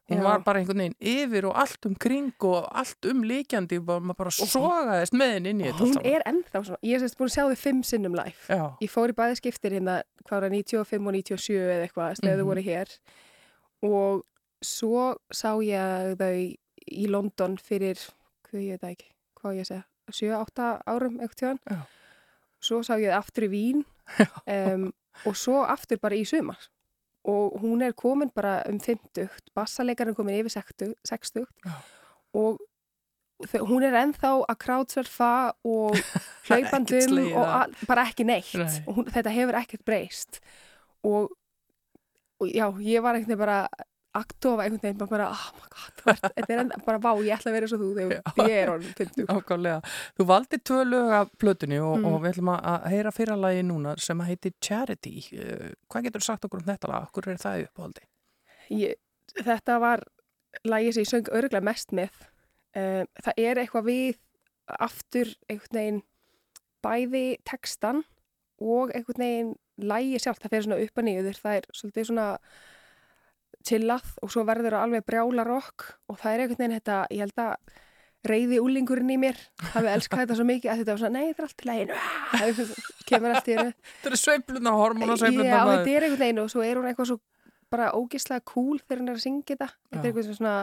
hún 0.09 0.23
Já. 0.23 0.25
var 0.29 0.41
bara 0.47 0.61
einhvern 0.63 0.79
veginn 0.79 0.97
yfir 1.03 1.45
og 1.51 1.59
allt 1.59 1.85
um 1.91 1.95
kring 1.99 2.31
og 2.47 2.69
allt 2.71 3.05
um 3.11 3.23
líkjandi 3.27 3.81
og 3.83 3.91
maður 4.07 4.17
bara 4.23 4.31
sogaðist 4.39 5.13
með 5.19 5.35
henni 5.35 5.51
inn 5.51 5.61
í 5.61 5.69
þetta 5.73 5.83
Hún 5.85 5.99
er 6.07 6.23
ennþá 6.31 6.63
svona, 6.65 6.79
ég 6.87 6.95
er 6.95 7.03
sérst 7.05 7.19
búin 7.19 7.29
að 7.29 7.35
sjá 7.35 7.45
þau 7.51 7.57
fimm 7.67 7.83
sinnum 7.83 8.15
live. 8.15 8.39
Já. 8.49 8.63
Ég 8.81 8.91
fór 8.95 9.11
í 9.11 9.19
bæði 9.19 9.37
skiptir 9.43 9.73
hérna, 9.77 9.99
hvað 10.25 10.41
var 10.41 10.49
það, 10.49 10.57
95 10.63 11.07
og 11.11 11.13
97 11.19 11.59
eða 11.59 11.85
eitthvað, 11.91 12.17
þegar 12.23 12.35
Mhm. 12.35 12.41
þau 12.41 12.49
voru 12.55 12.63
hér. 12.71 12.99
Og 13.83 14.25
svo 14.65 15.17
sá 15.35 15.53
ég 15.65 16.17
þau 16.19 16.33
í 16.89 17.05
London 17.11 17.59
fyrir, 17.61 18.01
hvað 18.49 18.65
ég 18.65 18.79
veit 18.79 18.95
ekki, 18.95 19.11
hvað 19.39 19.61
ég 19.61 19.69
segja, 19.69 19.85
7-8 20.09 20.69
árum 20.89 21.19
eitthvað 21.21 21.41
tjóðan. 21.43 21.61
Já. 21.69 21.83
Svo 22.65 22.81
sá 22.87 22.95
ég 22.99 23.13
þau 23.13 23.21
aftur 23.21 23.47
í 23.47 23.53
Vín 23.53 23.85
um, 24.57 24.89
og 25.29 25.37
svo 25.39 25.63
aftur 25.67 26.01
bara 26.03 26.19
í 26.19 26.25
sumar. 26.29 26.59
Og 27.29 27.59
hún 27.61 27.85
er 27.85 27.93
komin 27.99 28.33
bara 28.33 28.63
um 28.71 28.79
50, 28.81 29.29
bassalegarinn 29.57 30.17
komin 30.17 30.39
yfir 30.39 30.55
60, 30.63 30.95
60 31.07 31.47
og 32.39 32.63
hún 33.69 33.85
er 33.87 33.95
ennþá 33.95 34.33
að 34.51 34.57
crowdsurfa 34.65 35.33
og 35.69 35.99
hlaupandum 36.49 37.37
og 37.39 37.77
bara 37.87 38.07
ekki 38.09 38.27
neitt 38.27 38.55
Nei. 38.59 38.81
hún, 38.89 39.07
þetta 39.07 39.35
hefur 39.35 39.59
ekkert 39.61 39.85
breyst 39.87 40.41
og, 41.07 41.31
og 42.43 42.51
já, 42.51 42.67
ég 42.83 43.05
var 43.05 43.19
veginn 43.19 43.39
bara 43.39 43.61
aktofa 44.17 44.65
einhvern 44.65 44.81
veginn 44.83 44.99
bara, 44.99 45.11
bara 45.11 45.27
oh 45.31 45.51
my 45.59 45.69
god, 45.75 46.21
þetta 46.37 46.53
er 46.55 46.61
enda, 46.63 46.79
bara 46.87 46.99
vá, 47.05 47.11
ég 47.23 47.35
ætla 47.37 47.51
að 47.53 47.57
vera 47.59 47.69
svo 47.71 47.79
þú 47.83 47.89
þegar 47.99 48.49
ég 48.49 48.55
er 48.63 48.71
orðin 48.73 48.95
50 48.99 49.27
Ákvæmlega. 49.35 49.81
Þú 50.19 50.27
valdi 50.31 50.59
tvö 50.71 50.79
lög 50.89 51.13
af 51.19 51.33
plötunni 51.39 51.79
og, 51.85 51.99
Mm. 51.99 52.07
og 52.09 52.23
við 52.23 52.31
ætlum 52.33 52.51
að- 52.55 52.87
heyra 52.89 53.13
fyrra 53.13 53.37
lagi 53.37 53.63
núna 53.69 53.97
sem 54.01 54.19
að 54.21 54.31
heiti 54.33 54.53
Charity. 54.61 55.15
Uh, 55.33 55.73
hvað 55.91 56.03
getur 56.09 56.21
þú 56.21 56.25
sagt 56.25 56.45
okkur 56.49 56.61
um 56.63 56.67
þetta 56.73 56.89
lag? 56.89 57.07
Okkur 57.11 57.29
er 57.29 57.37
það 57.37 57.67
uppáhaldi? 57.69 58.07
ég, 58.71 58.95
þetta 59.45 59.79
var 59.81 60.03
lagið 60.65 60.93
sem 60.95 61.03
ég 61.05 61.09
söng 61.13 61.29
örgulega 61.33 61.63
mest 61.65 61.93
með 61.93 62.11
um, 62.77 63.07
það 63.23 63.35
er 63.37 63.57
eitthvað 63.63 63.85
við 63.85 64.17
aftur 64.69 65.31
einhvern 65.49 65.79
veginn 65.79 66.03
bæði 66.85 67.37
textan 67.45 68.03
og 68.61 68.91
einhvern 68.95 69.23
veginn 69.23 69.55
lagið 69.79 70.21
sjálf, 70.25 70.39
það 70.43 70.51
fer 70.51 70.63
svona 70.67 70.81
upp 70.85 70.99
að 70.99 71.05
niður 71.09 71.39
það 71.39 71.57
er 71.61 71.69
svolítið 71.73 72.09
svona 72.11 72.27
chillað 73.67 74.07
og 74.23 74.31
svo 74.33 74.45
verður 74.49 74.77
það 74.77 74.87
alveg 74.87 75.05
brjála 75.09 75.45
rock 75.49 75.89
og 76.09 76.19
það 76.21 76.33
er 76.35 76.43
einhvern 76.45 76.59
veginn 76.63 76.77
þetta, 76.79 76.99
ég 77.15 77.25
held 77.27 77.43
að 77.45 77.55
reyði 78.29 78.59
úlingurinn 78.61 79.11
í 79.15 79.17
mér 79.23 79.37
hafi 79.73 79.91
elskað 79.93 80.23
þetta 80.25 80.37
svo 80.39 80.45
mikið 80.49 80.71
að 80.73 80.81
þetta 80.83 80.95
var 80.95 81.01
svona, 81.03 81.19
nei, 81.19 81.29
þetta 81.29 81.43
er 81.43 81.49
allt 81.49 81.63
í 81.63 81.69
læginu 81.69 81.99
kemur 83.09 83.35
allt 83.35 83.49
í 83.49 83.55
hennu 83.59 83.75
Þetta 84.03 84.11
er 84.11 84.21
sveifluna, 84.23 84.73
hormóna 84.79 85.15
Já, 85.15 85.21
sveifluna. 85.23 85.61
þetta 85.71 85.93
er 85.95 86.07
einhvern 86.09 86.23
veginn 86.25 86.43
og 86.43 86.51
svo 86.53 86.65
er 86.67 86.81
hún 86.81 86.89
eitthvað 86.91 87.11
svo 87.13 87.19
bara 87.69 87.91
ógislega 87.95 88.45
cool 88.49 88.81
þegar 88.81 89.03
hún 89.03 89.13
er 89.13 89.19
að 89.19 89.25
syngja 89.27 89.55
þetta. 89.55 89.67
Þetta 89.93 89.99
er 89.99 90.09
Já. 90.09 90.09
eitthvað 90.09 90.37
svona, 90.39 90.55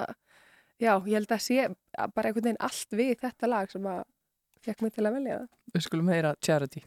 já, 0.82 0.92
ég 1.06 1.14
held 1.20 1.34
að 1.36 1.44
sé 1.46 1.68
bara 2.18 2.32
einhvern 2.32 2.48
veginn 2.50 2.62
allt 2.66 2.96
við 2.98 3.12
þetta 3.22 3.50
lag 3.52 3.70
sem 3.72 3.86
að 3.92 4.00
fekk 4.66 4.82
mig 4.82 4.96
til 4.96 5.06
að 5.06 5.18
velja 5.20 5.36
það. 5.40 5.50
Við 5.76 5.86
skulum 5.86 6.10
heyra 6.10 6.32
Charity. 6.42 6.82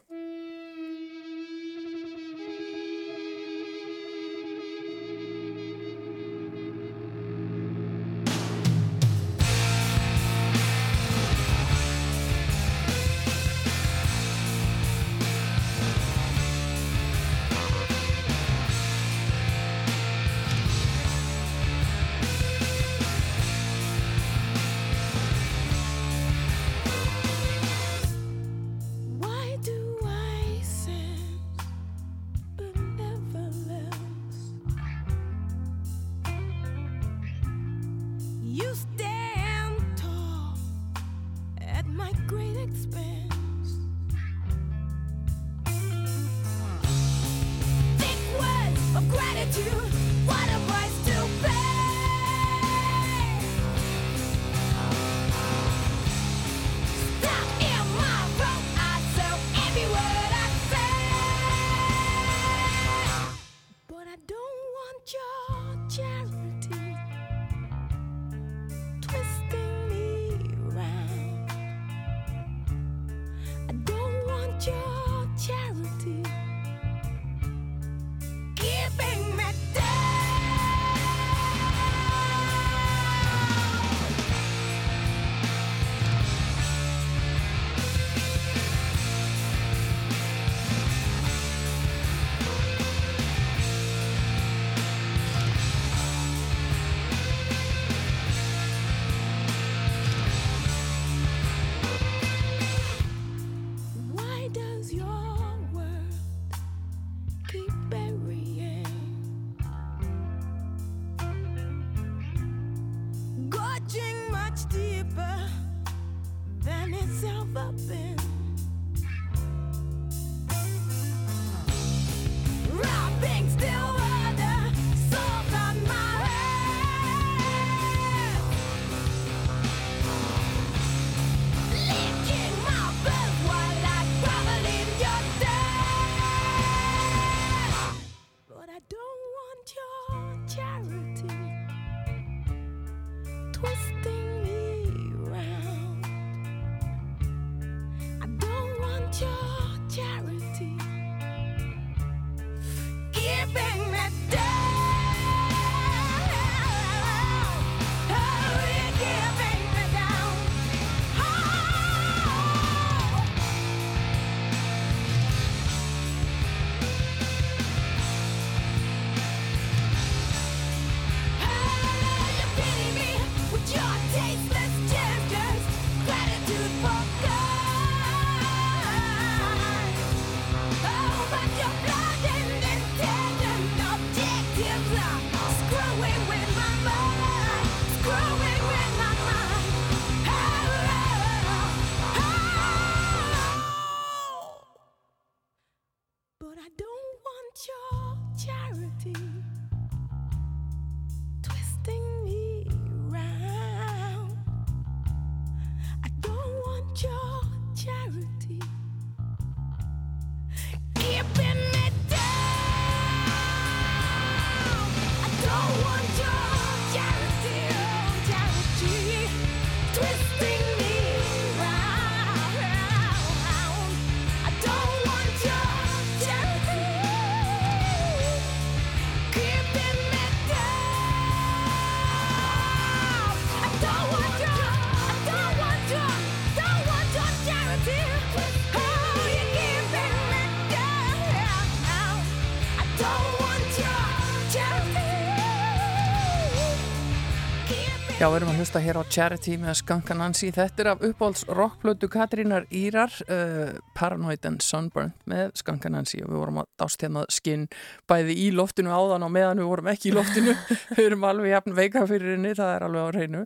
Já, 248.19 248.25
við 248.27 248.41
erum 248.41 248.49
að 248.51 248.57
hlusta 248.59 248.79
hér 248.83 248.97
á 248.99 249.03
Charity 249.07 249.53
með 249.61 249.77
Skanka 249.79 250.15
Nancy. 250.17 250.49
Þetta 250.51 250.81
er 250.83 250.87
af 250.91 251.03
uppáhalds 251.07 251.45
rockplötu 251.55 252.09
Katrínar 252.11 252.65
Írar, 252.75 253.13
uh, 253.31 253.77
Paranoid 253.95 254.43
and 254.43 254.59
Sunburnt 254.59 255.15
með 255.23 255.53
Skanka 255.61 255.87
Nancy 255.87 256.19
og 256.25 256.33
við 256.33 256.41
vorum 256.41 256.59
að 256.59 256.67
dást 256.83 257.05
hérna 257.05 257.23
skinn 257.31 257.63
bæði 258.11 258.35
í 258.43 258.49
loftinu 258.51 258.91
áðan 258.91 259.23
og 259.23 259.31
meðan 259.31 259.63
við 259.63 259.71
vorum 259.71 259.89
ekki 259.93 260.11
í 260.11 260.13
loftinu. 260.17 260.57
við 260.97 261.01
erum 261.05 261.23
alveg 261.31 261.53
jafn 261.53 261.77
veika 261.79 262.03
fyrir 262.11 262.35
henni, 262.35 262.51
það 262.59 262.73
er 262.75 262.87
alveg 262.89 263.07
á 263.07 263.11
hreinu. 263.13 263.45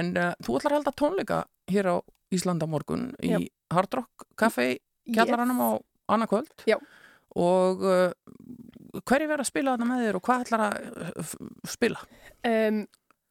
En 0.00 0.12
uh, 0.18 0.34
þú 0.42 0.58
ætlar 0.58 0.74
að 0.74 0.78
halda 0.80 0.96
tónleika 0.98 1.40
hér 1.70 1.92
á 1.94 1.96
Íslanda 2.34 2.66
morgun 2.74 3.08
í 3.22 3.36
Já. 3.36 3.40
Hard 3.78 3.98
Rock 4.02 4.28
Café 4.34 4.70
kjallaranum 5.14 5.62
á 5.62 5.70
annarkvöld. 6.10 6.66
Já. 6.66 6.80
Og 7.38 7.86
uh, 7.86 8.10
hverju 8.98 9.30
verður 9.30 9.46
að 9.46 9.52
spila 9.54 9.78
þarna 9.78 9.92
með 9.94 10.08
þér 10.08 10.18
og 10.18 10.26
hvað 10.26 10.48
ætlar 10.48 10.70
að 10.72 11.04
uh, 11.06 11.36
spila? 11.70 12.08
Um, 12.42 12.88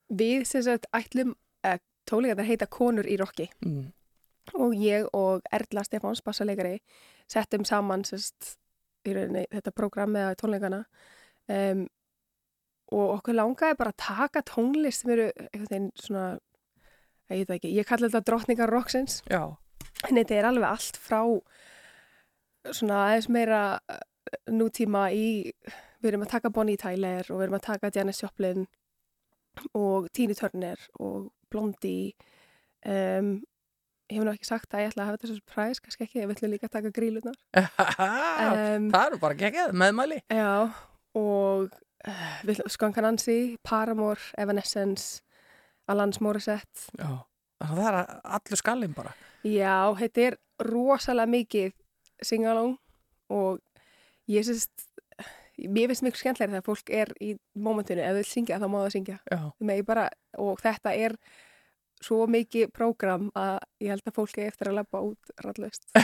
við 0.09 0.45
sem 0.47 0.63
sagt 0.63 0.87
ætlum 0.95 1.33
uh, 1.67 1.77
tónleikar 2.09 2.45
heita 2.47 2.67
Konur 2.71 3.07
í 3.07 3.17
rocki 3.19 3.49
Mm. 3.65 3.91
og 4.55 4.73
ég 4.79 5.07
og 5.13 5.41
Erla 5.51 5.83
Stefáns, 5.83 6.21
bassaleikari 6.23 6.79
settum 7.27 7.65
saman 7.67 8.05
sérst, 8.07 8.55
rauninni 9.07 9.45
þetta 9.51 9.71
prógram 9.75 10.11
með 10.15 10.33
tónleikana 10.39 10.85
um, 11.51 11.85
og 12.91 13.17
okkur 13.17 13.35
langaði 13.35 13.75
bara 13.79 13.91
að 13.91 13.99
taka 14.03 14.41
tónlist 14.47 15.03
sem 15.03 15.11
eru 15.11 15.27
svona 15.99 16.37
ég 17.29 17.41
veit 17.43 17.47
það 17.49 17.55
ekki, 17.57 17.71
ég 17.75 17.87
kalli 17.87 18.07
þetta 18.07 18.23
drottningar 18.29 18.71
rocksins 18.71 19.21
Já. 19.27 19.43
en 20.07 20.15
þetta 20.15 20.35
er 20.37 20.47
alveg 20.47 20.69
allt 20.69 20.99
frá 21.03 21.21
svona 22.71 23.01
aðeins 23.07 23.27
meira 23.31 23.61
eh, 23.91 23.99
nútíma 24.51 25.09
í 25.15 25.51
við 26.03 26.09
erum 26.11 26.23
að 26.27 26.31
taka 26.35 26.51
Bonnie 26.55 26.79
Tyler 26.79 27.27
og 27.31 27.39
við 27.39 27.45
erum 27.47 27.57
að 27.59 27.65
taka 27.67 27.91
Janis 27.95 28.23
Joplin 28.23 28.67
og 29.77 30.07
Tina 30.15 30.33
Turner 30.37 30.81
og 30.99 31.29
Blondie 31.51 32.13
um, 32.85 33.29
ég 34.07 34.15
hef 34.19 34.23
nú 34.23 34.31
ekki 34.31 34.47
sagt 34.47 34.71
að 34.73 34.85
ég 34.85 34.91
ætla 34.93 35.03
að 35.03 35.09
hafa 35.09 35.19
þetta 35.21 35.35
surprise, 35.37 35.81
kannski 35.83 36.05
ekki, 36.07 36.21
ég 36.21 36.31
ætla 36.31 36.49
líka 36.51 36.69
að 36.69 36.75
taka 36.77 36.91
grílunar 36.95 37.35
um, 37.97 38.89
það 38.93 39.05
eru 39.09 39.19
bara 39.21 39.37
geggjað, 39.41 39.73
meðmæli. 39.83 40.19
Já, 40.31 40.51
og 41.19 41.69
uh, 42.07 42.35
við- 42.47 42.63
Skanka 42.71 43.03
Nancy, 43.03 43.57
Paramore, 43.67 44.21
Evanescence 44.39 45.21
Alanis 45.91 46.19
Morissette 46.23 46.87
Já, 46.99 47.11
það 47.63 47.83
er 47.89 47.99
allur 48.37 48.59
skallin 48.59 48.95
bara. 48.95 49.13
Já, 49.47 49.75
þetta 49.99 50.25
er 50.29 50.39
rosalega 50.67 51.31
mikið 51.31 51.73
singalong 52.25 52.75
og 53.31 53.59
ég 54.31 54.43
syns 54.47 54.67
mér 55.57 55.89
finnst 55.89 56.05
mjög 56.05 56.19
skemmtilega 56.19 56.53
þegar 56.53 56.65
fólk 56.67 56.93
er 56.93 57.11
í 57.23 57.33
mómentinu, 57.57 58.03
ef 58.05 58.19
þau 58.19 58.31
syngja 58.31 58.59
þá 58.61 58.67
má 58.69 58.79
það 58.83 58.93
syngja. 58.95 59.17
Bara, 59.87 60.07
og 60.37 60.61
þetta 60.61 60.93
er 60.93 61.17
svo 62.03 62.27
mikið 62.29 62.69
prógram 62.75 63.29
að 63.37 63.57
ég 63.81 63.91
held 63.93 64.05
að 64.09 64.15
fólki 64.17 64.43
eftir 64.45 64.69
að 64.71 64.77
labba 64.79 65.01
út 65.07 65.31
rallust. 65.43 65.87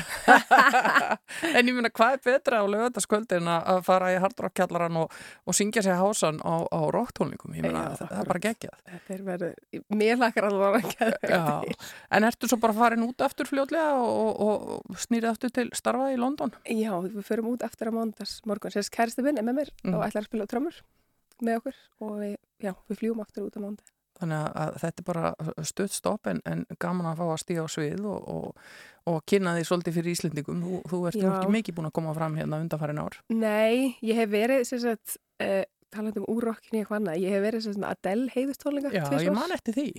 En 1.54 1.68
ég 1.68 1.74
meina, 1.76 1.90
hvað 1.94 2.16
er 2.18 2.22
betra 2.26 2.60
á 2.62 2.66
lögataskvöldi 2.70 3.38
en 3.40 3.50
að 3.52 3.80
fara 3.86 4.12
í 4.14 4.18
hardrock 4.22 4.54
kjallaran 4.58 4.98
og, 5.04 5.14
og 5.50 5.56
syngja 5.58 5.84
sér 5.86 5.98
hásan 6.00 6.40
á, 6.46 6.66
á 6.70 6.80
rocktónlingum 6.94 7.56
ég 7.58 7.66
Já, 7.68 7.74
það, 7.74 8.04
það 8.04 8.20
er 8.22 8.30
bara 8.32 8.44
geggjað. 8.46 8.76
Er 9.14 9.24
mér 9.98 10.20
lakar 10.22 10.48
alveg 10.50 10.78
að 10.80 10.96
gera 10.98 11.32
Já, 11.34 11.78
en 12.18 12.28
ertu 12.30 12.50
svo 12.52 12.60
bara 12.64 12.78
farin 12.78 13.06
út 13.08 13.26
aftur 13.26 13.50
fljótlega 13.50 13.96
og, 14.02 14.42
og, 14.48 14.68
og 14.92 15.02
snýrið 15.06 15.32
aftur 15.34 15.54
til 15.56 15.68
starfa 15.78 16.12
í 16.14 16.20
London? 16.22 16.54
Já, 16.70 16.94
við 17.06 17.20
förum 17.28 17.52
út 17.54 17.66
eftir 17.66 17.90
á 17.90 17.94
mándags 17.96 18.40
morgun 18.50 18.74
sérst 18.74 18.94
kærasti 18.94 19.26
minn 19.26 19.40
er 19.42 19.48
með 19.48 19.62
mér 19.64 19.72
Mm. 19.84 19.96
og 19.98 20.04
ætlar 20.06 20.24
að 20.24 20.28
spila 20.30 20.46
trömmur 20.48 20.76
með 21.44 21.58
okkur 21.60 21.78
og 22.06 22.12
við, 22.22 22.36
já, 22.64 22.72
við 22.88 23.00
fljúum 23.02 23.22
aftur 23.24 23.48
út 23.50 23.58
á 23.58 23.62
mándag 23.64 23.90
Þannig 24.22 24.42
að- 24.56 24.76
þetta 24.84 25.02
er 25.02 25.08
bara 25.08 25.30
stöð 25.66 25.94
stopp 25.96 26.28
en, 26.30 26.42
en 26.46 26.66
gaman 26.80 27.10
að 27.12 27.22
fá 27.22 27.26
að 27.34 27.40
stíga 27.42 27.66
á 27.66 27.68
svið 27.74 28.06
og, 28.06 28.28
og, 28.30 28.66
og 29.10 29.22
kynna 29.26 29.56
því 29.58 29.64
svolítið 29.70 29.98
fyrir 29.98 30.14
Íslendingum. 30.14 30.62
Þú, 30.64 30.82
þú 30.92 31.00
ert 31.10 31.18
Já. 31.20 31.30
ekki 31.32 31.54
mikið 31.58 31.78
búin 31.80 31.90
að 31.90 31.96
koma 31.98 32.14
fram 32.18 32.38
hérna 32.38 32.60
undanfærin 32.64 33.02
ár. 33.02 33.18
Nei, 33.34 33.98
ég 34.06 34.20
hef 34.22 34.30
verið 34.30 34.68
sem 34.70 34.84
sagt, 34.84 35.18
uh, 35.44 35.64
talandi 35.94 36.22
um 36.22 36.30
úrrokkinni 36.34 36.84
eitthvað 36.84 37.00
annað, 37.02 37.20
ég 37.26 37.36
hef 37.36 37.44
verið 37.48 37.66
sem 37.66 37.76
sagt 37.76 37.90
Adele 37.90 38.30
heiðustónleika 38.34 38.94
Já, 38.94 39.04
ég 39.22 39.36
man 39.36 39.54
eftir 39.56 39.78
því 39.78 39.90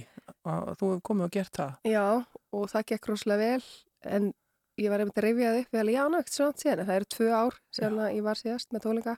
að 0.45 0.73
þú 0.78 0.89
hefur 0.93 1.05
komið 1.11 1.28
og 1.28 1.35
gert 1.36 1.61
það. 1.61 1.77
Já, 1.91 2.07
og 2.55 2.65
það 2.73 2.89
gekk 2.93 3.11
rosalega 3.12 3.45
vel 3.45 3.69
en 4.15 4.32
ég 4.81 4.91
var 4.91 5.03
einmitt 5.03 5.20
að 5.20 5.27
reyfja 5.28 5.53
þið 5.55 5.77
vel, 5.77 5.86
já, 5.95 6.03
nátt 6.11 6.32
svona 6.35 6.59
síðan, 6.59 6.86
það 6.89 6.99
eru 6.99 7.11
tvö 7.15 7.28
ár 7.31 7.61
að 7.85 8.16
ég 8.16 8.24
var 8.27 8.41
síðast 8.41 8.74
með 8.74 8.86
tónleika 8.86 9.16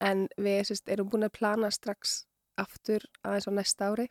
en 0.00 0.26
við 0.40 0.60
sérst, 0.70 0.88
erum 0.88 1.10
búin 1.12 1.26
að 1.28 1.34
plana 1.36 1.70
strax 1.74 2.22
aftur 2.60 3.04
aðeins 3.24 3.48
á 3.48 3.52
næsta 3.56 3.90
ári 3.90 4.06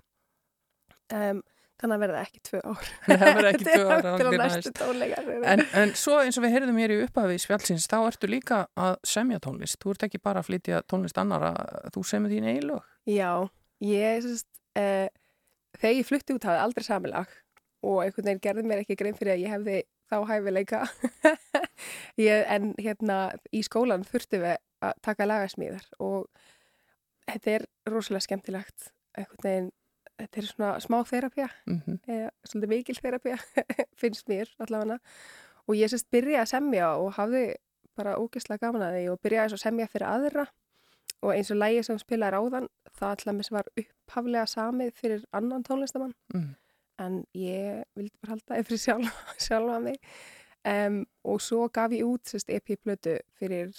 um, 1.13 1.41
þannig 1.79 1.95
að 1.95 2.03
verða 2.03 2.21
ekki 2.25 2.41
tvö 2.49 2.61
ár 2.63 2.89
það 3.07 3.25
verður 3.25 3.49
ekki 3.51 3.67
tvö 3.69 3.83
ár, 3.85 4.07
algjör 4.11 4.29
á 4.29 4.31
næstu 4.43 4.59
næst. 4.59 4.79
tónleikar 4.79 5.29
En, 5.53 5.63
en 5.81 5.93
svo 5.97 6.17
eins 6.23 6.39
og 6.39 6.45
við 6.45 6.55
heyrðum 6.55 6.81
hér 6.81 6.95
í 6.95 6.99
upphafi 7.05 7.37
í 7.37 7.43
spjálsins, 7.43 7.87
þá 7.91 7.97
ertu 8.01 8.29
líka 8.29 8.63
að 8.79 8.97
semja 9.07 9.39
tónlist. 9.43 9.79
Þú 9.81 9.93
ert 9.95 10.07
ekki 10.09 10.21
bara 10.23 10.43
að 10.43 10.49
flytja 10.49 10.81
tónlist 10.91 11.19
annara, 11.21 11.53
þú 11.95 12.03
semur 12.07 12.33
þín 12.33 12.49
eilög. 12.51 12.89
Já, 13.07 13.31
ég 13.85 14.25
sérst, 14.25 14.49
uh, 14.79 15.07
þegar 15.79 15.95
ég 15.95 16.09
flutti 16.09 16.35
út 16.35 16.49
hafði 16.49 16.65
aldrei 16.65 16.85
samilag 16.87 17.31
og 17.85 18.03
einhvern 18.03 18.27
veginn 18.27 18.43
gerði 18.43 18.67
mér 18.67 18.83
ekki 18.83 18.99
grein 18.99 19.15
fyrir 19.15 19.37
að 19.37 19.45
ég 19.45 19.53
hefði 19.53 19.79
þá 20.09 20.17
hæfileika 20.27 20.81
ég, 22.27 22.43
en 22.49 22.73
hérna 22.81 23.19
í 23.55 23.61
skólan 23.65 24.03
þurftum 24.07 24.43
við 24.43 24.57
að 24.83 25.01
taka 25.05 25.27
lagasmíðar 25.27 25.85
og 26.03 26.27
þetta 27.35 27.51
er 27.57 27.65
rosalega 27.89 28.25
skemmtilegt 28.25 28.89
veginn, 29.43 29.71
þetta 30.19 30.41
er 30.41 30.47
svona 30.49 30.71
smá 30.83 30.99
þerapja, 31.07 31.49
Mm 31.69 31.99
eða 32.07 32.29
svolítið 32.47 32.71
mikil 32.73 32.95
þerapja 32.99 33.37
finnst 34.01 34.29
mér 34.31 34.51
allavega. 34.59 34.99
Og 35.69 35.77
ég 35.77 35.91
sérst 35.91 36.09
byrja 36.11 36.41
að 36.43 36.51
semja 36.53 36.93
og 36.97 37.13
hafði 37.19 37.43
bara 37.99 38.15
ógeðslega 38.17 38.65
gaman 38.65 38.87
að 38.87 38.95
því 38.95 39.03
og 39.11 39.19
byrjaði 39.21 39.53
að 39.53 39.61
semja 39.61 39.89
fyrir 39.91 40.07
aðra. 40.07 40.47
Og 41.19 41.33
eins 41.35 41.51
og 41.51 41.59
lægi 41.59 41.83
sem 41.83 41.99
spilaði 41.99 42.37
ráðan 42.37 42.69
það 42.95 43.09
alltaf 43.11 43.51
var 43.51 43.69
upphaflega 43.81 44.45
samið 44.47 44.91
fyrir 44.95 45.25
annan 45.35 45.65
tónlistamann. 45.67 46.15
Mm. 46.33 46.55
en 46.99 47.21
ég 47.37 47.83
vildi 47.95 48.17
bara 48.19 48.35
halda 48.35 48.55
það 48.57 48.67
fyrir 48.67 48.81
sjálf, 48.83 49.19
sjálfa 49.45 49.79
mig. 49.83 49.99
Um, 50.67 51.03
og 51.23 51.39
svo 51.43 51.67
gaf 51.71 51.93
ég 51.95 52.07
út 52.07 52.27
sérst, 52.27 52.49
EP-plötu 52.51 53.15
fyrir 53.39 53.71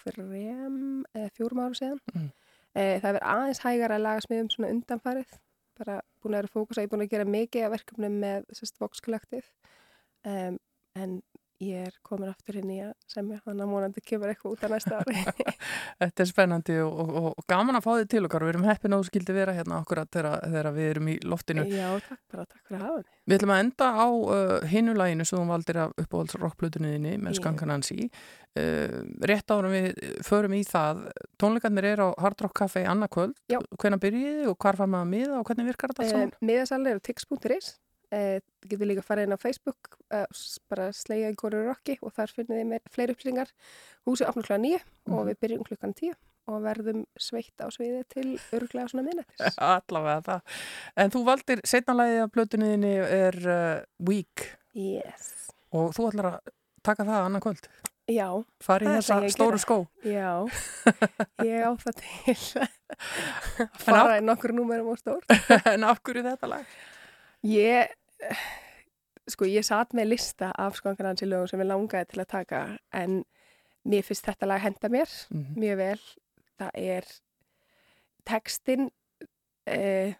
þrem 0.00 1.02
eða 1.14 1.30
fjórum 1.34 1.64
árum 1.64 1.78
síðan. 1.78 1.98
Mm. 2.14 2.28
Eh, 2.78 2.96
það 3.02 3.18
er 3.18 3.24
aðeins 3.34 3.62
hægar 3.64 3.94
að 3.94 4.04
laga 4.04 4.24
smiðum 4.24 4.50
svona 4.52 4.72
undanfarið. 4.74 5.36
Bara 5.80 6.00
búin 6.20 6.36
að 6.36 6.42
vera 6.42 6.52
fókusa, 6.54 6.82
ég 6.82 6.88
er 6.88 6.92
búin 6.92 7.04
að 7.06 7.14
gera 7.14 7.26
mikið 7.26 7.66
af 7.66 7.74
verkefnum 7.74 8.18
með 8.22 8.50
Vox 8.78 9.00
Collective. 9.04 9.46
Um, 10.28 10.58
en 10.94 11.20
ég 11.60 11.86
er 11.90 11.96
komin 12.06 12.30
aftur 12.30 12.56
inn 12.60 12.70
í 12.72 12.78
að 12.82 12.92
semja 13.10 13.38
þannig 13.44 13.66
að 13.66 13.72
vonandi 13.74 14.02
kemur 14.04 14.32
eitthvað 14.32 14.54
út 14.54 14.62
á 14.64 14.68
næsta 14.72 15.00
ári 15.00 15.24
Þetta 16.00 16.24
er 16.24 16.28
spennandi 16.30 16.76
og, 16.84 17.00
og, 17.00 17.28
og 17.34 17.46
gaman 17.50 17.76
að 17.76 17.84
fá 17.84 17.90
þið 17.92 18.06
til 18.14 18.22
okkar. 18.26 18.46
Við 18.46 18.52
erum 18.54 18.66
heppin 18.68 18.96
að 18.96 19.02
þú 19.02 19.08
skildi 19.10 19.36
vera 19.36 19.54
hérna 19.56 19.80
okkur 19.82 20.02
þegar, 20.06 20.46
þegar 20.46 20.70
við 20.76 20.90
erum 20.94 21.10
í 21.12 21.16
loftinu. 21.28 21.66
Já, 21.68 21.88
takk 22.06 22.22
bara, 22.32 22.46
takk 22.46 22.62
fyrir 22.64 22.80
að 22.80 22.86
hafa 22.86 23.02
mig 23.02 23.18
Við 23.30 23.36
ætlum 23.36 23.54
að 23.54 23.62
enda 23.64 23.90
á 23.92 24.08
uh, 24.08 24.54
hinu 24.70 24.94
læginu 24.96 25.26
sem 25.28 25.38
þú 25.38 25.44
valdir 25.50 25.80
af 25.84 25.92
uppáhalds 26.00 26.38
rockplutunniðinni 26.40 27.12
með. 27.20 27.36
Skankanansi. 27.40 28.08
Uh, 28.58 28.96
rétt 29.28 29.52
árum 29.52 29.76
við 29.76 30.00
förum 30.26 30.56
í 30.56 30.64
það. 30.66 31.04
Tónleikarnir 31.38 31.90
eru 31.92 32.08
á 32.10 32.18
Hard 32.24 32.46
Rock 32.46 32.56
Café 32.64 32.86
annarkvöld. 32.88 33.36
Hvenær 33.78 34.02
byrjiði 34.02 34.48
og 34.50 34.58
hvar 34.58 34.80
fær 34.80 34.90
maður 34.90 35.06
að 35.06 35.12
miða 35.12 35.38
og 35.38 35.46
hvernig 35.50 35.70
virkar 35.70 35.94
þetta 35.94 36.08
allt 36.24 36.40
tix.is 38.10 38.16
Eh, 38.18 38.40
Þið 38.60 38.70
getur 38.74 38.88
líka 38.90 39.00
að 39.00 39.06
fara 39.06 39.22
inn 39.24 39.32
á 39.32 39.38
Facebook 39.40 39.94
uh, 40.12 40.24
bara 40.68 40.90
slegja 40.92 41.28
einhverju 41.30 41.60
rocki 41.68 41.94
og 42.02 42.12
þar 42.12 42.32
finnið 42.34 42.58
þið 42.60 42.66
með 42.72 42.88
fleiri 42.92 43.14
upplýsingar 43.14 43.52
Húsið 44.06 44.28
opnar 44.28 44.44
klukkan 44.44 44.64
9 44.66 44.80
og 45.06 45.14
Mhm. 45.14 45.28
við 45.30 45.38
byrjum 45.40 45.62
klukkan 45.64 45.94
10 45.94 46.14
og 46.50 46.62
verðum 46.64 47.04
sveitt 47.16 47.54
á 47.62 47.70
sviði 47.70 48.02
til 48.10 48.38
örglega 48.52 48.88
svona 48.90 49.04
minnættis 49.06 49.56
Allavega 49.70 50.20
það. 50.26 50.40
En 50.96 51.10
þú 51.14 51.22
valdir, 51.24 51.60
setna 51.64 51.94
lagið 51.94 52.22
af 52.24 52.32
plötunniðinni 52.34 52.92
er 52.98 53.38
uh, 53.46 53.84
Week 54.08 54.56
Yes. 54.74 55.52
og 55.72 55.94
þú 55.94 56.10
ætlar 56.10 56.26
að 56.34 56.52
taka 56.82 57.04
það 57.04 57.24
annað 57.28 57.42
kvöld. 57.46 57.70
Já. 58.10 58.26
Farið 58.60 58.88
það 58.88 58.92
í 58.92 58.98
þessa 58.98 59.16
það 59.20 59.34
stóru 59.36 59.58
skó. 59.62 59.76
Já, 60.02 60.30
ég 61.46 61.62
á 61.62 61.70
það 61.78 61.94
til 62.02 62.36
að 62.60 63.76
fara 63.84 64.18
í 64.18 64.24
nokkur 64.26 64.52
númerum 64.56 64.88
og 64.92 64.98
stór. 64.98 65.22
en 65.72 65.84
af 65.86 66.00
hverju 66.02 66.24
þetta 66.26 66.48
lag? 66.50 66.64
Ég, 67.46 67.92
sko, 69.30 69.46
ég 69.46 69.64
satt 69.66 69.92
með 69.96 70.08
lista 70.14 70.50
af 70.58 70.76
skonkanansi 70.80 71.28
lögum 71.28 71.48
sem 71.50 71.60
ég 71.62 71.68
langaði 71.70 72.08
til 72.12 72.22
að 72.24 72.30
taka 72.32 72.62
en 72.96 73.20
mér 73.88 74.02
finnst 74.04 74.26
þetta 74.28 74.48
lag 74.50 74.60
henda 74.64 74.88
mér 74.92 75.12
Mhm. 75.30 75.54
mjög 75.60 75.76
vel. 75.80 76.00
Það 76.60 76.70
er 76.74 77.04
textin 78.28 78.90
eh, 79.66 80.14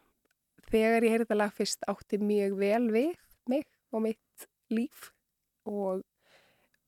þegar 0.71 1.03
ég 1.05 1.11
heyrði 1.15 1.25
þetta 1.27 1.37
lag 1.41 1.53
fyrst 1.57 1.85
átti 1.91 2.19
mjög 2.23 2.57
vel 2.61 2.87
við 2.95 3.17
mig 3.51 3.67
og 3.93 4.03
mitt 4.07 4.47
líf 4.71 5.11
og 5.67 6.03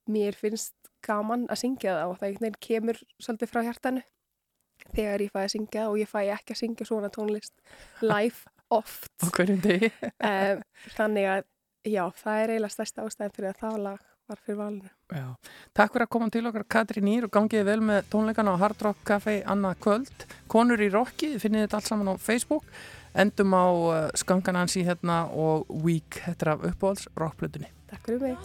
mér 0.08 0.34
finnst 0.38 0.74
gaman 1.04 1.46
að 1.50 1.60
syngja 1.64 1.96
það 1.98 2.08
og 2.12 2.18
það 2.18 2.28
einhvern 2.28 2.46
veginn 2.46 2.60
kemur 2.68 3.00
svolítið 3.22 3.50
frá 3.50 3.62
hjartanu 3.66 4.02
þegar 4.94 5.24
ég 5.26 5.32
fæ 5.34 5.40
að 5.42 5.52
syngja 5.56 5.84
og 5.90 5.98
ég 6.00 6.10
fæ 6.10 6.20
ekki 6.36 6.54
að 6.54 6.60
syngja 6.62 6.86
svona 6.88 7.10
tónlist 7.14 7.54
live 8.02 8.46
oft 8.78 9.10
Á 9.22 9.26
hverjum 9.28 9.60
degi. 9.64 9.92
um, 10.30 10.64
þannig 10.96 11.28
að 11.34 11.44
já, 11.88 12.04
það 12.22 12.40
er 12.40 12.54
eiginlega 12.54 12.76
stærsta 12.76 13.06
ástæðin 13.06 13.36
fyrir 13.36 13.52
að 13.52 13.62
það 13.62 13.78
lag 13.88 14.08
var 14.30 14.38
fyrir 14.46 14.58
valinu 14.60 14.90
Já. 15.12 15.26
Takk 15.76 15.92
fyrir 15.92 16.06
að 16.06 16.12
koma 16.14 16.30
til 16.32 16.46
okkar 16.48 16.64
Katrín 16.74 17.10
Ír 17.12 17.26
og 17.28 17.34
gangiði 17.34 17.66
vel 17.68 17.80
með 17.84 18.08
tónleikana 18.12 18.54
á 18.56 18.62
Hard 18.62 18.84
Rock 18.86 19.02
Café 19.08 19.34
annað 19.44 19.80
kvöld. 19.84 20.26
Konur 20.52 20.80
í 20.80 20.88
rocki, 20.92 21.34
þið 21.34 21.44
finnið 21.44 21.66
þetta 21.66 21.80
allt 21.80 21.90
saman 21.90 22.12
á 22.12 22.14
Facebook. 22.16 22.64
Endum 23.12 23.52
á 23.52 23.66
uh, 23.68 24.08
skanganansi 24.16 24.86
hérna 24.88 25.26
og 25.28 25.68
Week, 25.84 26.22
þetta 26.24 26.46
er 26.46 26.52
af 26.54 26.64
uppáhalds 26.72 27.04
rockplötunni. 27.18 27.68
Takk 27.92 28.02
fyrir 28.08 28.20
mig 28.24 28.38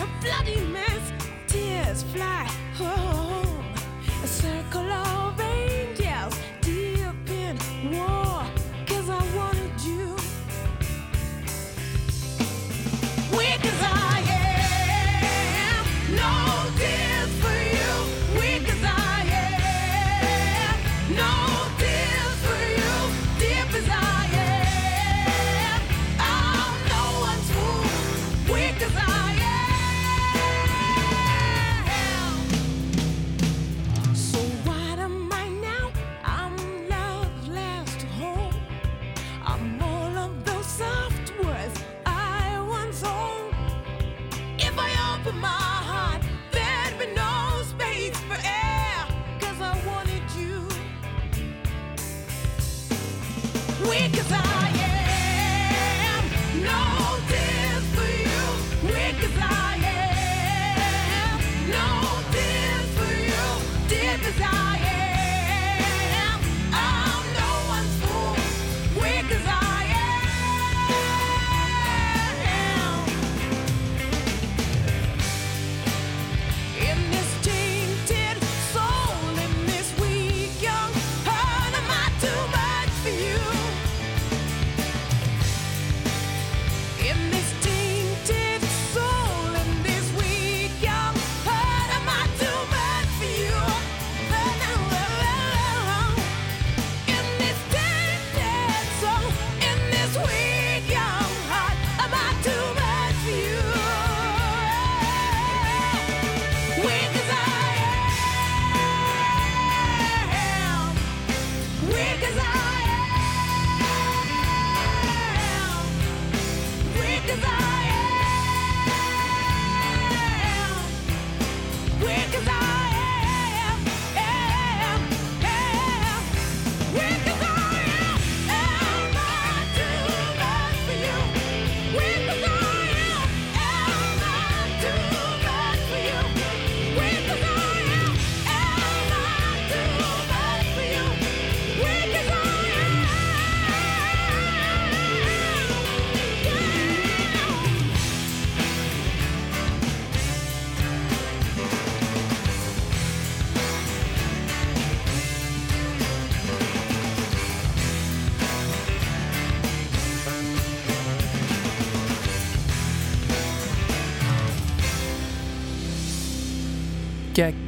a 0.00 0.06
bloody 0.22 0.60
mess, 0.72 0.89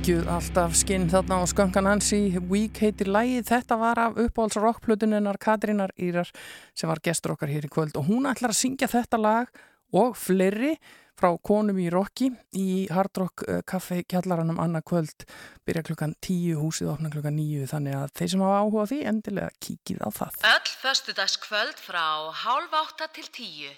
Geggjuð 0.02 0.30
alltaf 0.34 0.72
skinn 0.74 1.04
þarna 1.06 1.36
á 1.38 1.42
skankan 1.46 1.86
hans 1.86 2.08
í 2.10 2.32
Week 2.50 2.80
heitir 2.82 3.06
lægið. 3.06 3.44
Þetta 3.46 3.76
var 3.78 4.00
af 4.02 4.16
uppáhalds 4.18 4.58
rockplutuninnar 4.58 5.36
Katrínar 5.38 5.92
Írar 5.94 6.26
sem 6.74 6.90
var 6.90 6.98
gestur 7.06 7.36
okkar 7.36 7.52
hér 7.52 7.68
í 7.68 7.70
kvöld 7.70 7.94
og 7.94 8.08
hún 8.08 8.26
ætlar 8.26 8.50
að 8.50 8.58
syngja 8.58 8.88
þetta 8.90 9.20
lag 9.22 9.60
og 9.94 10.18
fleiri 10.18 10.72
frá 11.14 11.28
konum 11.46 11.78
í 11.78 11.86
rocki 11.94 12.32
í 12.58 12.66
Hard 12.90 13.22
Rock 13.22 13.46
eh, 13.46 13.62
Café 13.62 14.00
kjallaranum 14.02 14.58
annað 14.58 14.88
kvöld 14.90 15.22
byrja 15.62 15.86
klukkan 15.86 16.16
10, 16.18 16.58
húsið 16.58 16.90
opna 16.96 17.12
klukkan 17.14 17.38
9 17.38 17.70
þannig 17.70 18.00
að 18.00 18.14
þeir 18.18 18.32
sem 18.34 18.42
hafa 18.42 18.58
áhuga 18.58 18.88
því 18.90 19.02
endilega 19.12 19.54
kíkið 19.62 20.02
á 20.02 20.08
það. 20.18 20.40
Öll 20.50 20.72
föstudagskvöld 20.82 21.78
frá 21.78 22.08
hálf 22.42 22.74
átta 22.82 23.06
til 23.14 23.30
tíu. 23.30 23.70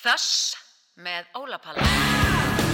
Þöss 0.00 0.56
með 0.96 1.28
Ólapalla. 1.36 2.64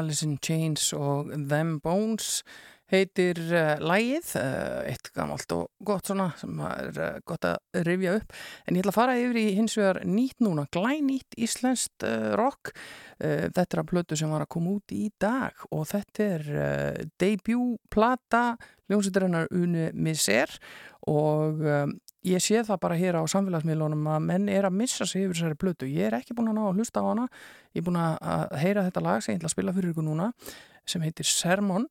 Alice 0.00 0.24
in 0.26 0.38
Chains 0.40 0.90
og 0.96 1.30
Them 1.50 1.78
Bones 1.84 2.40
heitir 2.90 3.38
uh, 3.52 3.76
lægið, 3.82 4.32
uh, 4.40 4.80
eitt 4.90 5.10
gamalt 5.14 5.52
og 5.54 5.68
gott 5.86 6.10
svona 6.10 6.30
sem 6.40 6.58
er 6.66 6.90
uh, 6.96 7.20
gott 7.28 7.46
að 7.46 7.84
rifja 7.86 8.16
upp. 8.18 8.34
En 8.66 8.74
ég 8.76 8.82
ætla 8.82 8.94
að 8.94 8.98
fara 8.98 9.18
yfir 9.20 9.38
í 9.38 9.46
hins 9.58 9.76
vegar 9.78 10.00
nýtt 10.08 10.42
núna, 10.42 10.66
glænýtt 10.74 11.38
íslenskt 11.38 12.06
rock. 12.38 12.72
Þetta 13.20 13.66
er 13.66 13.82
að 13.82 13.88
plötu 13.90 14.16
sem 14.16 14.30
var 14.32 14.46
að 14.46 14.52
koma 14.54 14.78
út 14.78 14.94
í 14.96 15.10
dag 15.20 15.66
og 15.70 15.84
þetta 15.90 16.28
er 16.38 16.46
uh, 16.50 17.02
debut 17.20 17.76
plata 17.92 18.44
hljómsveitarinnar 18.88 19.50
Uni 19.54 19.90
Miser 19.94 20.50
og 21.10 21.60
um, 21.62 21.92
ég 22.26 22.42
sé 22.44 22.60
það 22.66 22.80
bara 22.82 22.98
hér 23.00 23.20
á 23.20 23.22
samfélagsmiðlunum 23.32 24.08
að 24.12 24.26
menn 24.26 24.48
er 24.52 24.68
að 24.68 24.76
missa 24.80 25.06
sig 25.08 25.24
yfir 25.24 25.38
þessari 25.38 25.60
plötu. 25.60 25.88
Ég 25.88 26.10
er 26.10 26.18
ekki 26.20 26.36
búin 26.36 26.50
að 26.52 26.58
ná 26.58 26.66
að 26.68 26.80
hlusta 26.80 27.04
á 27.04 27.08
hana. 27.08 27.28
Ég 27.72 27.80
er 27.80 27.86
búin 27.86 28.00
að 28.00 28.58
heyra 28.60 28.84
þetta 28.88 29.04
lag 29.06 29.22
sem 29.24 29.34
ég 29.34 29.40
ætla 29.40 29.50
að 29.50 29.56
spila 29.56 29.74
fyrir 29.76 29.94
ykkur 29.94 30.06
núna 30.06 30.28
sem 30.88 31.02
heitir 31.04 31.28
Sermon. 31.28 31.88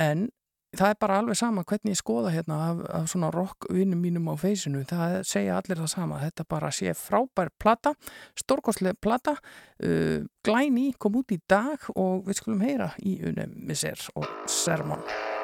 En 0.00 0.28
það 0.76 0.92
er 0.92 1.00
bara 1.02 1.18
alveg 1.18 1.38
sama 1.38 1.64
hvernig 1.66 1.96
ég 1.96 1.98
skoða 1.98 2.34
hérna 2.34 2.60
af, 2.68 2.84
af 3.00 3.08
svona 3.10 3.32
rockvinnum 3.34 4.04
mínum 4.04 4.30
á 4.30 4.34
feysinu, 4.38 4.84
það 4.86 5.16
segja 5.26 5.56
allir 5.58 5.80
það 5.82 5.92
sama. 5.94 6.20
Þetta 6.26 6.48
bara 6.50 6.70
sé 6.74 6.94
frábær 6.94 7.50
plata 7.58 7.96
stórkostlega 8.38 9.00
plata. 9.00 9.36
Uh, 9.82 10.28
glæni 10.46 10.90
kom 10.98 11.20
út 11.22 11.34
í 11.34 11.40
dag 11.50 11.90
og 11.96 12.26
við 12.28 12.42
skulum 12.42 12.64
heyra 12.66 12.92
í 13.00 13.18
unum 13.32 13.56
misser 13.70 13.98
og 14.14 14.28
sermon 14.46 15.00
Sermon 15.00 15.39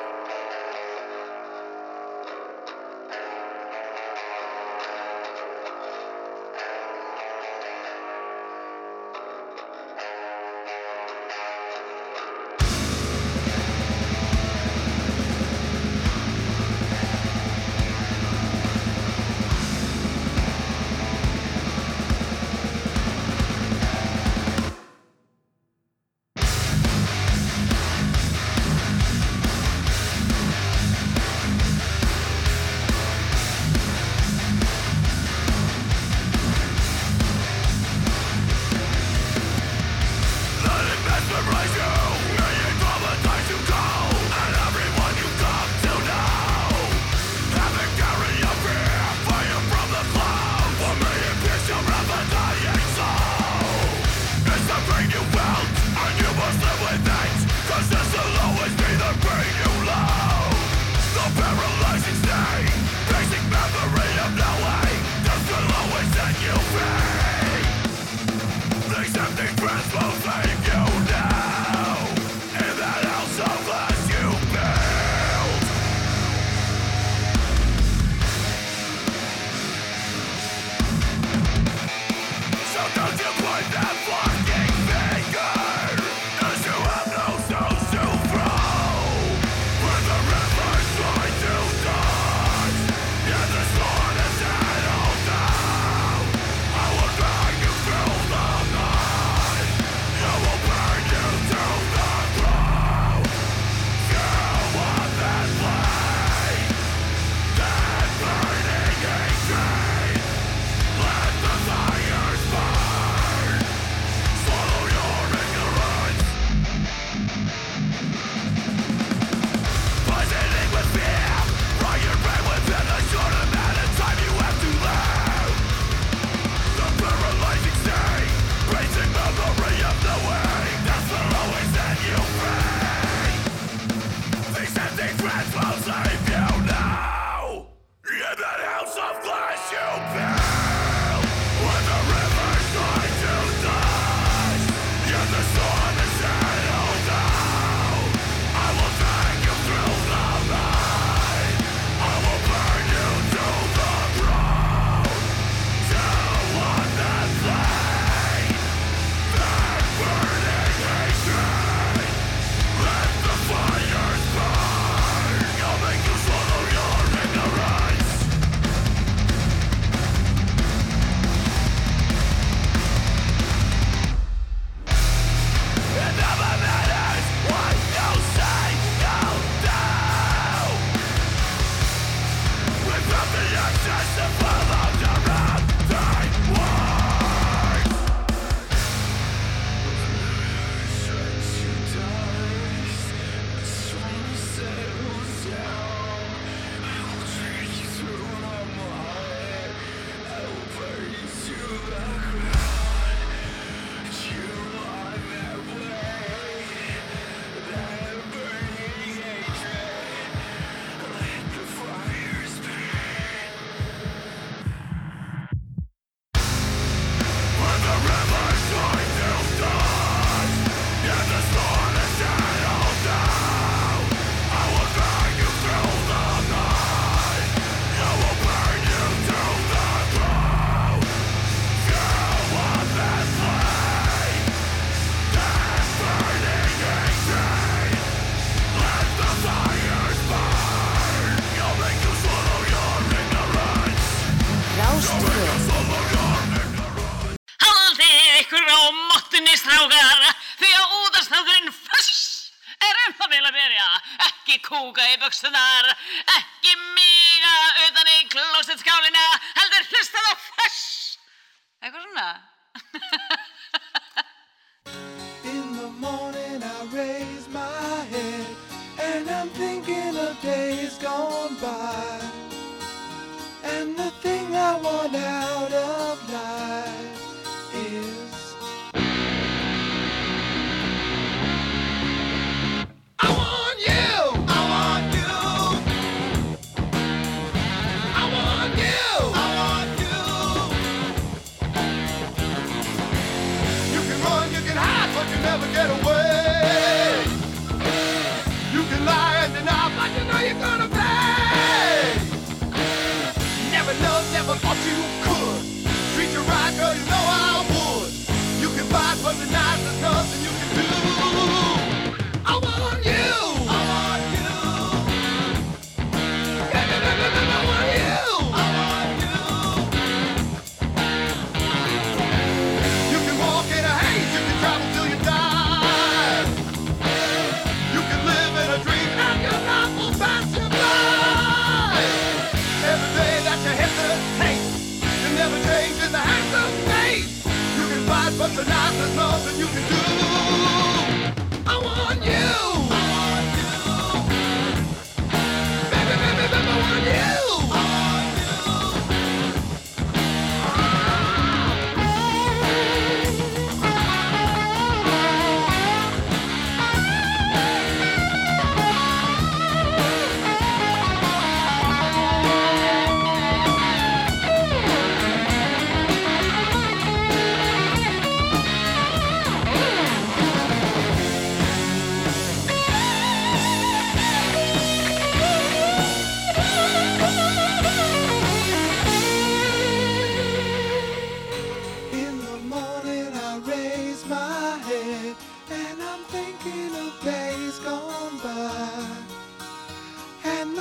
buksunar 255.37 255.76
Ekki 255.76 255.76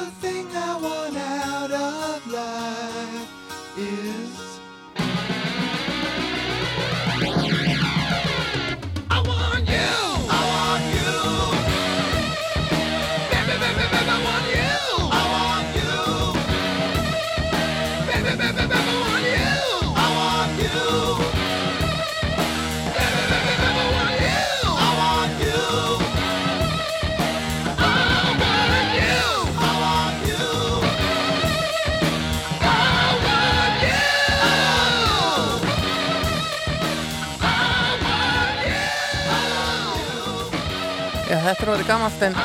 And 0.06 0.14
the 0.14 0.18
thing 0.19 0.48
I 0.56 0.77
want 0.77 0.95
þetta 41.46 41.62
er 41.62 41.70
orðið 41.76 41.90
gammalt 41.92 42.24
en 42.26 42.36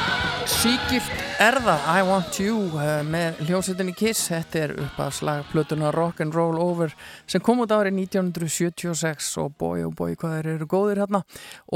síkift 0.50 1.20
er 1.40 1.56
það. 1.64 1.84
I 1.88 2.02
Want 2.04 2.38
You 2.42 2.56
eh, 2.82 2.98
með 3.08 3.38
hljómsveitinni 3.46 3.94
Kiss. 3.96 4.26
Þetta 4.28 4.60
er 4.60 4.74
upp 4.82 4.98
að 5.00 5.14
slag 5.16 5.46
plötuna 5.48 5.92
Rock 5.94 6.20
and 6.20 6.36
Roll 6.36 6.58
Over 6.60 6.92
sem 7.30 7.40
kom 7.44 7.62
út 7.64 7.72
árið 7.72 7.96
1976 7.96 9.30
og 9.40 9.54
bói 9.60 9.86
og 9.86 9.94
bói 9.96 10.12
hvað 10.20 10.34
þeir 10.36 10.50
eru 10.52 10.68
góðir 10.68 11.00
hérna. 11.00 11.22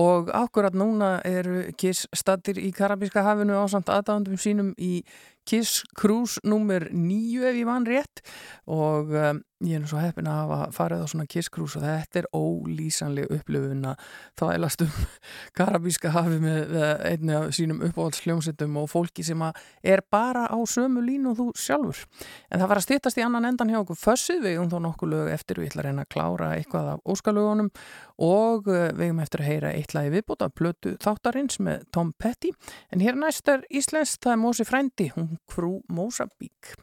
Og 0.01 0.29
akkurat 0.37 0.77
núna 0.77 1.15
eru 1.25 1.71
Kiss 1.81 2.05
stattir 2.13 2.61
í 2.61 2.75
Karabíska 2.77 3.25
hafinu 3.25 3.57
á 3.57 3.65
samt 3.73 3.89
aðdáðandum 3.89 4.37
sínum 4.41 4.75
í 4.77 4.99
Kiss 5.45 5.83
Cruise 5.97 6.41
nummer 6.45 6.89
9 6.91 7.45
ef 7.45 7.59
ég 7.59 7.67
vann 7.69 7.87
rétt. 7.89 8.23
Og 8.65 9.13
um, 9.13 9.43
ég 9.65 9.77
er 9.77 9.83
nú 9.83 9.89
svo 9.89 10.01
heppin 10.01 10.29
að 10.29 10.41
hafa 10.41 10.59
farið 10.73 11.05
á 11.05 11.07
svona 11.13 11.27
Kiss 11.29 11.51
Cruise 11.53 11.79
og 11.79 11.85
þetta 11.85 12.21
er 12.23 12.29
ólýsanleg 12.37 13.33
upplifun 13.33 13.85
að 13.91 14.07
þvælast 14.41 14.85
um 14.87 14.95
Karabíska 15.57 16.13
hafi 16.15 16.41
með 16.43 16.75
einni 17.05 17.37
af 17.37 17.53
sínum 17.57 17.83
uppáhaldsljómsettum 17.85 18.79
og 18.81 18.89
fólki 18.93 19.25
sem 19.27 19.45
er 19.85 20.05
bara 20.13 20.47
á 20.49 20.59
sömu 20.69 21.05
línu 21.05 21.35
þú 21.37 21.51
sjálfur. 21.61 22.05
En 22.51 22.63
það 22.63 22.71
var 22.73 22.81
að 22.81 22.87
stýttast 22.89 23.21
í 23.21 23.27
annan 23.27 23.49
endan 23.49 23.73
hjá 23.73 23.81
okkur 23.83 24.01
fössið, 24.01 24.43
við 24.49 24.63
um 24.63 24.73
þó 24.73 24.79
nokkuð 24.89 25.13
lög 25.13 25.33
eftir. 25.35 25.61
Við 25.61 25.73
ætla 25.73 25.85
að 25.85 25.89
reyna 25.91 26.07
að 26.07 26.13
klára 26.17 26.51
eitthvað 26.57 26.91
af 26.95 27.15
óskalögunum. 27.15 27.71
Og 28.25 28.69
eh, 28.71 28.91
við 28.95 29.13
um 29.13 29.23
eftir 29.25 29.43
að 29.43 29.51
heyra 29.51 29.73
eitt 29.75 29.95
lagi 29.97 30.13
viðbúta 30.15 30.49
plötu 30.55 30.95
þáttarins 31.03 31.61
með 31.61 31.87
Tom 31.95 32.13
Petty. 32.19 32.53
En 32.95 33.03
hér 33.03 33.19
næst 33.19 33.49
er 33.51 33.65
Íslands, 33.75 34.17
það 34.23 34.37
er 34.37 34.43
Mósi 34.45 34.67
Frændi, 34.69 35.11
hún 35.17 35.34
frú 35.49 35.83
Mósabík. 35.89 36.75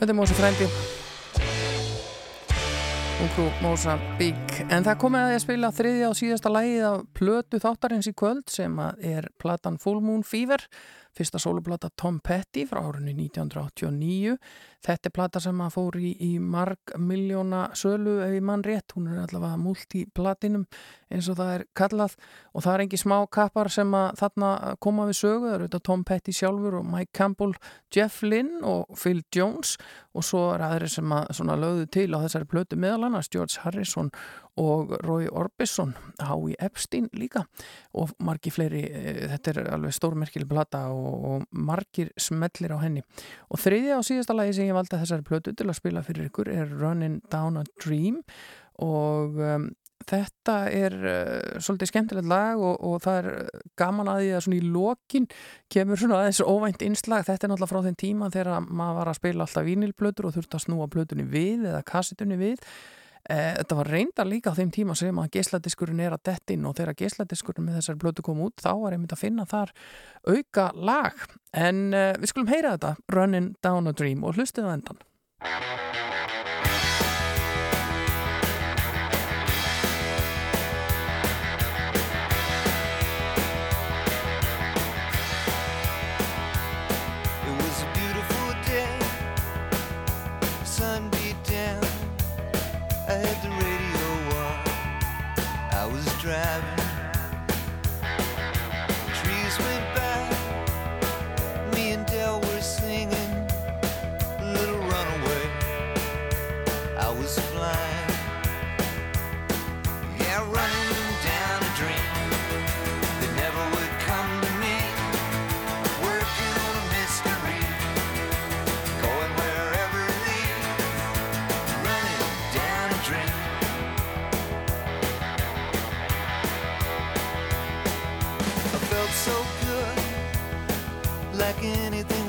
Þetta 0.00 0.14
er 0.14 0.16
Mósi 0.16 0.32
Frændi. 0.32 0.66
Ungrú 3.20 3.50
Mósa 3.60 3.98
Bík 4.16 4.49
En 4.68 4.84
það 4.84 4.96
komið 5.00 5.22
að 5.24 5.30
ég 5.32 5.42
spila 5.42 5.68
þriðja 5.72 6.08
og 6.10 6.16
síðasta 6.18 6.50
lægið 6.52 6.82
af 6.84 7.04
plötu 7.16 7.60
þáttarins 7.62 8.08
í 8.10 8.12
kvöld 8.12 8.50
sem 8.52 8.74
er 9.00 9.30
platan 9.40 9.78
Full 9.80 10.02
Moon 10.04 10.24
Fever 10.26 10.66
fyrsta 11.16 11.40
sóluplata 11.42 11.88
Tom 11.96 12.20
Petty 12.22 12.66
frá 12.68 12.82
árunni 12.84 13.14
1989 13.16 14.36
þetta 14.84 15.08
er 15.08 15.14
plata 15.14 15.40
sem 15.42 15.60
að 15.60 15.74
fór 15.74 15.98
í, 16.00 16.10
í 16.24 16.30
marg 16.40 16.94
miljóna 16.98 17.66
sölu 17.76 18.18
ef 18.24 18.32
ég 18.36 18.44
mann 18.46 18.64
rétt, 18.64 18.94
hún 18.96 19.10
er 19.10 19.20
allavega 19.24 19.58
multiplatinum 19.60 20.66
eins 21.10 21.28
og 21.28 21.36
það 21.40 21.52
er 21.56 21.64
kallað. 21.76 22.16
Og 22.54 22.64
það 22.64 22.72
er 22.74 22.84
engi 22.86 23.00
smá 23.00 23.16
kappar 23.32 23.70
sem 23.72 23.94
að 23.96 24.22
þarna 24.22 24.50
koma 24.82 25.08
við 25.10 25.18
sögu, 25.20 25.50
það 25.50 25.56
eru 25.58 25.82
Tom 25.90 26.04
Petty 26.06 26.34
sjálfur 26.36 26.78
og 26.80 26.86
Mike 26.88 27.12
Campbell, 27.16 27.56
Jeff 27.92 28.22
Lynne 28.24 28.62
og 28.64 28.96
Phil 28.96 29.20
Jones. 29.34 29.76
Og 30.16 30.24
svo 30.26 30.46
er 30.54 30.64
aðri 30.64 30.88
sem 30.90 31.12
að 31.12 31.60
lögðu 31.60 31.90
til 31.92 32.08
á 32.16 32.18
þessari 32.24 32.48
plötu 32.50 32.78
meðal 32.80 33.10
annars 33.10 33.30
George 33.30 33.60
Harrison 33.64 34.10
og 34.60 34.94
Roy 35.06 35.28
Orbison 35.30 35.94
Howie 36.18 36.58
Epstein 36.60 37.08
líka. 37.16 37.44
Og 37.94 38.14
margi 38.18 38.52
fleiri, 38.52 38.84
eh, 38.90 39.26
þetta 39.34 39.52
er 39.54 39.72
alveg 39.76 39.94
stórmerkileg 39.94 40.48
plata 40.50 40.86
og, 40.94 41.24
og 41.24 41.44
margir 41.52 42.10
smellir 42.18 42.74
á 42.74 42.78
henni. 42.82 43.04
Og 43.50 43.60
þriðja 43.62 43.98
og 43.98 44.06
síðasta 44.06 44.36
lagi 44.36 44.56
sem 44.56 44.70
ég 44.70 44.76
valdi 44.76 44.98
þessari 44.98 45.26
plötu 45.26 45.54
til 45.56 45.68
að 45.68 45.78
spila 45.78 46.02
fyrir 46.06 46.30
ykkur 46.30 46.50
er 46.52 46.72
Running 46.80 47.20
Down 47.30 47.60
a 47.60 47.64
Dream. 47.82 48.22
Og 48.80 49.36
um, 49.36 49.70
þetta 50.08 50.54
er 50.72 50.94
uh, 50.96 51.58
svolítið 51.60 51.90
skemmtilegt 51.90 52.28
lag 52.30 52.60
og, 52.60 52.78
og 52.80 53.02
það 53.04 53.18
er 53.20 53.50
gaman 53.80 54.08
að 54.08 54.22
því 54.22 54.30
að 54.36 54.44
svona 54.46 54.60
í 54.60 54.70
lokin 54.76 55.28
kemur 55.72 56.00
svona 56.00 56.22
aðeins 56.22 56.40
óvænt 56.44 56.86
innslag. 56.86 57.26
Þetta 57.28 57.46
er 57.46 57.52
náttúrulega 57.52 57.72
frá 57.74 57.84
þeim 57.88 57.98
tíma 58.00 58.30
þegar 58.32 58.64
maður 58.68 59.00
var 59.00 59.12
að 59.12 59.20
spila 59.20 59.46
alltaf 59.46 59.68
vínilblötur 59.68 60.30
og 60.30 60.36
þurfti 60.36 60.58
að 60.58 60.64
snúa 60.66 60.88
blötunni 60.90 61.28
við 61.28 61.68
eða 61.68 61.84
kassitunni 61.92 62.40
við 62.40 62.64
þetta 63.30 63.78
var 63.78 63.90
reyndar 63.94 64.28
líka 64.28 64.50
á 64.50 64.58
þeim 64.58 64.72
tíma 64.74 64.96
sem 64.98 65.20
að 65.22 65.30
geisladiskurinn 65.36 66.02
er 66.02 66.16
að 66.16 66.24
dettin 66.30 66.66
og 66.66 66.76
þegar 66.78 66.98
geisladiskurinn 66.98 67.68
með 67.68 67.80
þessar 67.80 68.00
blötu 68.02 68.24
kom 68.26 68.42
út 68.42 68.62
þá 68.62 68.72
var 68.82 68.96
einmitt 68.96 69.14
að 69.14 69.22
finna 69.22 69.46
þar 69.50 69.74
auka 70.26 70.70
lag. 70.74 71.22
En 71.54 71.90
eh, 71.94 72.12
við 72.18 72.34
skulum 72.34 72.50
heyra 72.50 72.74
þetta 72.76 72.96
Running 73.14 73.54
Down 73.62 73.90
a 73.90 73.94
Dream 73.94 74.26
og 74.26 74.38
hlustið 74.38 74.66
á 74.66 74.74
endan 74.74 75.00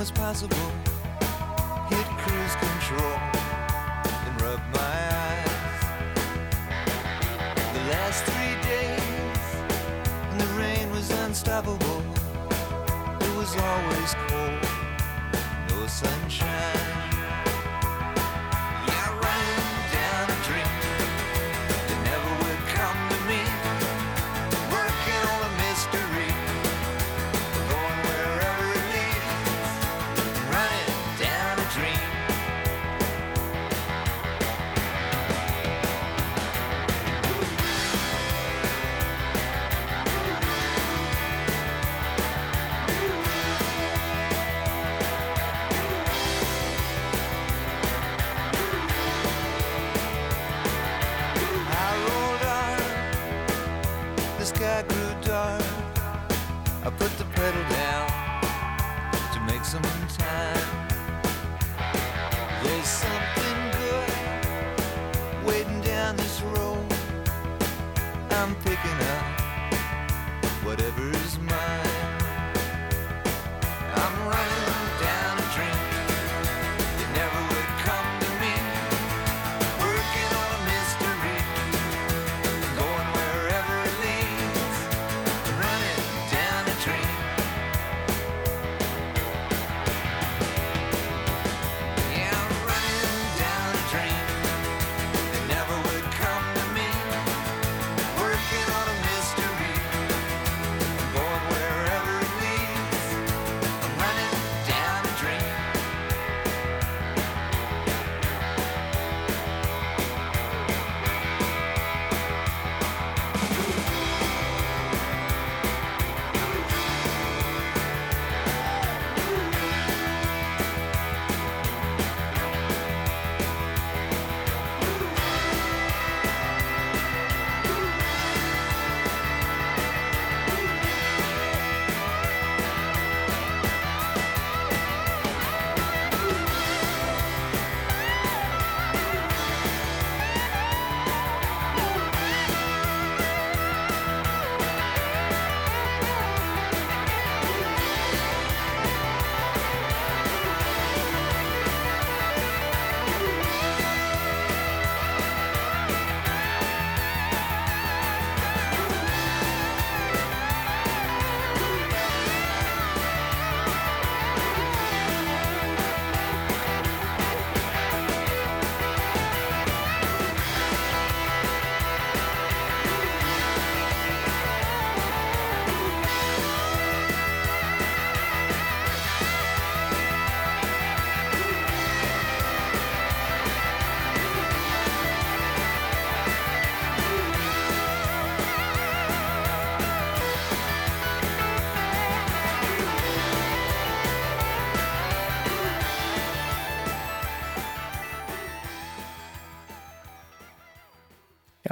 was 0.02 0.10
possible. 0.10 0.58
Hit 1.88 2.08
cruise 2.24 2.56
control 2.56 3.20
and 4.26 4.42
rub 4.42 4.60
my 4.74 4.98
eyes. 5.28 5.80
The 7.76 7.84
last 7.94 8.24
three 8.24 8.56
days, 8.72 9.46
and 10.32 10.42
the 10.42 10.48
rain 10.60 10.90
was 10.90 11.12
unstoppable. 11.12 12.02
It 13.28 13.36
was 13.38 13.56
always 13.56 14.16
cold, 14.28 14.66
no 15.70 15.86
sunshine. 15.86 16.81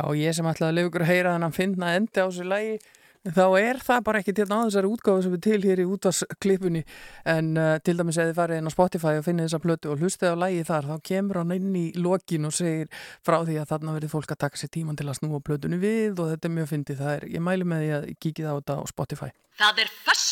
Og 0.09 0.17
ég 0.17 0.33
sem 0.35 0.47
ætlaði 0.49 0.81
að 0.81 0.89
ykkur 0.89 1.05
að 1.05 1.11
heyra 1.13 1.35
þennan 1.35 1.55
finna 1.55 1.93
endi 1.97 2.17
á 2.17 2.25
þessu 2.25 2.47
lægi 2.49 2.79
þá 3.27 3.45
er 3.59 3.79
það 3.83 4.03
bara 4.07 4.21
ekki 4.21 4.33
til 4.35 4.45
á 4.47 4.57
þessari 4.63 4.89
útgáfu 4.89 5.23
sem 5.25 5.33
er 5.35 5.41
til 5.43 5.59
hér 5.65 5.81
í 5.83 5.87
útvarsklipunni 5.91 6.83
en 7.27 7.51
uh, 7.59 7.75
til 7.83 7.97
dæmis 7.99 8.17
eða 8.17 8.31
þið 8.31 8.39
farið 8.39 8.61
inn 8.61 8.71
á 8.71 8.75
Spotify 8.75 9.13
og 9.19 9.25
finnið 9.27 9.49
þessa 9.49 9.61
plötu 9.65 9.91
og 9.91 10.03
hlustið 10.03 10.33
á 10.33 10.41
lægi 10.45 10.65
þar 10.69 10.89
þá 10.89 10.95
kemur 11.11 11.41
hann 11.41 11.55
inn 11.57 11.75
í 11.75 11.85
lokin 11.99 12.47
og 12.47 12.55
segir 12.55 12.87
frá 13.27 13.41
því 13.43 13.59
að 13.59 13.69
þarna 13.73 13.97
verið 13.99 14.15
fólk 14.15 14.33
að 14.33 14.41
taka 14.45 14.61
sér 14.61 14.73
tíman 14.77 14.99
til 14.99 15.09
að 15.09 15.19
snúa 15.19 15.43
plötunni 15.43 15.81
við 15.83 16.15
og 16.15 16.31
þetta 16.33 16.49
er 16.49 16.55
mjög 16.55 16.73
fyndið. 16.73 17.03
Það 17.03 17.15
er, 17.17 17.29
ég 17.35 17.47
mæli 17.49 17.67
með 17.67 17.85
því 17.85 17.93
að 17.99 18.09
kíkið 18.23 18.49
á 18.49 18.53
þetta 18.55 18.79
á 18.79 18.83
Spotify. 18.95 19.31
Það 19.59 19.85
er 19.85 19.95
föss 20.07 20.27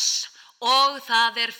og 0.64 1.02
það 1.04 1.42
er... 1.44 1.58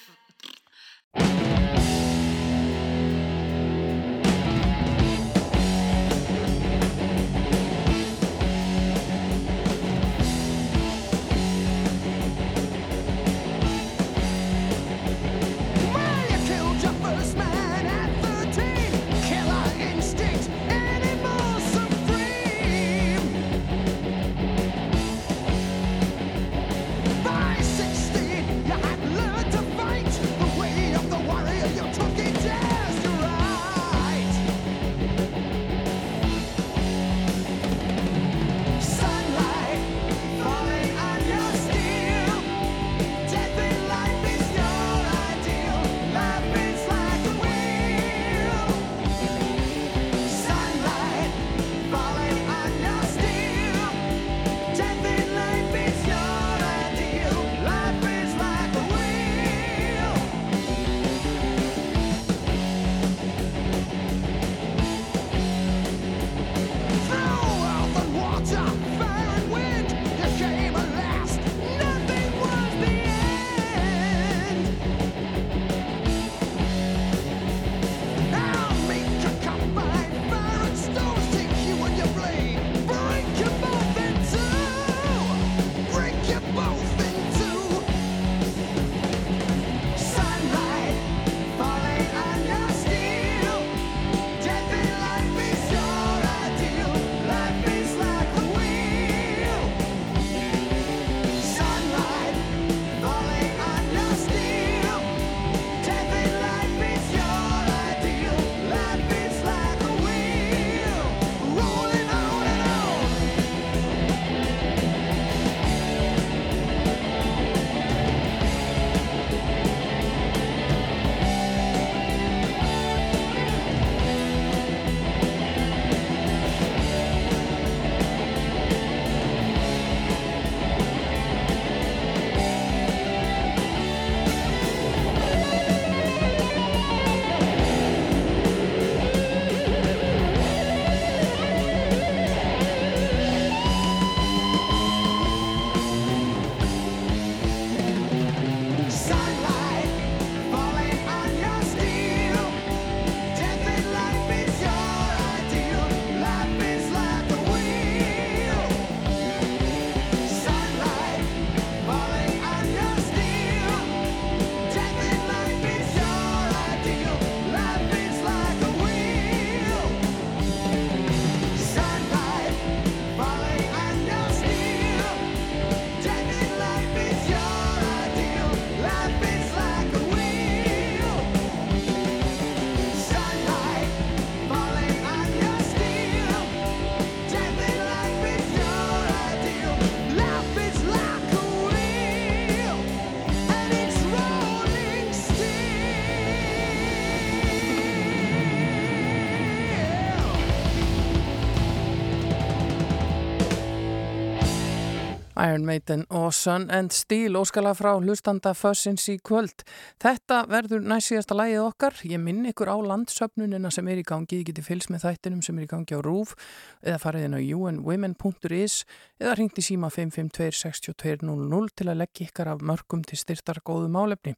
Iron 205.49 205.65
Maiden 205.65 206.05
og 206.11 206.35
Sun 206.35 206.71
and 206.71 206.91
Steel 206.93 207.37
óskala 207.39 207.73
frá 207.77 207.95
hlustanda 207.97 208.53
Fussins 208.57 209.07
í 209.09 209.17
kvöld. 209.25 209.63
Þetta 210.03 210.43
verður 210.51 210.83
næst 210.85 211.09
síðasta 211.09 211.37
lægið 211.39 211.63
okkar. 211.63 211.97
Ég 212.05 212.21
minn 212.21 212.45
ykkur 212.51 212.69
á 212.69 212.77
landsöfnunina 212.85 213.71
sem 213.73 213.89
er 213.89 214.03
í 214.03 214.05
gangi. 214.09 214.43
Ég 214.43 214.51
geti 214.51 214.65
fylgst 214.67 214.93
með 214.93 215.07
þættinum 215.07 215.45
sem 215.47 215.57
er 215.57 215.65
í 215.65 215.71
gangi 215.71 215.97
á 215.97 216.05
RÚF 216.05 216.35
eða 216.83 216.99
farið 217.05 217.29
inn 217.29 217.39
á 217.39 217.41
unwomen.is 217.69 218.83
eða 219.23 219.39
ringt 219.39 219.63
í 219.63 219.65
síma 219.71 219.93
552 219.95 220.61
6200 220.61 221.73
til 221.79 221.89
að 221.89 222.03
leggja 222.03 222.29
ykkar 222.29 222.53
af 222.53 222.67
mörgum 222.69 223.07
til 223.07 223.21
styrtar 223.23 223.63
góðu 223.65 223.89
málefni. 223.95 224.37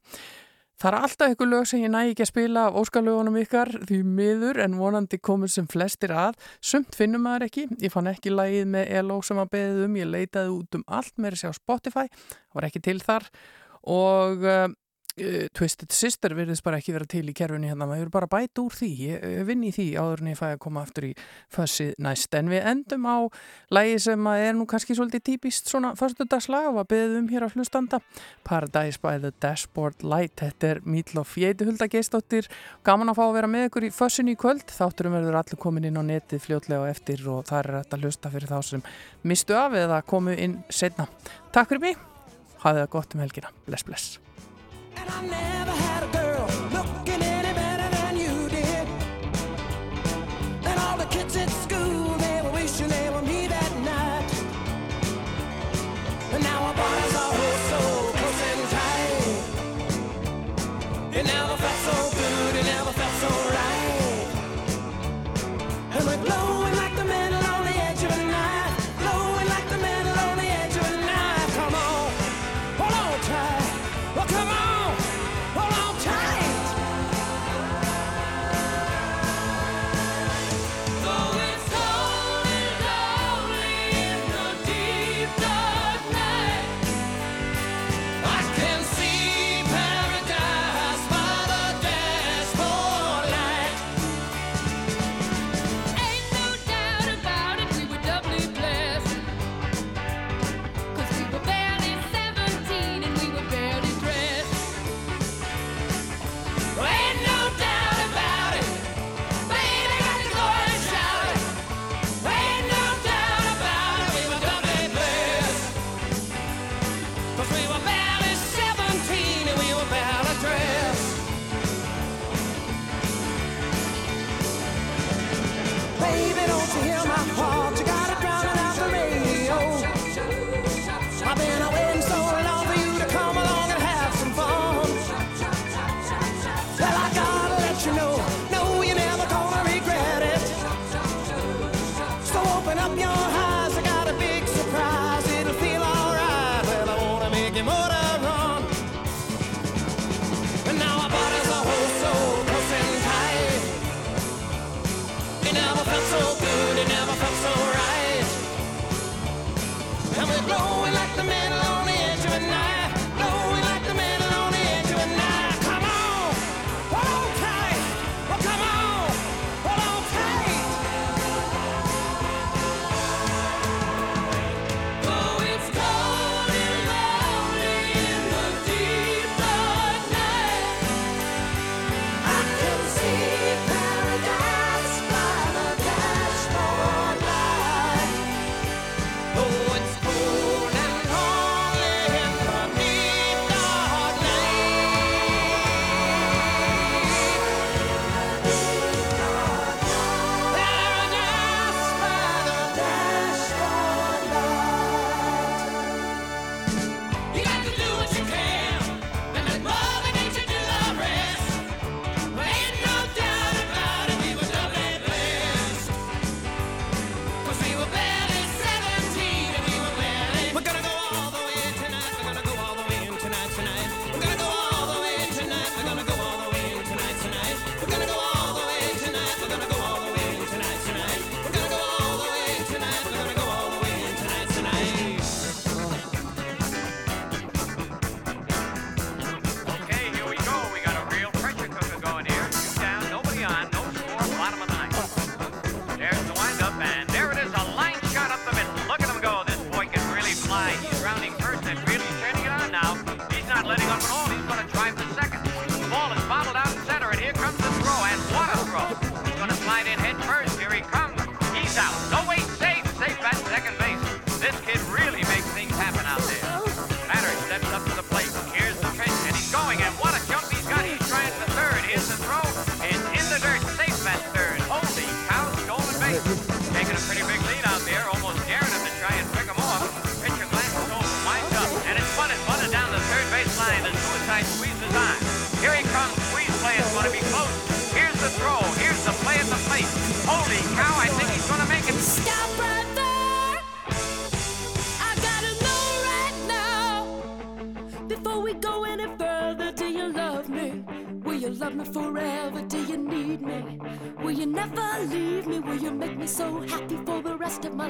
Það 0.81 0.87
er 0.89 0.95
alltaf 0.97 1.33
ykkur 1.35 1.49
lög 1.51 1.65
sem 1.69 1.81
ég 1.83 1.91
næ 1.93 1.99
ekki 2.09 2.23
að 2.25 2.29
spila 2.31 2.61
af 2.65 2.77
óskalögunum 2.81 3.35
ykkar 3.43 3.69
því 3.85 3.99
miður 4.17 4.57
en 4.63 4.79
vonandi 4.79 5.19
komur 5.21 5.51
sem 5.53 5.67
flestir 5.69 6.09
að. 6.17 6.39
Sumt 6.57 6.97
finnum 6.97 7.21
maður 7.21 7.45
ekki. 7.45 7.67
Ég 7.83 7.93
fann 7.93 8.09
ekki 8.09 8.33
lagið 8.33 8.65
með 8.73 8.89
ELO 8.97 9.19
sem 9.21 9.37
að 9.43 9.51
beðið 9.53 9.83
um. 9.85 9.99
Ég 10.01 10.09
leitaði 10.09 10.55
út 10.55 10.79
um 10.79 10.85
allt 10.89 11.13
með 11.21 11.35
þessi 11.35 11.51
á 11.53 11.59
Spotify. 11.59 12.07
Það 12.09 12.57
var 12.57 12.67
ekki 12.71 12.81
til 12.87 12.97
þar 13.05 13.29
og 13.93 14.47
uh, 14.47 14.65
uh, 15.17 15.47
Twisted 15.57 15.91
Sister 15.95 16.35
virðist 16.37 16.63
bara 16.65 16.79
ekki 16.81 16.93
vera 16.95 17.07
til 17.09 17.23
í 17.29 17.35
kerfunni 17.35 17.69
hérna. 17.69 17.87
Maður 17.89 18.05
verður 18.05 18.13
bara 18.15 18.29
að 18.29 18.33
bæta 18.35 18.63
úr 18.63 18.75
því. 18.77 18.89
Ég 19.01 19.25
uh, 19.27 19.41
vinn 19.47 19.65
í 19.67 19.71
því 19.75 19.87
áður 19.99 20.23
en 20.23 20.31
ég 20.31 20.39
fæ 20.39 20.45
að 20.51 20.61
koma 20.65 20.83
aftur 20.85 21.07
í 21.09 21.11
fössið 21.51 21.93
næst. 22.01 22.37
En 22.37 22.51
við 22.51 22.67
endum 22.71 23.07
á 23.09 23.17
lagi 23.73 23.97
sem 24.05 24.29
er 24.33 24.55
nú 24.57 24.67
kannski 24.69 24.97
svolítið 24.97 25.25
típist 25.31 25.71
svona 25.71 25.93
förstudagslag 25.99 26.69
og 26.71 26.81
að 26.83 26.89
beðið 26.93 27.17
um 27.21 27.31
hér 27.31 27.47
á 27.47 27.49
hlustanda. 27.53 28.01
Paradise 28.47 29.01
by 29.01 29.17
the 29.23 29.33
Dashboard 29.43 30.05
Light. 30.05 30.37
Þetta 30.41 30.71
er 30.75 30.83
Mídlof 30.85 31.35
Jétuhulda 31.41 31.89
Geistóttir. 31.91 32.49
Gaman 32.87 33.11
að 33.11 33.19
fá 33.19 33.25
að 33.27 33.35
vera 33.39 33.51
með 33.51 33.67
ykkur 33.69 33.89
í 33.89 33.93
fössinu 33.95 34.35
í 34.35 34.39
kvöld. 34.39 34.67
Þátturum 34.71 35.17
verður 35.19 35.41
allir 35.41 35.61
komin 35.61 35.89
inn 35.89 35.99
á 35.99 36.03
netið 36.05 36.45
fljótlega 36.47 36.85
og 36.85 36.91
eftir 36.93 37.25
og 37.31 37.45
það 37.49 37.63
er 37.63 37.77
þetta 37.81 38.01
hlusta 38.03 38.33
fyrir 38.33 38.51
þá 38.53 38.59
sem 38.71 38.87
mistu 39.27 39.57
af 39.57 39.75
eða 39.77 40.01
komu 40.07 40.35
inn 40.35 40.59
setna. 40.71 41.09
Takk 41.51 41.73
fyrir 41.73 41.87
mig. 41.89 42.01
Hafið 42.61 42.83
það 42.83 42.91
gott 42.97 43.15
um 43.15 43.25
helgina. 43.25 43.55
Bless, 43.65 43.87
bless. 43.87 44.30
And 45.01 45.09
I 45.09 45.21
never 45.21 45.71
had 45.71 46.03
a 46.03 46.07
girl 46.07 46.70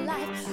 life? 0.06 0.51